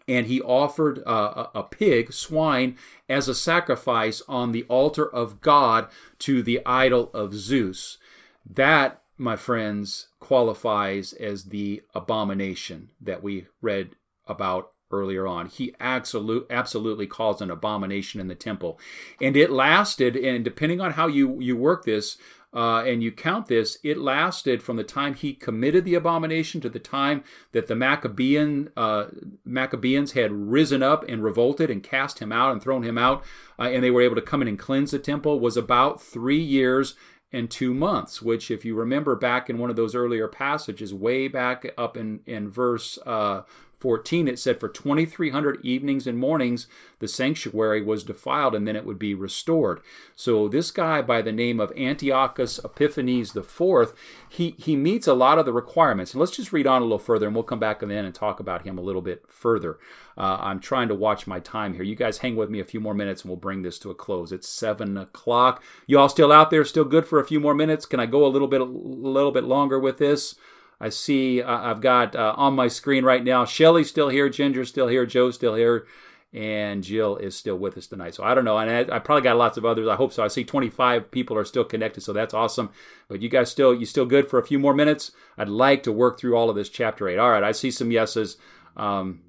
and 0.07 0.27
he 0.27 0.41
offered 0.41 1.01
uh, 1.05 1.47
a 1.53 1.63
pig, 1.63 2.13
swine, 2.13 2.77
as 3.09 3.27
a 3.27 3.35
sacrifice 3.35 4.21
on 4.27 4.51
the 4.51 4.63
altar 4.63 5.07
of 5.07 5.41
God 5.41 5.87
to 6.19 6.43
the 6.43 6.61
idol 6.65 7.09
of 7.13 7.33
Zeus. 7.33 7.97
That, 8.47 9.01
my 9.17 9.35
friends, 9.35 10.09
qualifies 10.19 11.13
as 11.13 11.45
the 11.45 11.81
abomination 11.93 12.91
that 13.01 13.23
we 13.23 13.47
read 13.61 13.91
about 14.27 14.71
earlier 14.91 15.25
on. 15.25 15.47
He 15.47 15.73
absolute, 15.79 16.45
absolutely 16.49 17.07
caused 17.07 17.41
an 17.41 17.49
abomination 17.49 18.21
in 18.21 18.27
the 18.27 18.35
temple. 18.35 18.79
And 19.19 19.35
it 19.35 19.49
lasted, 19.49 20.15
and 20.15 20.43
depending 20.43 20.79
on 20.79 20.91
how 20.91 21.07
you, 21.07 21.39
you 21.41 21.57
work 21.57 21.85
this, 21.85 22.17
uh, 22.55 22.83
and 22.85 23.03
you 23.03 23.11
count 23.11 23.47
this, 23.47 23.77
it 23.83 23.97
lasted 23.97 24.63
from 24.63 24.77
the 24.77 24.83
time 24.83 25.13
he 25.13 25.33
committed 25.33 25.83
the 25.83 25.93
abomination 25.93 26.61
to 26.61 26.69
the 26.69 26.79
time 26.79 27.21
that 27.51 27.67
the 27.67 27.75
Maccabean 27.75 28.69
uh, 28.77 29.07
Maccabeans 29.43 30.13
had 30.13 30.31
risen 30.31 30.81
up 30.81 31.03
and 31.09 31.21
revolted 31.21 31.69
and 31.69 31.83
cast 31.83 32.19
him 32.19 32.31
out 32.31 32.53
and 32.53 32.63
thrown 32.63 32.83
him 32.83 32.97
out, 32.97 33.23
uh, 33.59 33.63
and 33.63 33.83
they 33.83 33.91
were 33.91 34.01
able 34.01 34.15
to 34.15 34.21
come 34.21 34.41
in 34.41 34.47
and 34.47 34.57
cleanse 34.57 34.91
the 34.91 34.99
temple. 34.99 35.39
Was 35.39 35.57
about 35.57 36.01
three 36.01 36.41
years 36.41 36.95
and 37.33 37.51
two 37.51 37.73
months. 37.73 38.21
Which, 38.21 38.49
if 38.49 38.63
you 38.63 38.73
remember 38.75 39.15
back 39.15 39.49
in 39.49 39.57
one 39.57 39.69
of 39.69 39.75
those 39.75 39.93
earlier 39.93 40.29
passages, 40.29 40.93
way 40.93 41.27
back 41.27 41.73
up 41.77 41.97
in 41.97 42.21
in 42.25 42.49
verse 42.49 42.97
uh, 43.05 43.41
14, 43.79 44.27
it 44.27 44.39
said, 44.39 44.59
For 44.59 44.69
2,300 44.69 45.63
evenings 45.63 46.07
and 46.07 46.17
mornings, 46.17 46.67
the 46.99 47.07
sanctuary 47.07 47.81
was 47.81 48.03
defiled, 48.03 48.55
and 48.55 48.67
then 48.67 48.75
it 48.75 48.85
would 48.85 48.99
be 48.99 49.13
restored. 49.13 49.81
So, 50.15 50.47
this 50.47 50.71
guy 50.71 51.01
by 51.01 51.21
the 51.21 51.31
name 51.31 51.59
of 51.59 51.73
Antiochus 51.77 52.59
Epiphanes 52.63 53.35
IV, 53.35 53.93
he, 54.29 54.55
he 54.57 54.75
meets 54.75 55.07
a 55.07 55.13
lot 55.13 55.38
of 55.38 55.45
the 55.45 55.53
requirements. 55.53 56.13
And 56.13 56.19
let's 56.19 56.35
just 56.35 56.53
read 56.53 56.67
on 56.67 56.81
a 56.81 56.85
little 56.85 56.99
further, 56.99 57.27
and 57.27 57.35
we'll 57.35 57.43
come 57.43 57.59
back 57.59 57.81
then 57.81 58.05
and 58.05 58.15
talk 58.15 58.39
about 58.39 58.63
him 58.63 58.77
a 58.77 58.81
little 58.81 59.01
bit 59.01 59.23
further. 59.27 59.77
Uh, 60.17 60.38
I'm 60.39 60.59
trying 60.59 60.88
to 60.88 60.95
watch 60.95 61.27
my 61.27 61.39
time 61.39 61.73
here. 61.73 61.83
You 61.83 61.95
guys 61.95 62.19
hang 62.19 62.35
with 62.35 62.49
me 62.49 62.59
a 62.59 62.65
few 62.65 62.79
more 62.79 62.93
minutes, 62.93 63.23
and 63.23 63.29
we'll 63.29 63.38
bring 63.38 63.61
this 63.61 63.77
to 63.79 63.91
a 63.91 63.95
close. 63.95 64.31
It's 64.31 64.47
7 64.47 64.97
o'clock. 64.97 65.61
You 65.88 65.99
all 65.99 66.09
still 66.09 66.31
out 66.31 66.49
there, 66.49 66.63
still 66.63 66.85
good 66.85 67.05
for 67.05 67.19
a 67.19 67.27
few 67.27 67.39
more 67.39 67.53
minutes? 67.53 67.85
Can 67.85 67.99
I 67.99 68.05
go 68.05 68.25
a 68.25 68.29
little 68.29 68.47
bit, 68.47 68.61
a 68.61 68.65
little 68.65 69.31
bit 69.31 69.43
longer 69.43 69.79
with 69.79 69.97
this? 69.97 70.35
I 70.85 70.89
see 70.89 71.41
uh, 71.41 71.71
I've 71.71 71.81
got 71.81 72.15
uh, 72.15 72.35
on 72.37 72.53
my 72.53 72.67
screen 72.67 73.03
right 73.03 73.23
now 73.23 73.43
Shelly's 73.43 73.89
still 73.89 74.09
here, 74.09 74.29
Ginger's 74.29 74.69
still 74.69 74.87
here, 74.87 75.03
Joe's 75.07 75.33
still 75.33 75.55
here, 75.55 75.87
and 76.31 76.83
Jill 76.83 77.17
is 77.17 77.35
still 77.35 77.57
with 77.57 77.75
us 77.75 77.87
tonight. 77.87 78.13
So 78.13 78.23
I 78.23 78.35
don't 78.35 78.45
know. 78.45 78.59
And 78.59 78.69
I, 78.69 78.95
I, 78.95 78.99
probably 78.99 79.23
got 79.23 79.35
lots 79.35 79.57
of 79.57 79.65
others. 79.65 79.87
I 79.87 79.95
hope 79.95 80.13
so. 80.13 80.23
I 80.23 80.27
see 80.27 80.43
25 80.43 81.09
people 81.09 81.35
are 81.37 81.43
still 81.43 81.63
connected, 81.63 82.01
so 82.01 82.13
that's 82.13 82.35
awesome. 82.35 82.69
But 83.07 83.19
you 83.23 83.29
guys 83.29 83.49
still 83.49 83.73
you 83.73 83.87
still 83.87 84.05
good 84.05 84.29
for 84.29 84.37
a 84.37 84.45
few 84.45 84.59
more 84.59 84.75
minutes? 84.75 85.11
I'd 85.39 85.49
like 85.49 85.81
to 85.83 85.91
work 85.91 86.19
through 86.19 86.37
all 86.37 86.51
of 86.51 86.55
this 86.55 86.69
chapter 86.69 87.09
8. 87.09 87.17
All 87.17 87.31
right, 87.31 87.43
I 87.43 87.51
see 87.51 87.71
some 87.71 87.89
yeses. 87.89 88.37
Um, 88.77 89.21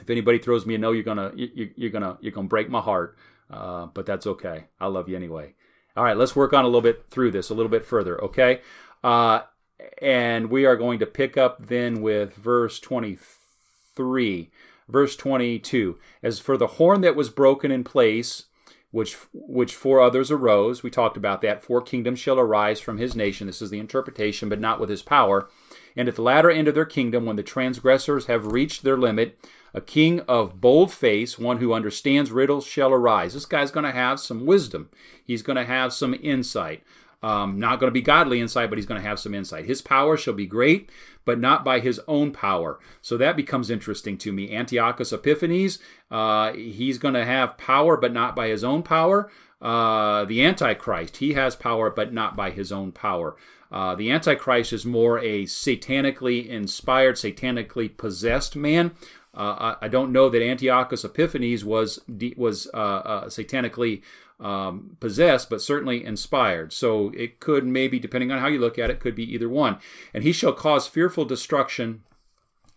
if 0.00 0.10
anybody 0.10 0.38
throws 0.38 0.66
me 0.66 0.74
a 0.74 0.78
no, 0.78 0.90
you're 0.90 1.04
gonna 1.04 1.30
you, 1.36 1.70
you're 1.76 1.90
gonna 1.90 2.18
you're 2.20 2.32
gonna 2.32 2.48
break 2.48 2.70
my 2.70 2.80
heart. 2.80 3.16
Uh, 3.48 3.86
but 3.86 4.04
that's 4.04 4.26
okay. 4.26 4.64
I 4.80 4.88
love 4.88 5.08
you 5.08 5.14
anyway. 5.14 5.54
All 5.96 6.02
right, 6.02 6.16
let's 6.16 6.34
work 6.34 6.52
on 6.52 6.64
a 6.64 6.68
little 6.68 6.80
bit 6.80 7.04
through 7.08 7.30
this 7.30 7.50
a 7.50 7.54
little 7.54 7.70
bit 7.70 7.84
further. 7.84 8.20
Okay. 8.24 8.62
Uh, 9.04 9.42
and 10.00 10.50
we 10.50 10.64
are 10.64 10.76
going 10.76 10.98
to 10.98 11.06
pick 11.06 11.36
up 11.36 11.66
then 11.66 12.02
with 12.02 12.34
verse 12.34 12.78
23 12.80 14.50
verse 14.88 15.16
22 15.16 15.98
as 16.22 16.38
for 16.38 16.56
the 16.56 16.66
horn 16.66 17.00
that 17.00 17.16
was 17.16 17.30
broken 17.30 17.70
in 17.70 17.84
place 17.84 18.46
which 18.92 19.16
which 19.32 19.74
four 19.74 20.00
others 20.00 20.30
arose 20.30 20.82
we 20.82 20.90
talked 20.90 21.16
about 21.16 21.40
that 21.40 21.64
four 21.64 21.82
kingdoms 21.82 22.20
shall 22.20 22.38
arise 22.38 22.78
from 22.78 22.98
his 22.98 23.16
nation. 23.16 23.46
This 23.46 23.62
is 23.62 23.70
the 23.70 23.80
interpretation 23.80 24.48
but 24.48 24.60
not 24.60 24.78
with 24.78 24.90
his 24.90 25.02
power. 25.02 25.48
And 25.96 26.08
at 26.08 26.16
the 26.16 26.22
latter 26.22 26.50
end 26.50 26.68
of 26.68 26.74
their 26.74 26.84
kingdom 26.84 27.24
when 27.24 27.36
the 27.36 27.42
transgressors 27.42 28.26
have 28.26 28.52
reached 28.52 28.82
their 28.84 28.96
limit 28.96 29.38
a 29.74 29.80
king 29.80 30.20
of 30.20 30.60
bold 30.60 30.92
face 30.92 31.38
one 31.38 31.56
who 31.56 31.72
understands 31.72 32.30
riddles 32.30 32.66
shall 32.66 32.92
arise. 32.92 33.32
This 33.32 33.46
guy's 33.46 33.70
going 33.70 33.86
to 33.86 33.92
have 33.92 34.20
some 34.20 34.44
wisdom. 34.44 34.90
He's 35.24 35.42
going 35.42 35.56
to 35.56 35.64
have 35.64 35.94
some 35.94 36.14
insight 36.22 36.82
um, 37.22 37.58
not 37.58 37.78
going 37.78 37.88
to 37.88 37.94
be 37.94 38.02
godly 38.02 38.40
insight, 38.40 38.68
but 38.68 38.78
he's 38.78 38.86
going 38.86 39.00
to 39.00 39.08
have 39.08 39.20
some 39.20 39.34
insight. 39.34 39.64
His 39.64 39.82
power 39.82 40.16
shall 40.16 40.34
be 40.34 40.46
great, 40.46 40.90
but 41.24 41.38
not 41.38 41.64
by 41.64 41.80
his 41.80 42.00
own 42.08 42.32
power. 42.32 42.80
So 43.00 43.16
that 43.16 43.36
becomes 43.36 43.70
interesting 43.70 44.18
to 44.18 44.32
me. 44.32 44.54
Antiochus 44.54 45.12
Epiphanes, 45.12 45.78
uh, 46.10 46.52
he's 46.52 46.98
going 46.98 47.14
to 47.14 47.24
have 47.24 47.58
power, 47.58 47.96
but 47.96 48.12
not 48.12 48.34
by 48.34 48.48
his 48.48 48.64
own 48.64 48.82
power. 48.82 49.30
Uh, 49.60 50.24
the 50.24 50.44
Antichrist, 50.44 51.18
he 51.18 51.34
has 51.34 51.54
power, 51.54 51.88
but 51.88 52.12
not 52.12 52.34
by 52.34 52.50
his 52.50 52.72
own 52.72 52.90
power. 52.90 53.36
Uh, 53.70 53.94
the 53.94 54.10
Antichrist 54.10 54.72
is 54.72 54.84
more 54.84 55.18
a 55.20 55.44
satanically 55.44 56.46
inspired, 56.46 57.14
satanically 57.14 57.96
possessed 57.96 58.56
man. 58.56 58.90
Uh, 59.34 59.76
I, 59.80 59.86
I, 59.86 59.88
don't 59.88 60.12
know 60.12 60.28
that 60.28 60.42
Antiochus 60.42 61.04
Epiphanes 61.04 61.64
was 61.64 62.00
was 62.36 62.68
uh, 62.74 62.76
uh, 62.76 63.24
satanically 63.28 64.02
um, 64.42 64.96
possessed, 65.00 65.48
but 65.48 65.62
certainly 65.62 66.04
inspired. 66.04 66.72
So 66.72 67.12
it 67.16 67.40
could 67.40 67.64
maybe, 67.64 67.98
depending 67.98 68.30
on 68.30 68.40
how 68.40 68.48
you 68.48 68.58
look 68.58 68.78
at 68.78 68.90
it, 68.90 69.00
could 69.00 69.14
be 69.14 69.32
either 69.32 69.48
one. 69.48 69.78
And 70.12 70.24
he 70.24 70.32
shall 70.32 70.52
cause 70.52 70.86
fearful 70.86 71.24
destruction 71.24 72.02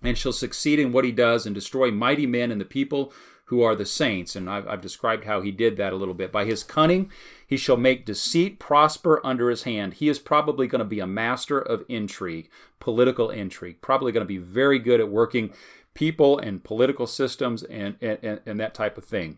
and 0.04 0.17
shall 0.17 0.32
succeed 0.32 0.80
in 0.80 0.91
what 0.91 1.06
he 1.06 1.12
does 1.12 1.45
and 1.45 1.56
destroy 1.56 1.91
mighty 1.91 2.28
men 2.28 2.51
and 2.51 2.62
the 2.62 2.65
people 2.65 3.12
who 3.45 3.62
are 3.62 3.75
the 3.75 3.86
saints. 3.86 4.36
And 4.36 4.49
I've, 4.49 4.67
I've, 4.67 4.82
described 4.82 5.25
how 5.25 5.41
he 5.41 5.51
did 5.51 5.78
that 5.78 5.93
a 5.93 5.95
little 5.95 6.13
bit. 6.13 6.32
By 6.32 6.45
his 6.45 6.63
cunning, 6.63 7.12
he 7.45 7.58
shall 7.58 7.78
make 7.78 8.06
deceit 8.06 8.60
prosper 8.60 9.21
under 9.23 9.49
his 9.49 9.63
hand. 9.63 9.95
He 9.95 10.10
is 10.10 10.19
probably 10.19 10.67
going 10.67 10.80
to 10.80 10.86
be 10.86 10.99
a 10.99 11.08
master 11.08 11.60
of 11.60 11.84
intrigue, 11.88 12.49
political 12.80 13.30
intrigue, 13.30 13.82
probably 13.82 14.12
going 14.12 14.25
to 14.25 14.28
be 14.28 14.38
very 14.38 14.80
good 14.80 14.99
at 14.99 15.10
working 15.10 15.54
people 15.93 16.38
and 16.39 16.63
political 16.63 17.08
systems 17.08 17.63
and, 17.63 17.95
and, 18.01 18.41
and 18.45 18.60
that 18.60 18.73
type 18.73 18.97
of 18.97 19.06
thing. 19.06 19.38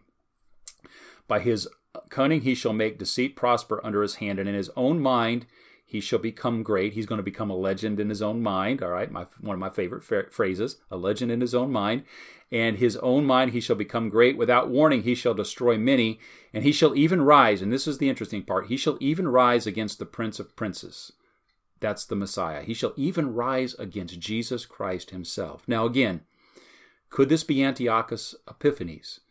By 1.28 1.40
his 1.40 1.68
cunning 2.10 2.42
he 2.42 2.56
shall 2.56 2.74
make 2.74 2.98
deceit 2.98 3.36
prosper 3.36 3.80
under 3.84 4.02
his 4.02 4.16
hand, 4.16 4.40
and 4.40 4.48
in 4.48 4.56
his 4.56 4.72
own 4.76 5.00
mind 5.00 5.46
he 5.86 6.02
shall 6.02 6.20
become 6.20 6.64
great. 6.64 6.94
He's 6.94 7.06
going 7.06 7.18
to 7.18 7.24
become 7.24 7.50
a 7.50 7.56
legend 7.56 8.00
in 8.00 8.10
his 8.10 8.22
own 8.22 8.44
mind. 8.44 8.84
All 8.84 8.90
right, 8.90 9.10
my, 9.10 9.26
one 9.40 9.54
of 9.54 9.60
my 9.60 9.70
favorite 9.70 10.04
fa- 10.04 10.30
phrases 10.32 10.78
a 10.92 10.98
legend 10.98 11.32
in 11.32 11.40
his 11.42 11.56
own 11.56 11.72
mind. 11.72 12.04
And 12.52 12.78
his 12.78 12.98
own 12.98 13.26
mind 13.26 13.52
he 13.52 13.60
shall 13.60 13.76
become 13.76 14.10
great. 14.10 14.38
Without 14.38 14.70
warning 14.70 15.04
he 15.04 15.16
shall 15.16 15.34
destroy 15.34 15.78
many, 15.78 16.20
and 16.54 16.64
he 16.64 16.72
shall 16.72 16.96
even 16.96 17.22
rise. 17.22 17.62
And 17.62 17.72
this 17.72 17.88
is 17.88 17.98
the 17.98 18.10
interesting 18.10 18.44
part 18.44 18.68
he 18.68 18.78
shall 18.78 18.98
even 19.00 19.28
rise 19.28 19.66
against 19.66 20.00
the 20.00 20.06
prince 20.06 20.40
of 20.40 20.56
princes. 20.56 21.14
That's 21.80 22.06
the 22.06 22.16
Messiah. 22.16 22.64
He 22.64 22.74
shall 22.74 22.94
even 22.96 23.34
rise 23.34 23.74
against 23.76 24.20
Jesus 24.20 24.66
Christ 24.66 25.12
himself. 25.12 25.64
Now, 25.68 25.86
again, 25.86 26.22
could 27.10 27.30
this 27.30 27.44
be 27.44 27.64
Antiochus 27.64 28.36
Epiphanes? 28.50 29.22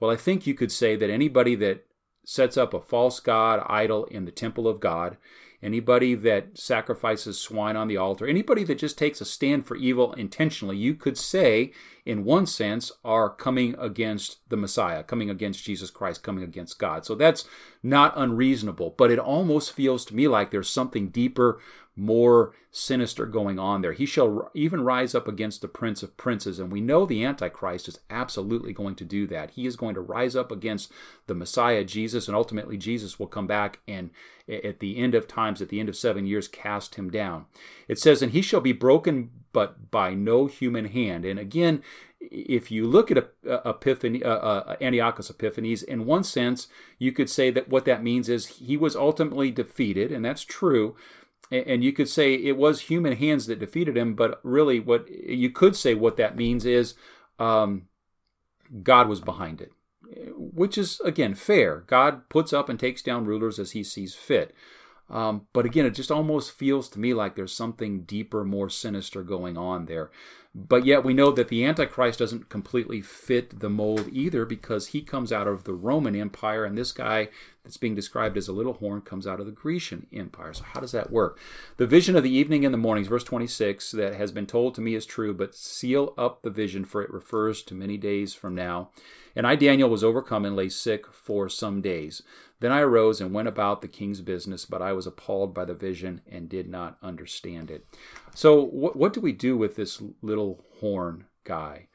Well, 0.00 0.10
I 0.10 0.16
think 0.16 0.46
you 0.46 0.54
could 0.54 0.72
say 0.72 0.96
that 0.96 1.10
anybody 1.10 1.54
that 1.56 1.84
sets 2.24 2.56
up 2.56 2.74
a 2.74 2.80
false 2.80 3.20
god 3.20 3.64
idol 3.66 4.04
in 4.06 4.24
the 4.24 4.30
temple 4.30 4.68
of 4.68 4.80
God, 4.80 5.16
anybody 5.62 6.14
that 6.14 6.58
sacrifices 6.58 7.38
swine 7.38 7.76
on 7.76 7.88
the 7.88 7.96
altar, 7.96 8.26
anybody 8.26 8.64
that 8.64 8.78
just 8.78 8.98
takes 8.98 9.20
a 9.20 9.24
stand 9.24 9.66
for 9.66 9.76
evil 9.76 10.12
intentionally, 10.14 10.76
you 10.76 10.94
could 10.94 11.16
say, 11.16 11.72
in 12.04 12.24
one 12.24 12.46
sense, 12.46 12.90
are 13.04 13.30
coming 13.30 13.76
against 13.78 14.38
the 14.48 14.56
Messiah, 14.56 15.02
coming 15.02 15.30
against 15.30 15.64
Jesus 15.64 15.90
Christ, 15.90 16.22
coming 16.22 16.42
against 16.42 16.78
God. 16.78 17.04
So 17.04 17.14
that's 17.14 17.44
not 17.82 18.12
unreasonable, 18.16 18.94
but 18.96 19.10
it 19.10 19.18
almost 19.18 19.72
feels 19.72 20.04
to 20.06 20.14
me 20.14 20.26
like 20.26 20.50
there's 20.50 20.68
something 20.68 21.08
deeper 21.08 21.60
more 21.94 22.54
sinister 22.70 23.26
going 23.26 23.58
on 23.58 23.82
there. 23.82 23.92
He 23.92 24.06
shall 24.06 24.50
even 24.54 24.82
rise 24.82 25.14
up 25.14 25.28
against 25.28 25.60
the 25.60 25.68
prince 25.68 26.02
of 26.02 26.16
princes. 26.16 26.58
And 26.58 26.72
we 26.72 26.80
know 26.80 27.04
the 27.04 27.22
Antichrist 27.22 27.86
is 27.86 28.00
absolutely 28.08 28.72
going 28.72 28.94
to 28.96 29.04
do 29.04 29.26
that. 29.26 29.50
He 29.50 29.66
is 29.66 29.76
going 29.76 29.94
to 29.94 30.00
rise 30.00 30.34
up 30.34 30.50
against 30.50 30.90
the 31.26 31.34
Messiah, 31.34 31.84
Jesus, 31.84 32.28
and 32.28 32.36
ultimately 32.36 32.78
Jesus 32.78 33.18
will 33.18 33.26
come 33.26 33.46
back 33.46 33.80
and 33.86 34.10
at 34.48 34.80
the 34.80 34.96
end 34.96 35.14
of 35.14 35.28
times, 35.28 35.62
at 35.62 35.68
the 35.68 35.80
end 35.80 35.88
of 35.88 35.96
seven 35.96 36.26
years, 36.26 36.48
cast 36.48 36.96
him 36.96 37.10
down. 37.10 37.46
It 37.92 37.98
says, 37.98 38.22
And 38.22 38.32
he 38.32 38.42
shall 38.42 38.60
be 38.60 38.72
broken, 38.72 39.30
but 39.52 39.90
by 39.90 40.14
no 40.14 40.46
human 40.46 40.86
hand. 40.86 41.24
And 41.24 41.38
again, 41.38 41.82
if 42.20 42.70
you 42.70 42.86
look 42.86 43.10
at 43.10 43.32
Epiphany, 43.44 44.22
uh, 44.24 44.30
uh, 44.30 44.76
Antiochus 44.80 45.30
Epiphanes, 45.30 45.82
in 45.82 46.06
one 46.06 46.24
sense, 46.24 46.68
you 46.98 47.12
could 47.12 47.28
say 47.28 47.50
that 47.50 47.68
what 47.68 47.84
that 47.84 48.02
means 48.02 48.28
is 48.28 48.46
he 48.46 48.76
was 48.76 48.96
ultimately 48.96 49.50
defeated, 49.50 50.10
and 50.10 50.24
that's 50.24 50.44
true 50.44 50.96
and 51.50 51.84
you 51.84 51.92
could 51.92 52.08
say 52.08 52.32
it 52.32 52.56
was 52.56 52.82
human 52.82 53.14
hands 53.14 53.44
that 53.44 53.58
defeated 53.58 53.94
him 53.94 54.14
but 54.14 54.40
really 54.42 54.80
what 54.80 55.06
you 55.10 55.50
could 55.50 55.76
say 55.76 55.92
what 55.92 56.16
that 56.16 56.34
means 56.34 56.64
is 56.64 56.94
um, 57.38 57.82
god 58.82 59.06
was 59.06 59.20
behind 59.20 59.60
it 59.60 59.70
which 60.36 60.76
is, 60.76 61.00
again, 61.00 61.34
fair. 61.34 61.84
God 61.86 62.28
puts 62.28 62.52
up 62.52 62.68
and 62.68 62.78
takes 62.78 63.02
down 63.02 63.24
rulers 63.24 63.58
as 63.58 63.72
he 63.72 63.82
sees 63.84 64.14
fit. 64.14 64.54
Um, 65.12 65.46
but 65.52 65.66
again, 65.66 65.84
it 65.84 65.90
just 65.90 66.10
almost 66.10 66.52
feels 66.52 66.88
to 66.88 66.98
me 66.98 67.12
like 67.12 67.36
there's 67.36 67.52
something 67.52 68.02
deeper, 68.02 68.44
more 68.44 68.70
sinister 68.70 69.22
going 69.22 69.58
on 69.58 69.84
there. 69.84 70.10
But 70.54 70.84
yet 70.84 71.02
we 71.02 71.14
know 71.14 71.32
that 71.32 71.48
the 71.48 71.64
Antichrist 71.64 72.18
doesn't 72.18 72.50
completely 72.50 73.00
fit 73.00 73.60
the 73.60 73.70
mold 73.70 74.08
either 74.12 74.44
because 74.44 74.88
he 74.88 75.00
comes 75.00 75.32
out 75.32 75.46
of 75.46 75.64
the 75.64 75.72
Roman 75.72 76.14
Empire, 76.14 76.64
and 76.64 76.76
this 76.76 76.92
guy 76.92 77.28
that's 77.64 77.78
being 77.78 77.94
described 77.94 78.36
as 78.36 78.48
a 78.48 78.52
little 78.52 78.74
horn 78.74 79.00
comes 79.00 79.26
out 79.26 79.40
of 79.40 79.46
the 79.46 79.52
Grecian 79.52 80.06
Empire. 80.12 80.52
So, 80.52 80.64
how 80.64 80.80
does 80.80 80.92
that 80.92 81.10
work? 81.10 81.38
The 81.78 81.86
vision 81.86 82.16
of 82.16 82.22
the 82.22 82.34
evening 82.34 82.66
and 82.66 82.74
the 82.74 82.78
mornings, 82.78 83.08
verse 83.08 83.24
26, 83.24 83.92
that 83.92 84.14
has 84.14 84.30
been 84.30 84.46
told 84.46 84.74
to 84.74 84.82
me 84.82 84.94
is 84.94 85.06
true, 85.06 85.32
but 85.32 85.54
seal 85.54 86.12
up 86.18 86.42
the 86.42 86.50
vision, 86.50 86.84
for 86.84 87.02
it 87.02 87.10
refers 87.10 87.62
to 87.62 87.74
many 87.74 87.96
days 87.96 88.34
from 88.34 88.54
now. 88.54 88.90
And 89.34 89.46
I, 89.46 89.56
Daniel, 89.56 89.88
was 89.88 90.04
overcome 90.04 90.44
and 90.44 90.54
lay 90.54 90.68
sick 90.68 91.06
for 91.06 91.48
some 91.48 91.80
days. 91.80 92.22
Then 92.62 92.70
I 92.70 92.78
arose 92.78 93.20
and 93.20 93.34
went 93.34 93.48
about 93.48 93.82
the 93.82 93.88
king's 93.88 94.20
business, 94.20 94.64
but 94.66 94.80
I 94.80 94.92
was 94.92 95.04
appalled 95.04 95.52
by 95.52 95.64
the 95.64 95.74
vision 95.74 96.20
and 96.30 96.48
did 96.48 96.68
not 96.68 96.96
understand 97.02 97.72
it. 97.72 97.84
So, 98.36 98.62
what, 98.62 98.94
what 98.94 99.12
do 99.12 99.20
we 99.20 99.32
do 99.32 99.56
with 99.56 99.74
this 99.74 100.00
little 100.22 100.64
horn 100.78 101.24
guy, 101.42 101.88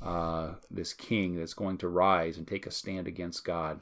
uh, 0.00 0.54
this 0.70 0.94
king 0.94 1.36
that's 1.36 1.52
going 1.52 1.76
to 1.76 1.88
rise 1.88 2.38
and 2.38 2.48
take 2.48 2.66
a 2.66 2.70
stand 2.70 3.06
against 3.06 3.44
God? 3.44 3.80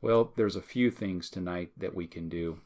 Well, 0.00 0.32
there's 0.36 0.54
a 0.54 0.62
few 0.62 0.92
things 0.92 1.28
tonight 1.28 1.72
that 1.76 1.92
we 1.92 2.06
can 2.06 2.28
do. 2.28 2.60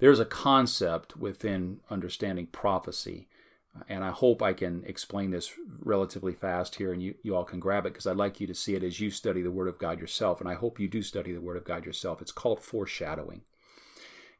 There's 0.00 0.18
a 0.18 0.24
concept 0.24 1.16
within 1.16 1.78
understanding 1.88 2.48
prophecy, 2.48 3.28
and 3.88 4.04
I 4.04 4.10
hope 4.10 4.42
I 4.42 4.52
can 4.52 4.82
explain 4.86 5.30
this 5.30 5.52
relatively 5.80 6.32
fast 6.32 6.76
here 6.76 6.92
and 6.92 7.02
you, 7.02 7.14
you 7.22 7.34
all 7.34 7.44
can 7.44 7.60
grab 7.60 7.86
it 7.86 7.92
because 7.92 8.06
I'd 8.06 8.16
like 8.16 8.40
you 8.40 8.46
to 8.46 8.54
see 8.54 8.74
it 8.74 8.82
as 8.82 9.00
you 9.00 9.10
study 9.10 9.42
the 9.42 9.50
Word 9.50 9.68
of 9.68 9.78
God 9.78 10.00
yourself, 10.00 10.40
and 10.40 10.48
I 10.48 10.54
hope 10.54 10.80
you 10.80 10.88
do 10.88 11.02
study 11.02 11.32
the 11.32 11.40
Word 11.40 11.56
of 11.56 11.64
God 11.64 11.84
yourself. 11.84 12.20
It's 12.20 12.32
called 12.32 12.60
foreshadowing. 12.60 13.42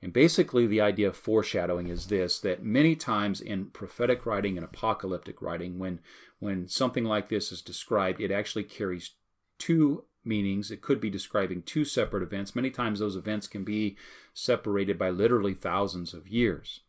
And 0.02 0.12
basically, 0.12 0.66
the 0.66 0.80
idea 0.80 1.08
of 1.08 1.16
foreshadowing 1.16 1.88
is 1.88 2.06
this 2.06 2.38
that 2.40 2.62
many 2.62 2.94
times 2.94 3.40
in 3.40 3.66
prophetic 3.66 4.26
writing 4.26 4.56
and 4.56 4.64
apocalyptic 4.64 5.40
writing, 5.40 5.78
when, 5.78 6.00
when 6.38 6.68
something 6.68 7.04
like 7.04 7.28
this 7.28 7.50
is 7.50 7.62
described, 7.62 8.20
it 8.20 8.30
actually 8.30 8.64
carries 8.64 9.12
two 9.58 10.04
meanings. 10.24 10.70
It 10.70 10.82
could 10.82 11.00
be 11.00 11.08
describing 11.08 11.62
two 11.62 11.84
separate 11.84 12.22
events. 12.22 12.54
Many 12.54 12.70
times, 12.70 12.98
those 12.98 13.16
events 13.16 13.46
can 13.46 13.64
be 13.64 13.96
separated 14.34 14.98
by 14.98 15.10
literally 15.10 15.54
thousands 15.54 16.12
of 16.12 16.28
years. 16.28 16.80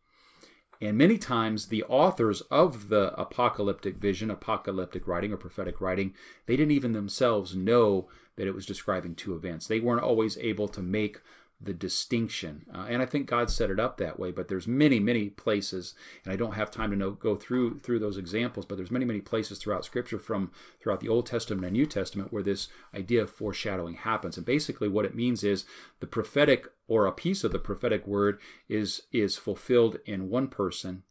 And 0.80 0.96
many 0.96 1.18
times, 1.18 1.66
the 1.66 1.82
authors 1.84 2.40
of 2.42 2.88
the 2.88 3.12
apocalyptic 3.20 3.96
vision, 3.96 4.30
apocalyptic 4.30 5.08
writing, 5.08 5.32
or 5.32 5.36
prophetic 5.36 5.80
writing, 5.80 6.14
they 6.46 6.56
didn't 6.56 6.72
even 6.72 6.92
themselves 6.92 7.56
know 7.56 8.08
that 8.36 8.46
it 8.46 8.54
was 8.54 8.64
describing 8.64 9.16
two 9.16 9.34
events. 9.34 9.66
They 9.66 9.80
weren't 9.80 10.04
always 10.04 10.38
able 10.38 10.68
to 10.68 10.80
make 10.80 11.20
the 11.60 11.72
distinction. 11.72 12.64
Uh, 12.72 12.86
and 12.88 13.02
I 13.02 13.06
think 13.06 13.26
God 13.26 13.50
set 13.50 13.70
it 13.70 13.80
up 13.80 13.96
that 13.96 14.18
way. 14.18 14.30
But 14.30 14.48
there's 14.48 14.68
many, 14.68 15.00
many 15.00 15.28
places, 15.28 15.94
and 16.24 16.32
I 16.32 16.36
don't 16.36 16.54
have 16.54 16.70
time 16.70 16.90
to 16.90 16.96
know, 16.96 17.10
go 17.10 17.34
through 17.34 17.80
through 17.80 17.98
those 17.98 18.16
examples. 18.16 18.64
But 18.64 18.76
there's 18.76 18.90
many, 18.90 19.04
many 19.04 19.20
places 19.20 19.58
throughout 19.58 19.84
Scripture, 19.84 20.18
from 20.18 20.52
throughout 20.80 21.00
the 21.00 21.08
Old 21.08 21.26
Testament 21.26 21.64
and 21.64 21.72
New 21.72 21.86
Testament, 21.86 22.32
where 22.32 22.42
this 22.42 22.68
idea 22.94 23.22
of 23.22 23.30
foreshadowing 23.30 23.94
happens. 23.94 24.36
And 24.36 24.46
basically, 24.46 24.88
what 24.88 25.04
it 25.04 25.16
means 25.16 25.42
is 25.42 25.64
the 26.00 26.06
prophetic 26.06 26.68
or 26.86 27.06
a 27.06 27.12
piece 27.12 27.44
of 27.44 27.52
the 27.52 27.58
prophetic 27.58 28.06
word 28.06 28.38
is 28.68 29.02
is 29.12 29.36
fulfilled 29.36 29.98
in 30.06 30.30
one 30.30 30.48
person 30.48 31.02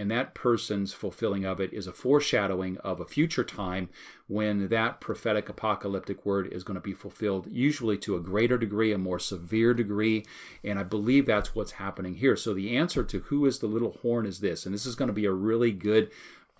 and 0.00 0.10
that 0.10 0.32
person's 0.32 0.94
fulfilling 0.94 1.44
of 1.44 1.60
it 1.60 1.74
is 1.74 1.86
a 1.86 1.92
foreshadowing 1.92 2.78
of 2.78 3.00
a 3.00 3.04
future 3.04 3.44
time 3.44 3.90
when 4.28 4.68
that 4.68 4.98
prophetic 4.98 5.50
apocalyptic 5.50 6.24
word 6.24 6.50
is 6.50 6.64
going 6.64 6.76
to 6.76 6.80
be 6.80 6.94
fulfilled, 6.94 7.46
usually 7.50 7.98
to 7.98 8.16
a 8.16 8.20
greater 8.20 8.56
degree, 8.56 8.92
a 8.92 8.98
more 8.98 9.18
severe 9.18 9.74
degree. 9.74 10.24
And 10.64 10.78
I 10.78 10.84
believe 10.84 11.26
that's 11.26 11.54
what's 11.54 11.72
happening 11.72 12.14
here. 12.14 12.34
So 12.34 12.54
the 12.54 12.78
answer 12.78 13.04
to 13.04 13.18
who 13.18 13.44
is 13.44 13.58
the 13.58 13.66
little 13.66 13.98
horn 14.00 14.24
is 14.24 14.40
this, 14.40 14.64
and 14.64 14.74
this 14.74 14.86
is 14.86 14.94
going 14.94 15.08
to 15.08 15.12
be 15.12 15.26
a 15.26 15.32
really 15.32 15.70
good 15.70 16.10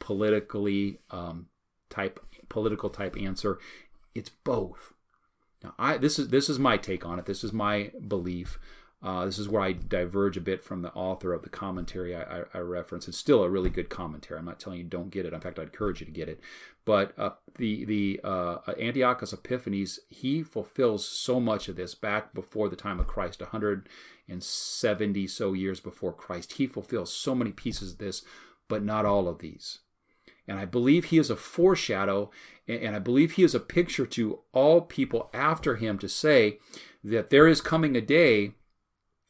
politically 0.01 0.99
um, 1.11 1.47
type 1.89 2.21
political 2.51 2.91
type 2.91 3.17
answer. 3.17 3.59
It's 4.15 4.29
both. 4.29 4.93
Now, 5.65 5.73
I 5.79 5.97
this 5.97 6.19
is 6.19 6.29
this 6.29 6.51
is 6.51 6.59
my 6.59 6.77
take 6.77 7.07
on 7.07 7.19
it. 7.19 7.25
This 7.25 7.43
is 7.43 7.55
my 7.55 7.91
belief. 8.07 8.59
Uh, 9.03 9.25
this 9.25 9.39
is 9.39 9.49
where 9.49 9.63
I 9.63 9.73
diverge 9.73 10.37
a 10.37 10.43
bit 10.43 10.63
from 10.63 10.83
the 10.83 10.93
author 10.93 11.33
of 11.33 11.43
the 11.43 11.49
commentary 11.49 12.15
I, 12.15 12.23
I, 12.23 12.43
I, 12.53 12.59
reference. 12.59 13.09
It's 13.09 13.17
still 13.17 13.43
a 13.43 13.49
really 13.49 13.71
good 13.71 13.89
commentary. 13.89 14.39
I'm 14.39 14.45
not 14.45 14.61
telling 14.61 14.79
you 14.79 14.85
don't 14.85 15.11
get 15.11 15.25
it. 15.25 15.33
In 15.33 15.41
fact, 15.41 15.59
I'd 15.59 15.69
encourage 15.69 16.01
you 16.01 16.07
to 16.07 16.13
get 16.13 16.29
it. 16.29 16.39
But 16.85 17.19
uh, 17.19 17.31
the 17.57 17.87
the 17.87 18.21
uh, 18.23 18.59
Antiochus 18.79 19.33
Epiphanes 19.33 20.01
he 20.11 20.43
fulfills 20.43 21.09
so 21.09 21.41
much 21.41 21.69
of 21.69 21.77
this 21.77 21.95
back 21.95 22.35
before 22.35 22.69
the 22.69 22.77
time 22.77 23.01
of 23.01 23.07
Christ, 23.07 23.41
170 23.41 25.27
so 25.29 25.53
years 25.55 25.81
before 25.81 26.13
Christ. 26.13 26.55
He 26.55 26.67
fulfills 26.67 27.11
so 27.11 27.35
many 27.35 27.53
pieces 27.53 27.93
of 27.93 27.99
this, 27.99 28.23
but 28.69 28.83
not 28.83 29.07
all 29.07 29.29
of 29.29 29.39
these. 29.39 29.79
And 30.47 30.59
I 30.59 30.67
believe 30.67 31.07
he 31.07 31.19
is 31.19 31.31
a 31.31 31.37
foreshadow, 31.37 32.31
and 32.67 32.95
I 32.95 32.99
believe 32.99 33.33
he 33.33 33.45
is 33.45 33.55
a 33.55 33.61
picture 33.61 34.07
to 34.07 34.41
all 34.53 34.83
people 34.83 35.31
after 35.33 35.77
him 35.77 35.97
to 35.99 36.09
say 36.09 36.59
that 37.05 37.31
there 37.31 37.47
is 37.47 37.61
coming 37.61 37.97
a 37.97 38.01
day 38.01 38.55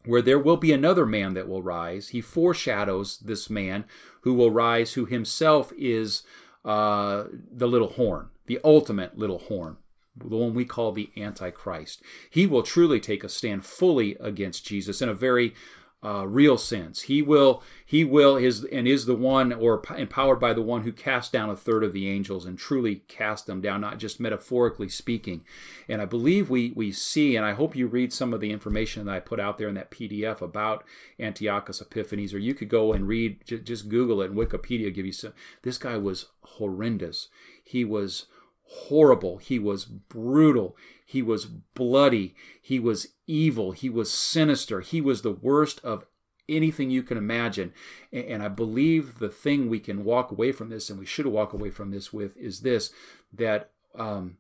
where 0.04 0.22
there 0.22 0.38
will 0.38 0.56
be 0.56 0.72
another 0.72 1.06
man 1.06 1.34
that 1.34 1.48
will 1.48 1.62
rise. 1.62 2.08
He 2.08 2.20
foreshadows 2.20 3.18
this 3.18 3.50
man 3.50 3.84
who 4.22 4.34
will 4.34 4.50
rise, 4.50 4.94
who 4.94 5.04
himself 5.06 5.72
is 5.76 6.22
uh, 6.64 7.24
the 7.50 7.68
little 7.68 7.88
horn, 7.88 8.28
the 8.46 8.60
ultimate 8.64 9.18
little 9.18 9.38
horn, 9.38 9.76
the 10.16 10.36
one 10.36 10.54
we 10.54 10.64
call 10.64 10.92
the 10.92 11.10
Antichrist. 11.16 12.02
He 12.28 12.46
will 12.46 12.62
truly 12.62 13.00
take 13.00 13.24
a 13.24 13.28
stand 13.28 13.64
fully 13.64 14.16
against 14.20 14.66
Jesus 14.66 15.00
in 15.00 15.08
a 15.08 15.14
very 15.14 15.54
uh, 16.02 16.26
real 16.26 16.56
sense. 16.56 17.02
He 17.02 17.20
will, 17.20 17.62
he 17.84 18.04
will, 18.04 18.36
is 18.36 18.64
and 18.64 18.88
is 18.88 19.04
the 19.04 19.14
one, 19.14 19.52
or 19.52 19.82
empowered 19.96 20.40
by 20.40 20.54
the 20.54 20.62
one 20.62 20.82
who 20.82 20.92
cast 20.92 21.30
down 21.32 21.50
a 21.50 21.56
third 21.56 21.84
of 21.84 21.92
the 21.92 22.08
angels 22.08 22.46
and 22.46 22.58
truly 22.58 23.02
cast 23.06 23.46
them 23.46 23.60
down, 23.60 23.82
not 23.82 23.98
just 23.98 24.18
metaphorically 24.18 24.88
speaking. 24.88 25.42
And 25.88 26.00
I 26.00 26.06
believe 26.06 26.48
we 26.48 26.72
we 26.74 26.90
see, 26.90 27.36
and 27.36 27.44
I 27.44 27.52
hope 27.52 27.76
you 27.76 27.86
read 27.86 28.12
some 28.12 28.32
of 28.32 28.40
the 28.40 28.50
information 28.50 29.04
that 29.06 29.14
I 29.14 29.20
put 29.20 29.40
out 29.40 29.58
there 29.58 29.68
in 29.68 29.74
that 29.74 29.90
PDF 29.90 30.40
about 30.40 30.84
Antiochus 31.18 31.82
Epiphanes, 31.82 32.32
or 32.32 32.38
you 32.38 32.54
could 32.54 32.70
go 32.70 32.92
and 32.94 33.06
read, 33.06 33.44
just 33.44 33.88
Google 33.88 34.22
it, 34.22 34.30
and 34.30 34.38
Wikipedia 34.38 34.94
give 34.94 35.04
you 35.06 35.12
some. 35.12 35.34
This 35.62 35.76
guy 35.76 35.98
was 35.98 36.26
horrendous. 36.42 37.28
He 37.62 37.84
was 37.84 38.26
horrible. 38.62 39.38
He 39.38 39.58
was 39.58 39.84
brutal. 39.84 40.76
He 41.10 41.22
was 41.22 41.46
bloody. 41.46 42.36
He 42.62 42.78
was 42.78 43.08
evil. 43.26 43.72
He 43.72 43.90
was 43.90 44.14
sinister. 44.14 44.80
He 44.80 45.00
was 45.00 45.22
the 45.22 45.32
worst 45.32 45.80
of 45.82 46.04
anything 46.48 46.88
you 46.88 47.02
can 47.02 47.18
imagine. 47.18 47.72
And 48.12 48.44
I 48.44 48.46
believe 48.46 49.18
the 49.18 49.28
thing 49.28 49.68
we 49.68 49.80
can 49.80 50.04
walk 50.04 50.30
away 50.30 50.52
from 50.52 50.68
this, 50.68 50.88
and 50.88 51.00
we 51.00 51.06
should 51.06 51.26
walk 51.26 51.52
away 51.52 51.70
from 51.70 51.90
this 51.90 52.12
with, 52.12 52.36
is 52.36 52.60
this 52.60 52.92
that 53.32 53.72
um, 53.98 54.36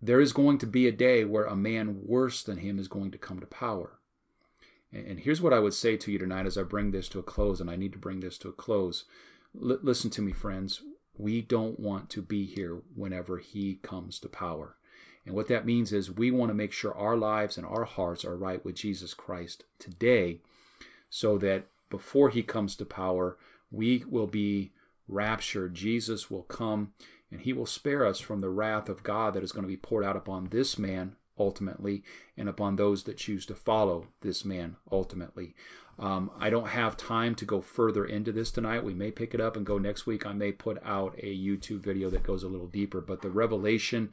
there 0.00 0.20
is 0.20 0.32
going 0.32 0.58
to 0.58 0.66
be 0.66 0.88
a 0.88 0.92
day 0.92 1.24
where 1.24 1.44
a 1.44 1.54
man 1.54 2.00
worse 2.04 2.42
than 2.42 2.58
him 2.58 2.80
is 2.80 2.88
going 2.88 3.12
to 3.12 3.18
come 3.18 3.38
to 3.38 3.46
power. 3.46 4.00
And 4.92 5.20
here's 5.20 5.40
what 5.40 5.52
I 5.52 5.60
would 5.60 5.74
say 5.74 5.96
to 5.96 6.10
you 6.10 6.18
tonight 6.18 6.44
as 6.44 6.58
I 6.58 6.64
bring 6.64 6.90
this 6.90 7.08
to 7.10 7.20
a 7.20 7.22
close, 7.22 7.60
and 7.60 7.70
I 7.70 7.76
need 7.76 7.92
to 7.92 8.00
bring 8.00 8.18
this 8.18 8.36
to 8.38 8.48
a 8.48 8.52
close. 8.52 9.04
L- 9.54 9.78
listen 9.80 10.10
to 10.10 10.22
me, 10.22 10.32
friends. 10.32 10.82
We 11.16 11.42
don't 11.42 11.78
want 11.78 12.10
to 12.10 12.22
be 12.22 12.46
here 12.46 12.82
whenever 12.94 13.38
he 13.38 13.76
comes 13.82 14.18
to 14.20 14.28
power. 14.28 14.76
And 15.24 15.34
what 15.34 15.48
that 15.48 15.66
means 15.66 15.92
is 15.92 16.10
we 16.10 16.30
want 16.30 16.50
to 16.50 16.54
make 16.54 16.72
sure 16.72 16.96
our 16.96 17.16
lives 17.16 17.56
and 17.56 17.66
our 17.66 17.84
hearts 17.84 18.24
are 18.24 18.36
right 18.36 18.64
with 18.64 18.74
Jesus 18.74 19.14
Christ 19.14 19.64
today 19.78 20.40
so 21.10 21.38
that 21.38 21.66
before 21.90 22.30
he 22.30 22.42
comes 22.42 22.74
to 22.76 22.84
power, 22.84 23.36
we 23.70 24.04
will 24.08 24.26
be 24.26 24.72
raptured. 25.06 25.74
Jesus 25.74 26.30
will 26.30 26.42
come 26.42 26.92
and 27.30 27.42
he 27.42 27.52
will 27.52 27.66
spare 27.66 28.04
us 28.04 28.18
from 28.18 28.40
the 28.40 28.50
wrath 28.50 28.88
of 28.88 29.02
God 29.02 29.34
that 29.34 29.44
is 29.44 29.52
going 29.52 29.62
to 29.62 29.68
be 29.68 29.76
poured 29.76 30.04
out 30.04 30.16
upon 30.16 30.48
this 30.48 30.78
man 30.78 31.16
ultimately 31.42 32.02
and 32.36 32.48
upon 32.48 32.76
those 32.76 33.02
that 33.04 33.16
choose 33.16 33.44
to 33.46 33.54
follow 33.54 34.06
this 34.20 34.44
man 34.44 34.76
ultimately. 34.90 35.54
Um, 35.98 36.30
I 36.38 36.48
don't 36.50 36.68
have 36.68 36.96
time 36.96 37.34
to 37.36 37.44
go 37.44 37.60
further 37.60 38.04
into 38.04 38.32
this 38.32 38.50
tonight. 38.50 38.84
We 38.84 38.94
may 38.94 39.10
pick 39.10 39.34
it 39.34 39.40
up 39.40 39.56
and 39.56 39.66
go 39.66 39.78
next 39.78 40.06
week. 40.06 40.24
I 40.24 40.32
may 40.32 40.52
put 40.52 40.78
out 40.84 41.14
a 41.18 41.36
YouTube 41.36 41.80
video 41.80 42.08
that 42.10 42.22
goes 42.22 42.42
a 42.42 42.48
little 42.48 42.66
deeper, 42.66 43.00
but 43.00 43.22
the 43.22 43.30
revelation 43.30 44.10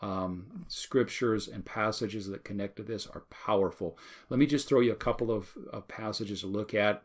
um, 0.00 0.64
scriptures 0.66 1.46
and 1.46 1.64
passages 1.64 2.28
that 2.28 2.44
connect 2.44 2.76
to 2.76 2.82
this 2.82 3.06
are 3.06 3.24
powerful. 3.30 3.98
Let 4.28 4.40
me 4.40 4.46
just 4.46 4.68
throw 4.68 4.80
you 4.80 4.92
a 4.92 4.96
couple 4.96 5.30
of, 5.30 5.56
of 5.72 5.88
passages 5.88 6.40
to 6.40 6.46
look 6.46 6.74
at 6.74 7.02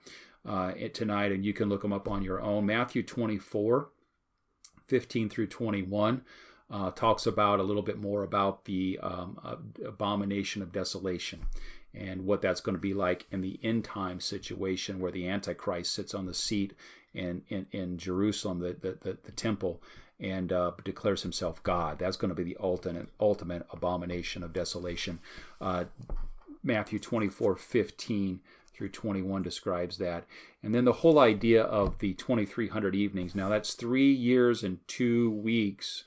uh, 0.47 0.71
tonight, 0.93 1.31
and 1.31 1.45
you 1.45 1.53
can 1.53 1.69
look 1.69 1.81
them 1.81 1.93
up 1.93 2.07
on 2.07 2.23
your 2.23 2.41
own. 2.41 2.65
Matthew 2.65 3.03
24, 3.03 3.89
15 4.87 5.29
through 5.29 5.47
21. 5.47 6.21
Uh, 6.71 6.89
talks 6.89 7.27
about 7.27 7.59
a 7.59 7.63
little 7.63 7.83
bit 7.83 7.99
more 7.99 8.23
about 8.23 8.65
the 8.65 8.99
um, 9.03 9.39
abomination 9.85 10.63
of 10.63 10.71
desolation 10.71 11.45
and 11.93 12.25
what 12.25 12.41
that's 12.41 12.61
going 12.61 12.75
to 12.75 12.81
be 12.81 12.93
like 12.93 13.25
in 13.31 13.41
the 13.41 13.59
end 13.63 13.83
time 13.83 14.19
situation 14.19 14.99
where 14.99 15.11
the 15.11 15.27
Antichrist 15.27 15.93
sits 15.93 16.13
on 16.13 16.25
the 16.25 16.33
seat 16.33 16.73
in, 17.13 17.43
in, 17.49 17.65
in 17.71 17.97
Jerusalem, 17.97 18.59
the, 18.59 18.73
the, 18.73 18.97
the, 19.01 19.17
the 19.23 19.31
temple, 19.31 19.81
and 20.19 20.51
uh, 20.51 20.71
declares 20.83 21.23
himself 21.23 21.63
God. 21.63 21.99
That's 21.99 22.17
going 22.17 22.29
to 22.29 22.35
be 22.35 22.43
the 22.43 22.57
ultimate 22.59 23.09
ultimate 23.19 23.65
abomination 23.71 24.43
of 24.43 24.53
desolation. 24.53 25.19
Uh, 25.59 25.85
Matthew 26.63 26.99
24, 26.99 27.55
15 27.55 28.39
through 28.73 28.89
21 28.89 29.41
describes 29.41 29.97
that. 29.99 30.25
And 30.61 30.75
then 30.75 30.83
the 30.83 30.93
whole 30.93 31.19
idea 31.19 31.63
of 31.63 31.99
the 31.99 32.13
2300 32.13 32.95
evenings. 32.95 33.35
Now 33.35 33.49
that's 33.49 33.73
three 33.73 34.11
years 34.11 34.63
and 34.63 34.85
two 34.87 35.31
weeks 35.31 36.03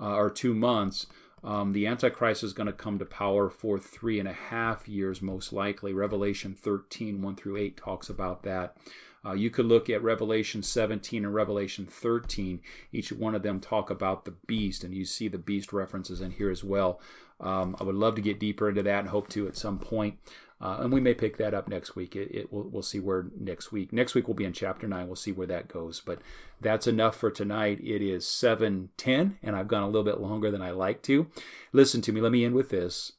uh, 0.00 0.14
or 0.14 0.30
two 0.30 0.54
months. 0.54 1.06
Um, 1.44 1.72
the 1.72 1.86
Antichrist 1.86 2.42
is 2.42 2.52
going 2.52 2.66
to 2.66 2.72
come 2.72 2.98
to 2.98 3.04
power 3.04 3.48
for 3.48 3.78
three 3.78 4.18
and 4.18 4.28
a 4.28 4.32
half 4.32 4.88
years, 4.88 5.22
most 5.22 5.52
likely. 5.52 5.92
Revelation 5.92 6.54
13, 6.54 7.22
1 7.22 7.36
through 7.36 7.56
8 7.56 7.76
talks 7.76 8.08
about 8.08 8.42
that. 8.42 8.76
Uh, 9.24 9.32
you 9.32 9.50
could 9.50 9.66
look 9.66 9.90
at 9.90 10.02
Revelation 10.02 10.62
17 10.62 11.24
and 11.24 11.34
Revelation 11.34 11.86
13. 11.86 12.60
Each 12.92 13.12
one 13.12 13.34
of 13.34 13.42
them 13.42 13.60
talk 13.60 13.90
about 13.90 14.24
the 14.24 14.34
beast, 14.46 14.84
and 14.84 14.94
you 14.94 15.04
see 15.04 15.28
the 15.28 15.38
beast 15.38 15.72
references 15.72 16.20
in 16.20 16.32
here 16.32 16.50
as 16.50 16.62
well. 16.62 17.00
Um, 17.40 17.76
I 17.80 17.84
would 17.84 17.96
love 17.96 18.14
to 18.16 18.22
get 18.22 18.40
deeper 18.40 18.68
into 18.68 18.82
that 18.84 19.00
and 19.00 19.08
hope 19.08 19.28
to 19.30 19.46
at 19.46 19.56
some 19.56 19.78
point. 19.78 20.18
Uh, 20.58 20.78
and 20.80 20.92
we 20.92 21.00
may 21.00 21.12
pick 21.12 21.36
that 21.36 21.52
up 21.52 21.68
next 21.68 21.96
week. 21.96 22.16
It, 22.16 22.34
it 22.34 22.52
we'll, 22.52 22.64
we'll 22.64 22.82
see 22.82 22.98
where 22.98 23.26
next 23.38 23.72
week. 23.72 23.92
Next 23.92 24.14
week 24.14 24.26
we'll 24.26 24.34
be 24.34 24.46
in 24.46 24.54
chapter 24.54 24.88
nine. 24.88 25.06
We'll 25.06 25.16
see 25.16 25.32
where 25.32 25.46
that 25.46 25.68
goes. 25.68 26.00
But 26.00 26.20
that's 26.60 26.86
enough 26.86 27.16
for 27.16 27.30
tonight. 27.30 27.78
It 27.82 28.00
is 28.00 28.26
seven 28.26 28.88
ten, 28.96 29.38
and 29.42 29.54
I've 29.54 29.68
gone 29.68 29.82
a 29.82 29.86
little 29.86 30.02
bit 30.02 30.20
longer 30.20 30.50
than 30.50 30.62
I 30.62 30.70
like 30.70 31.02
to. 31.02 31.26
Listen 31.72 32.00
to 32.02 32.12
me. 32.12 32.22
Let 32.22 32.32
me 32.32 32.44
end 32.44 32.54
with 32.54 32.70
this, 32.70 33.12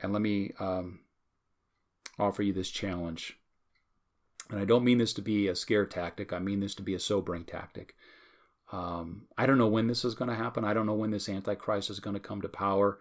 and 0.00 0.12
let 0.12 0.22
me 0.22 0.52
um, 0.58 1.00
offer 2.18 2.42
you 2.42 2.52
this 2.52 2.70
challenge. 2.70 3.38
And 4.50 4.58
I 4.60 4.64
don't 4.64 4.84
mean 4.84 4.98
this 4.98 5.12
to 5.14 5.22
be 5.22 5.46
a 5.48 5.54
scare 5.54 5.86
tactic. 5.86 6.32
I 6.32 6.40
mean 6.40 6.60
this 6.60 6.74
to 6.74 6.82
be 6.82 6.94
a 6.94 6.98
sobering 6.98 7.44
tactic. 7.44 7.94
Um, 8.72 9.26
I 9.38 9.46
don't 9.46 9.58
know 9.58 9.68
when 9.68 9.86
this 9.86 10.04
is 10.04 10.14
going 10.14 10.30
to 10.30 10.36
happen. 10.36 10.64
I 10.64 10.74
don't 10.74 10.86
know 10.86 10.94
when 10.94 11.10
this 11.10 11.28
Antichrist 11.28 11.90
is 11.90 12.00
going 12.00 12.14
to 12.14 12.20
come 12.20 12.42
to 12.42 12.48
power. 12.48 12.98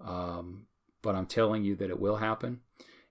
Um, 0.00 0.66
but 1.00 1.14
I'm 1.14 1.26
telling 1.26 1.64
you 1.64 1.74
that 1.76 1.90
it 1.90 1.98
will 1.98 2.16
happen. 2.16 2.60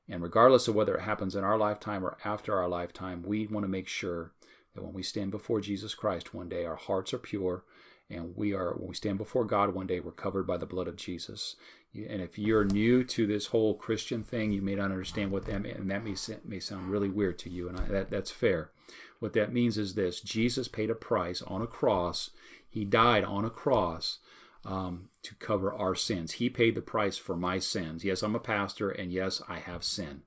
And 0.10 0.22
regardless 0.22 0.68
of 0.68 0.76
whether 0.76 0.95
it 0.95 1.02
happens 1.02 1.36
in 1.36 1.43
our 1.43 1.58
lifetime 1.58 2.04
or 2.04 2.18
after 2.26 2.58
our 2.58 2.68
lifetime, 2.68 3.24
we 3.24 3.47
want 3.47 3.64
to 3.64 3.70
make 3.70 3.88
sure 3.88 4.34
that 4.74 4.84
when 4.84 4.93
we 4.93 5.04
stand 5.04 5.32
before 5.32 5.62
Jesus 5.62 5.93
Christ 5.93 6.34
one 6.34 6.49
day, 6.49 6.66
our 6.66 6.76
hearts 6.76 7.14
are 7.14 7.20
pure, 7.20 7.64
and 8.10 8.36
we 8.36 8.54
are 8.54 8.74
when 8.74 8.89
we 8.89 8.95
stand 8.95 9.18
before 9.18 9.45
God 9.45 9.74
one 9.74 9.88
day, 9.88 9.99
we're 9.99 10.12
covered 10.12 10.45
by 10.45 10.58
the 10.58 10.66
blood 10.66 10.88
of 10.88 10.95
Jesus. 10.95 11.56
And 11.93 12.22
if 12.22 12.38
you're 12.38 12.64
new 12.64 13.04
to 13.04 13.28
this 13.28 13.47
whole 13.47 13.76
Christian 13.76 14.24
thing, 14.24 14.52
you 14.52 14.62
may 14.62 14.76
not 14.76 14.91
understand 14.91 15.32
what 15.32 15.45
that 15.45 15.66
and 15.66 15.91
that 15.91 16.04
may 16.04 16.16
may 16.45 16.60
sound 16.60 16.89
really 16.89 17.10
weird 17.10 17.38
to 17.39 17.49
you, 17.49 17.70
and 17.70 17.80
I, 17.80 17.86
that 17.86 18.10
that's 18.10 18.32
fair. 18.32 18.72
What 19.20 19.34
that 19.34 19.54
means 19.54 19.78
is 19.78 19.93
this: 19.93 20.20
Jesus 20.22 20.68
paid 20.68 20.89
a 20.89 20.95
price 20.95 21.41
on 21.41 21.62
a 21.62 21.68
cross. 21.68 22.32
He 22.70 22.86
died 22.86 23.26
on 23.26 23.43
a 23.43 23.49
cross 23.49 24.20
um, 24.66 25.09
to 25.24 25.36
cover 25.36 25.74
our 25.74 25.95
sins. 25.95 26.34
He 26.34 26.49
paid 26.49 26.76
the 26.76 26.82
price 26.82 27.18
for 27.18 27.36
my 27.36 27.59
sins. 27.59 28.03
Yes, 28.03 28.22
I'm 28.22 28.36
a 28.36 28.39
pastor, 28.39 28.89
and 28.89 29.12
yes, 29.12 29.41
I 29.47 29.59
have 29.59 29.84
sin. 29.84 30.22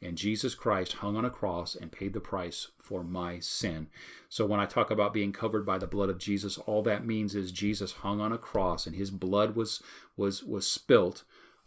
And 0.00 0.16
Jesus 0.16 0.54
Christ 0.54 0.94
hung 0.94 1.16
on 1.16 1.24
a 1.24 1.30
cross 1.30 1.74
and 1.74 1.90
paid 1.90 2.12
the 2.12 2.20
price 2.20 2.68
for 2.78 3.02
my 3.02 3.40
sin. 3.40 3.88
So 4.28 4.46
when 4.46 4.60
I 4.60 4.66
talk 4.66 4.90
about 4.90 5.12
being 5.12 5.32
covered 5.32 5.66
by 5.66 5.78
the 5.78 5.88
blood 5.88 6.08
of 6.08 6.18
Jesus, 6.18 6.56
all 6.58 6.82
that 6.82 7.04
means 7.04 7.34
is 7.34 7.50
Jesus 7.50 7.92
hung 7.92 8.20
on 8.20 8.32
a 8.32 8.38
cross 8.38 8.86
and 8.86 8.94
his 8.94 9.10
blood 9.10 9.56
was 9.56 9.82
was 10.16 10.44
was 10.44 10.70
spilt 10.70 11.24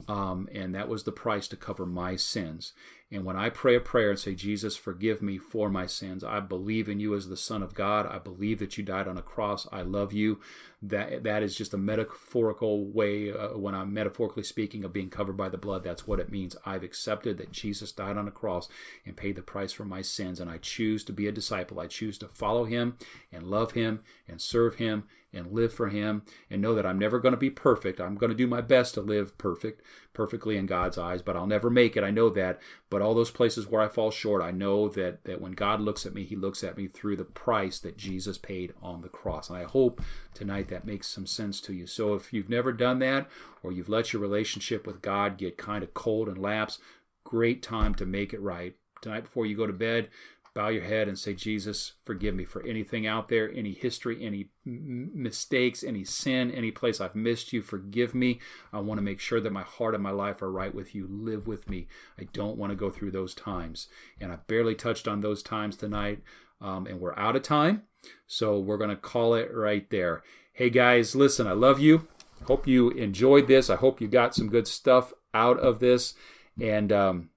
um, 0.08 0.48
and 0.54 0.74
that 0.76 0.88
was 0.88 1.04
the 1.04 1.12
price 1.12 1.48
to 1.50 1.56
cover 1.56 1.86
my 1.86 2.16
sins. 2.16 2.74
And 3.12 3.26
when 3.26 3.36
I 3.36 3.50
pray 3.50 3.76
a 3.76 3.82
prayer 3.82 4.10
and 4.10 4.20
say, 4.20 4.36
Jesus, 4.36 4.78
forgive 4.78 5.22
me 5.22 5.38
for 5.38 5.70
my 5.70 5.86
sins, 5.86 6.24
I 6.24 6.40
believe 6.40 6.88
in 6.88 7.00
you 7.00 7.14
as 7.14 7.28
the 7.28 7.38
Son 7.38 7.62
of 7.62 7.74
God. 7.74 8.06
I 8.06 8.20
believe 8.20 8.60
that 8.60 8.78
you 8.78 8.84
died 8.84 9.08
on 9.08 9.18
a 9.18 9.22
cross. 9.22 9.68
I 9.72 9.82
love 9.82 10.14
you. 10.14 10.40
That 10.82 11.24
that 11.24 11.44
is 11.44 11.56
just 11.56 11.74
a 11.74 11.78
metaphorical 11.78 12.86
way, 12.86 13.32
uh, 13.32 13.58
when 13.58 13.76
I'm 13.76 13.94
metaphorically 13.94 14.44
speaking, 14.44 14.84
of 14.84 14.94
being 14.94 15.10
covered 15.10 15.38
by 15.38 15.50
the 15.50 15.58
blood. 15.58 15.84
That's 15.84 16.08
what 16.08 16.20
it 16.20 16.32
means. 16.32 16.56
I've 16.66 16.84
accepted 16.84 17.38
that 17.38 17.52
Jesus 17.52 17.92
died 17.92 18.18
on 18.18 18.28
a 18.28 18.32
cross 18.32 18.68
and 19.06 19.16
paid 19.16 19.36
the 19.36 19.42
price 19.42 19.72
for 19.72 19.86
my 19.86 20.02
sins, 20.02 20.40
and 20.40 20.50
I 20.50 20.58
choose 20.58 21.04
to 21.06 21.14
be 21.14 21.28
a 21.28 21.32
disciple. 21.32 21.80
I 21.80 21.88
choose 21.88 22.18
to 22.20 22.28
follow 22.28 22.66
him 22.66 22.98
and 23.32 23.44
love 23.44 23.74
him 23.74 24.02
and 24.28 24.42
serve 24.42 24.76
him 24.76 25.04
and 25.34 25.52
live 25.52 25.74
for 25.74 25.90
Him 25.90 26.24
and 26.50 26.62
know 26.62 26.76
that 26.76 26.86
I'm 26.86 27.00
never 27.00 27.20
going 27.20 27.34
to 27.34 27.38
be 27.38 27.50
perfect. 27.50 28.00
I'm 28.00 28.16
going 28.16 28.32
to 28.32 28.36
do 28.36 28.48
my 28.48 28.62
best 28.62 28.94
to 28.96 29.02
live 29.02 29.38
perfect, 29.38 29.82
perfectly 30.14 30.58
in 30.58 30.66
God's 30.66 30.98
eyes, 30.98 31.22
but 31.22 31.36
I'll 31.36 31.48
never 31.48 31.70
make 31.70 31.96
it. 31.96 32.04
I 32.04 32.12
know 32.12 32.30
that. 32.30 32.60
But 32.90 33.02
all 33.02 33.14
those 33.14 33.32
places 33.32 33.68
where 33.68 33.82
I 33.82 33.88
fall 33.88 34.12
short, 34.12 34.42
I 34.42 34.52
know 34.52 34.90
that, 34.90 35.24
that 35.24 35.40
when 35.40 35.54
God 35.54 35.80
looks 35.80 36.06
at 36.06 36.14
me, 36.14 36.24
He 36.24 36.36
looks 36.36 36.64
at 36.64 36.78
me 36.78 36.88
through 36.88 37.16
the 37.16 37.24
price 37.24 37.80
that 37.80 37.98
Jesus 37.98 38.38
paid 38.38 38.74
on 38.82 39.02
the 39.02 39.10
cross. 39.10 39.50
And 39.50 39.58
I 39.58 39.64
hope 39.64 40.02
tonight 40.34 40.70
that 40.70 40.86
makes 40.86 41.08
some 41.08 41.26
sense 41.26 41.60
to 41.62 41.74
you. 41.74 41.88
So 41.88 42.14
if 42.14 42.34
you've 42.34 42.50
never 42.50 42.72
done 42.72 43.00
that 43.00 43.30
or 43.64 43.72
you've 43.72 43.90
let 43.90 44.14
your 44.14 44.22
relationship 44.22 44.86
with 44.88 45.02
God 45.02 45.38
get 45.38 45.58
kind 45.58 45.84
of 45.84 45.94
cold 45.94 46.28
and 46.28 46.38
lapse, 46.38 46.80
great 47.24 47.62
time 47.62 47.94
to 47.96 48.06
make 48.06 48.34
it 48.34 48.42
right. 48.42 48.76
Tonight 49.02 49.22
before 49.22 49.46
you 49.46 49.58
go 49.58 49.68
to 49.68 49.74
bed, 49.74 50.10
bow 50.54 50.68
your 50.68 50.84
head 50.84 51.08
and 51.08 51.18
say, 51.18 51.34
Jesus, 51.34 51.94
forgive 52.06 52.36
me 52.36 52.44
for 52.44 52.66
anything 52.66 53.08
out 53.08 53.30
there, 53.30 53.52
any 53.54 53.72
history, 53.72 54.24
any 54.24 54.50
mistakes, 54.66 55.84
any 55.84 56.04
sin, 56.04 56.52
any 56.52 56.72
place 56.72 57.00
I've 57.00 57.16
missed 57.16 57.54
you. 57.54 57.62
Forgive 57.62 58.14
me. 58.14 58.40
I 58.74 58.80
want 58.80 58.98
to 58.98 59.04
make 59.04 59.20
sure 59.20 59.40
that 59.40 59.54
my 59.54 59.64
heart 59.64 59.96
and 59.96 60.04
my 60.04 60.12
life 60.12 60.42
are 60.42 60.52
right 60.52 60.74
with 60.74 60.94
you. 60.94 61.08
Live 61.10 61.48
with 61.48 61.70
me. 61.70 61.88
I 62.20 62.26
don't 62.34 62.58
want 62.58 62.72
to 62.72 62.76
go 62.76 62.90
through 62.90 63.12
those 63.12 63.34
times. 63.34 63.88
And 64.20 64.32
I 64.32 64.38
barely 64.48 64.76
touched 64.76 65.08
on 65.08 65.22
those 65.22 65.42
times 65.42 65.78
tonight. 65.78 66.22
Um, 66.60 66.86
and 66.86 67.00
we're 67.00 67.18
out 67.18 67.36
of 67.36 67.42
time. 67.42 67.84
So 68.28 68.60
we're 68.60 68.78
going 68.78 68.90
to 68.90 68.96
call 68.96 69.34
it 69.36 69.54
right 69.54 69.90
there. 69.90 70.24
Hey 70.54 70.70
guys, 70.70 71.16
listen, 71.16 71.48
I 71.48 71.54
love 71.54 71.80
you. 71.80 72.08
Hope 72.46 72.68
you 72.68 72.90
enjoyed 72.92 73.48
this. 73.48 73.70
I 73.70 73.76
hope 73.76 74.02
you 74.02 74.08
got 74.08 74.36
some 74.36 74.50
good 74.50 74.68
stuff 74.68 75.14
out 75.34 75.60
of 75.60 75.80
this. 75.80 76.14
And, 76.60 76.92
um, 76.92 77.30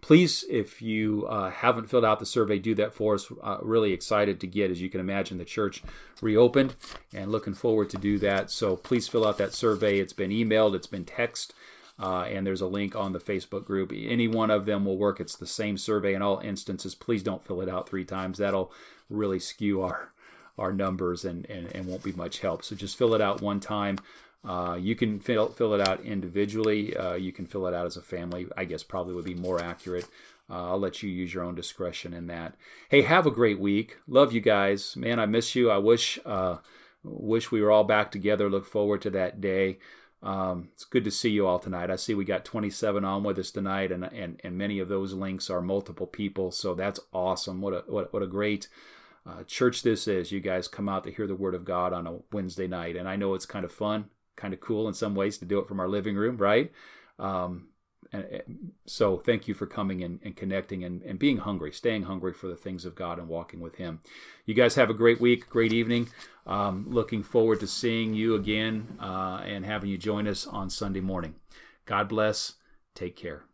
please, 0.00 0.44
if 0.48 0.80
you 0.80 1.26
uh, 1.28 1.50
haven't 1.50 1.90
filled 1.90 2.04
out 2.04 2.18
the 2.18 2.26
survey, 2.26 2.58
do 2.58 2.74
that 2.74 2.94
for 2.94 3.14
us. 3.14 3.30
Uh, 3.42 3.58
really 3.60 3.92
excited 3.92 4.40
to 4.40 4.46
get, 4.46 4.70
as 4.70 4.80
you 4.80 4.88
can 4.88 5.00
imagine, 5.00 5.36
the 5.36 5.44
church 5.44 5.82
reopened 6.22 6.74
and 7.14 7.30
looking 7.30 7.54
forward 7.54 7.90
to 7.90 7.98
do 7.98 8.18
that. 8.18 8.50
So 8.50 8.76
please 8.76 9.08
fill 9.08 9.26
out 9.26 9.36
that 9.38 9.52
survey. 9.52 9.98
It's 9.98 10.14
been 10.14 10.30
emailed, 10.30 10.74
it's 10.74 10.86
been 10.86 11.04
text, 11.04 11.52
uh, 12.00 12.22
and 12.22 12.46
there's 12.46 12.62
a 12.62 12.66
link 12.66 12.96
on 12.96 13.12
the 13.12 13.20
Facebook 13.20 13.64
group. 13.64 13.92
Any 13.94 14.26
one 14.26 14.50
of 14.50 14.64
them 14.64 14.84
will 14.84 14.96
work. 14.96 15.20
It's 15.20 15.36
the 15.36 15.46
same 15.46 15.76
survey 15.76 16.14
in 16.14 16.22
all 16.22 16.38
instances. 16.38 16.94
Please 16.94 17.22
don't 17.22 17.44
fill 17.44 17.60
it 17.60 17.68
out 17.68 17.88
three 17.88 18.04
times. 18.04 18.38
That'll 18.38 18.72
really 19.08 19.38
skew 19.38 19.82
our 19.82 20.12
our 20.58 20.72
numbers 20.74 21.24
and, 21.24 21.48
and, 21.48 21.74
and 21.74 21.86
won't 21.86 22.02
be 22.02 22.12
much 22.12 22.40
help. 22.40 22.62
So 22.62 22.76
just 22.76 22.98
fill 22.98 23.14
it 23.14 23.22
out 23.22 23.40
one 23.40 23.60
time. 23.60 23.98
Uh, 24.46 24.76
you 24.78 24.94
can 24.94 25.18
fill, 25.18 25.48
fill 25.48 25.72
it 25.72 25.86
out 25.86 26.04
individually. 26.04 26.94
Uh, 26.94 27.14
you 27.14 27.32
can 27.32 27.46
fill 27.46 27.66
it 27.66 27.72
out 27.72 27.86
as 27.86 27.96
a 27.96 28.02
family. 28.02 28.46
I 28.56 28.66
guess 28.66 28.82
probably 28.82 29.14
would 29.14 29.24
be 29.24 29.34
more 29.34 29.62
accurate. 29.62 30.06
Uh, 30.50 30.70
I'll 30.70 30.78
let 30.78 31.02
you 31.02 31.08
use 31.08 31.32
your 31.32 31.44
own 31.44 31.54
discretion 31.54 32.12
in 32.12 32.26
that. 32.26 32.56
Hey, 32.90 33.02
have 33.02 33.26
a 33.26 33.30
great 33.30 33.58
week. 33.58 33.98
Love 34.06 34.32
you 34.32 34.40
guys, 34.40 34.96
man. 34.96 35.18
I 35.18 35.26
miss 35.26 35.54
you. 35.54 35.70
I 35.70 35.78
wish 35.78 36.18
uh, 36.26 36.56
wish 37.04 37.50
we 37.50 37.62
were 37.62 37.70
all 37.70 37.84
back 37.84 38.10
together. 38.10 38.50
Look 38.50 38.66
forward 38.66 39.00
to 39.02 39.10
that 39.10 39.40
day. 39.40 39.78
Um, 40.22 40.68
it's 40.74 40.84
good 40.84 41.04
to 41.04 41.10
see 41.10 41.30
you 41.30 41.46
all 41.46 41.58
tonight. 41.58 41.90
I 41.90 41.96
see 41.96 42.14
we 42.14 42.24
got 42.24 42.44
27 42.44 43.04
on 43.04 43.22
with 43.22 43.38
us 43.38 43.50
tonight, 43.50 43.90
and 43.90 44.04
and, 44.04 44.40
and 44.44 44.58
many 44.58 44.78
of 44.78 44.88
those 44.88 45.14
links 45.14 45.48
are 45.48 45.62
multiple 45.62 46.06
people. 46.06 46.50
So 46.50 46.74
that's 46.74 47.00
awesome. 47.12 47.60
What 47.60 47.72
a 47.72 47.84
what, 47.86 48.12
what 48.12 48.22
a 48.22 48.26
great 48.26 48.68
uh, 49.26 49.44
church 49.44 49.82
this 49.82 50.06
is. 50.06 50.30
You 50.30 50.40
guys 50.40 50.68
come 50.68 50.88
out 50.88 51.04
to 51.04 51.12
hear 51.12 51.26
the 51.26 51.34
word 51.34 51.54
of 51.54 51.64
God 51.64 51.92
on 51.92 52.06
a 52.06 52.18
Wednesday 52.32 52.66
night, 52.66 52.96
and 52.96 53.08
I 53.08 53.16
know 53.16 53.34
it's 53.34 53.46
kind 53.46 53.64
of 53.64 53.72
fun 53.72 54.10
kind 54.40 54.54
of 54.54 54.60
cool 54.60 54.88
in 54.88 54.94
some 54.94 55.14
ways 55.14 55.38
to 55.38 55.44
do 55.44 55.58
it 55.58 55.68
from 55.68 55.78
our 55.78 55.88
living 55.88 56.16
room, 56.16 56.38
right? 56.38 56.72
Um, 57.18 57.68
and, 58.12 58.72
so 58.86 59.18
thank 59.18 59.46
you 59.46 59.54
for 59.54 59.66
coming 59.66 60.02
and, 60.02 60.18
and 60.24 60.34
connecting 60.34 60.82
and, 60.82 61.02
and, 61.02 61.18
being 61.18 61.38
hungry, 61.38 61.70
staying 61.70 62.04
hungry 62.04 62.32
for 62.32 62.48
the 62.48 62.56
things 62.56 62.84
of 62.84 62.94
God 62.94 63.18
and 63.18 63.28
walking 63.28 63.60
with 63.60 63.76
Him. 63.76 64.00
You 64.46 64.54
guys 64.54 64.74
have 64.74 64.90
a 64.90 64.94
great 64.94 65.20
week, 65.20 65.48
great 65.48 65.72
evening. 65.72 66.08
Um, 66.50 66.84
looking 66.88 67.22
forward 67.22 67.60
to 67.60 67.68
seeing 67.68 68.12
you 68.12 68.34
again 68.34 68.98
uh, 68.98 69.40
and 69.46 69.64
having 69.64 69.88
you 69.88 69.96
join 69.96 70.26
us 70.26 70.48
on 70.48 70.68
Sunday 70.68 71.00
morning. 71.00 71.36
God 71.86 72.08
bless. 72.08 72.54
Take 72.96 73.14
care. 73.14 73.44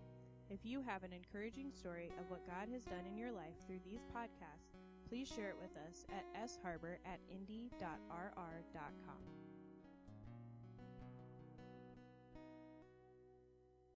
If 0.51 0.59
you 0.65 0.83
have 0.83 1.05
an 1.05 1.13
encouraging 1.13 1.71
story 1.71 2.11
of 2.19 2.29
what 2.29 2.45
God 2.45 2.69
has 2.73 2.83
done 2.85 3.07
in 3.09 3.17
your 3.17 3.31
life 3.31 3.55
through 3.69 3.83
these 3.85 4.03
podcasts, 4.13 4.75
please 5.09 5.29
share 5.29 5.51
it 5.51 5.57
with 5.61 5.77
us 5.89 6.05
at 6.11 6.25
sharbor 6.51 6.99
at 7.07 7.21
indy.rr.com. 7.31 7.93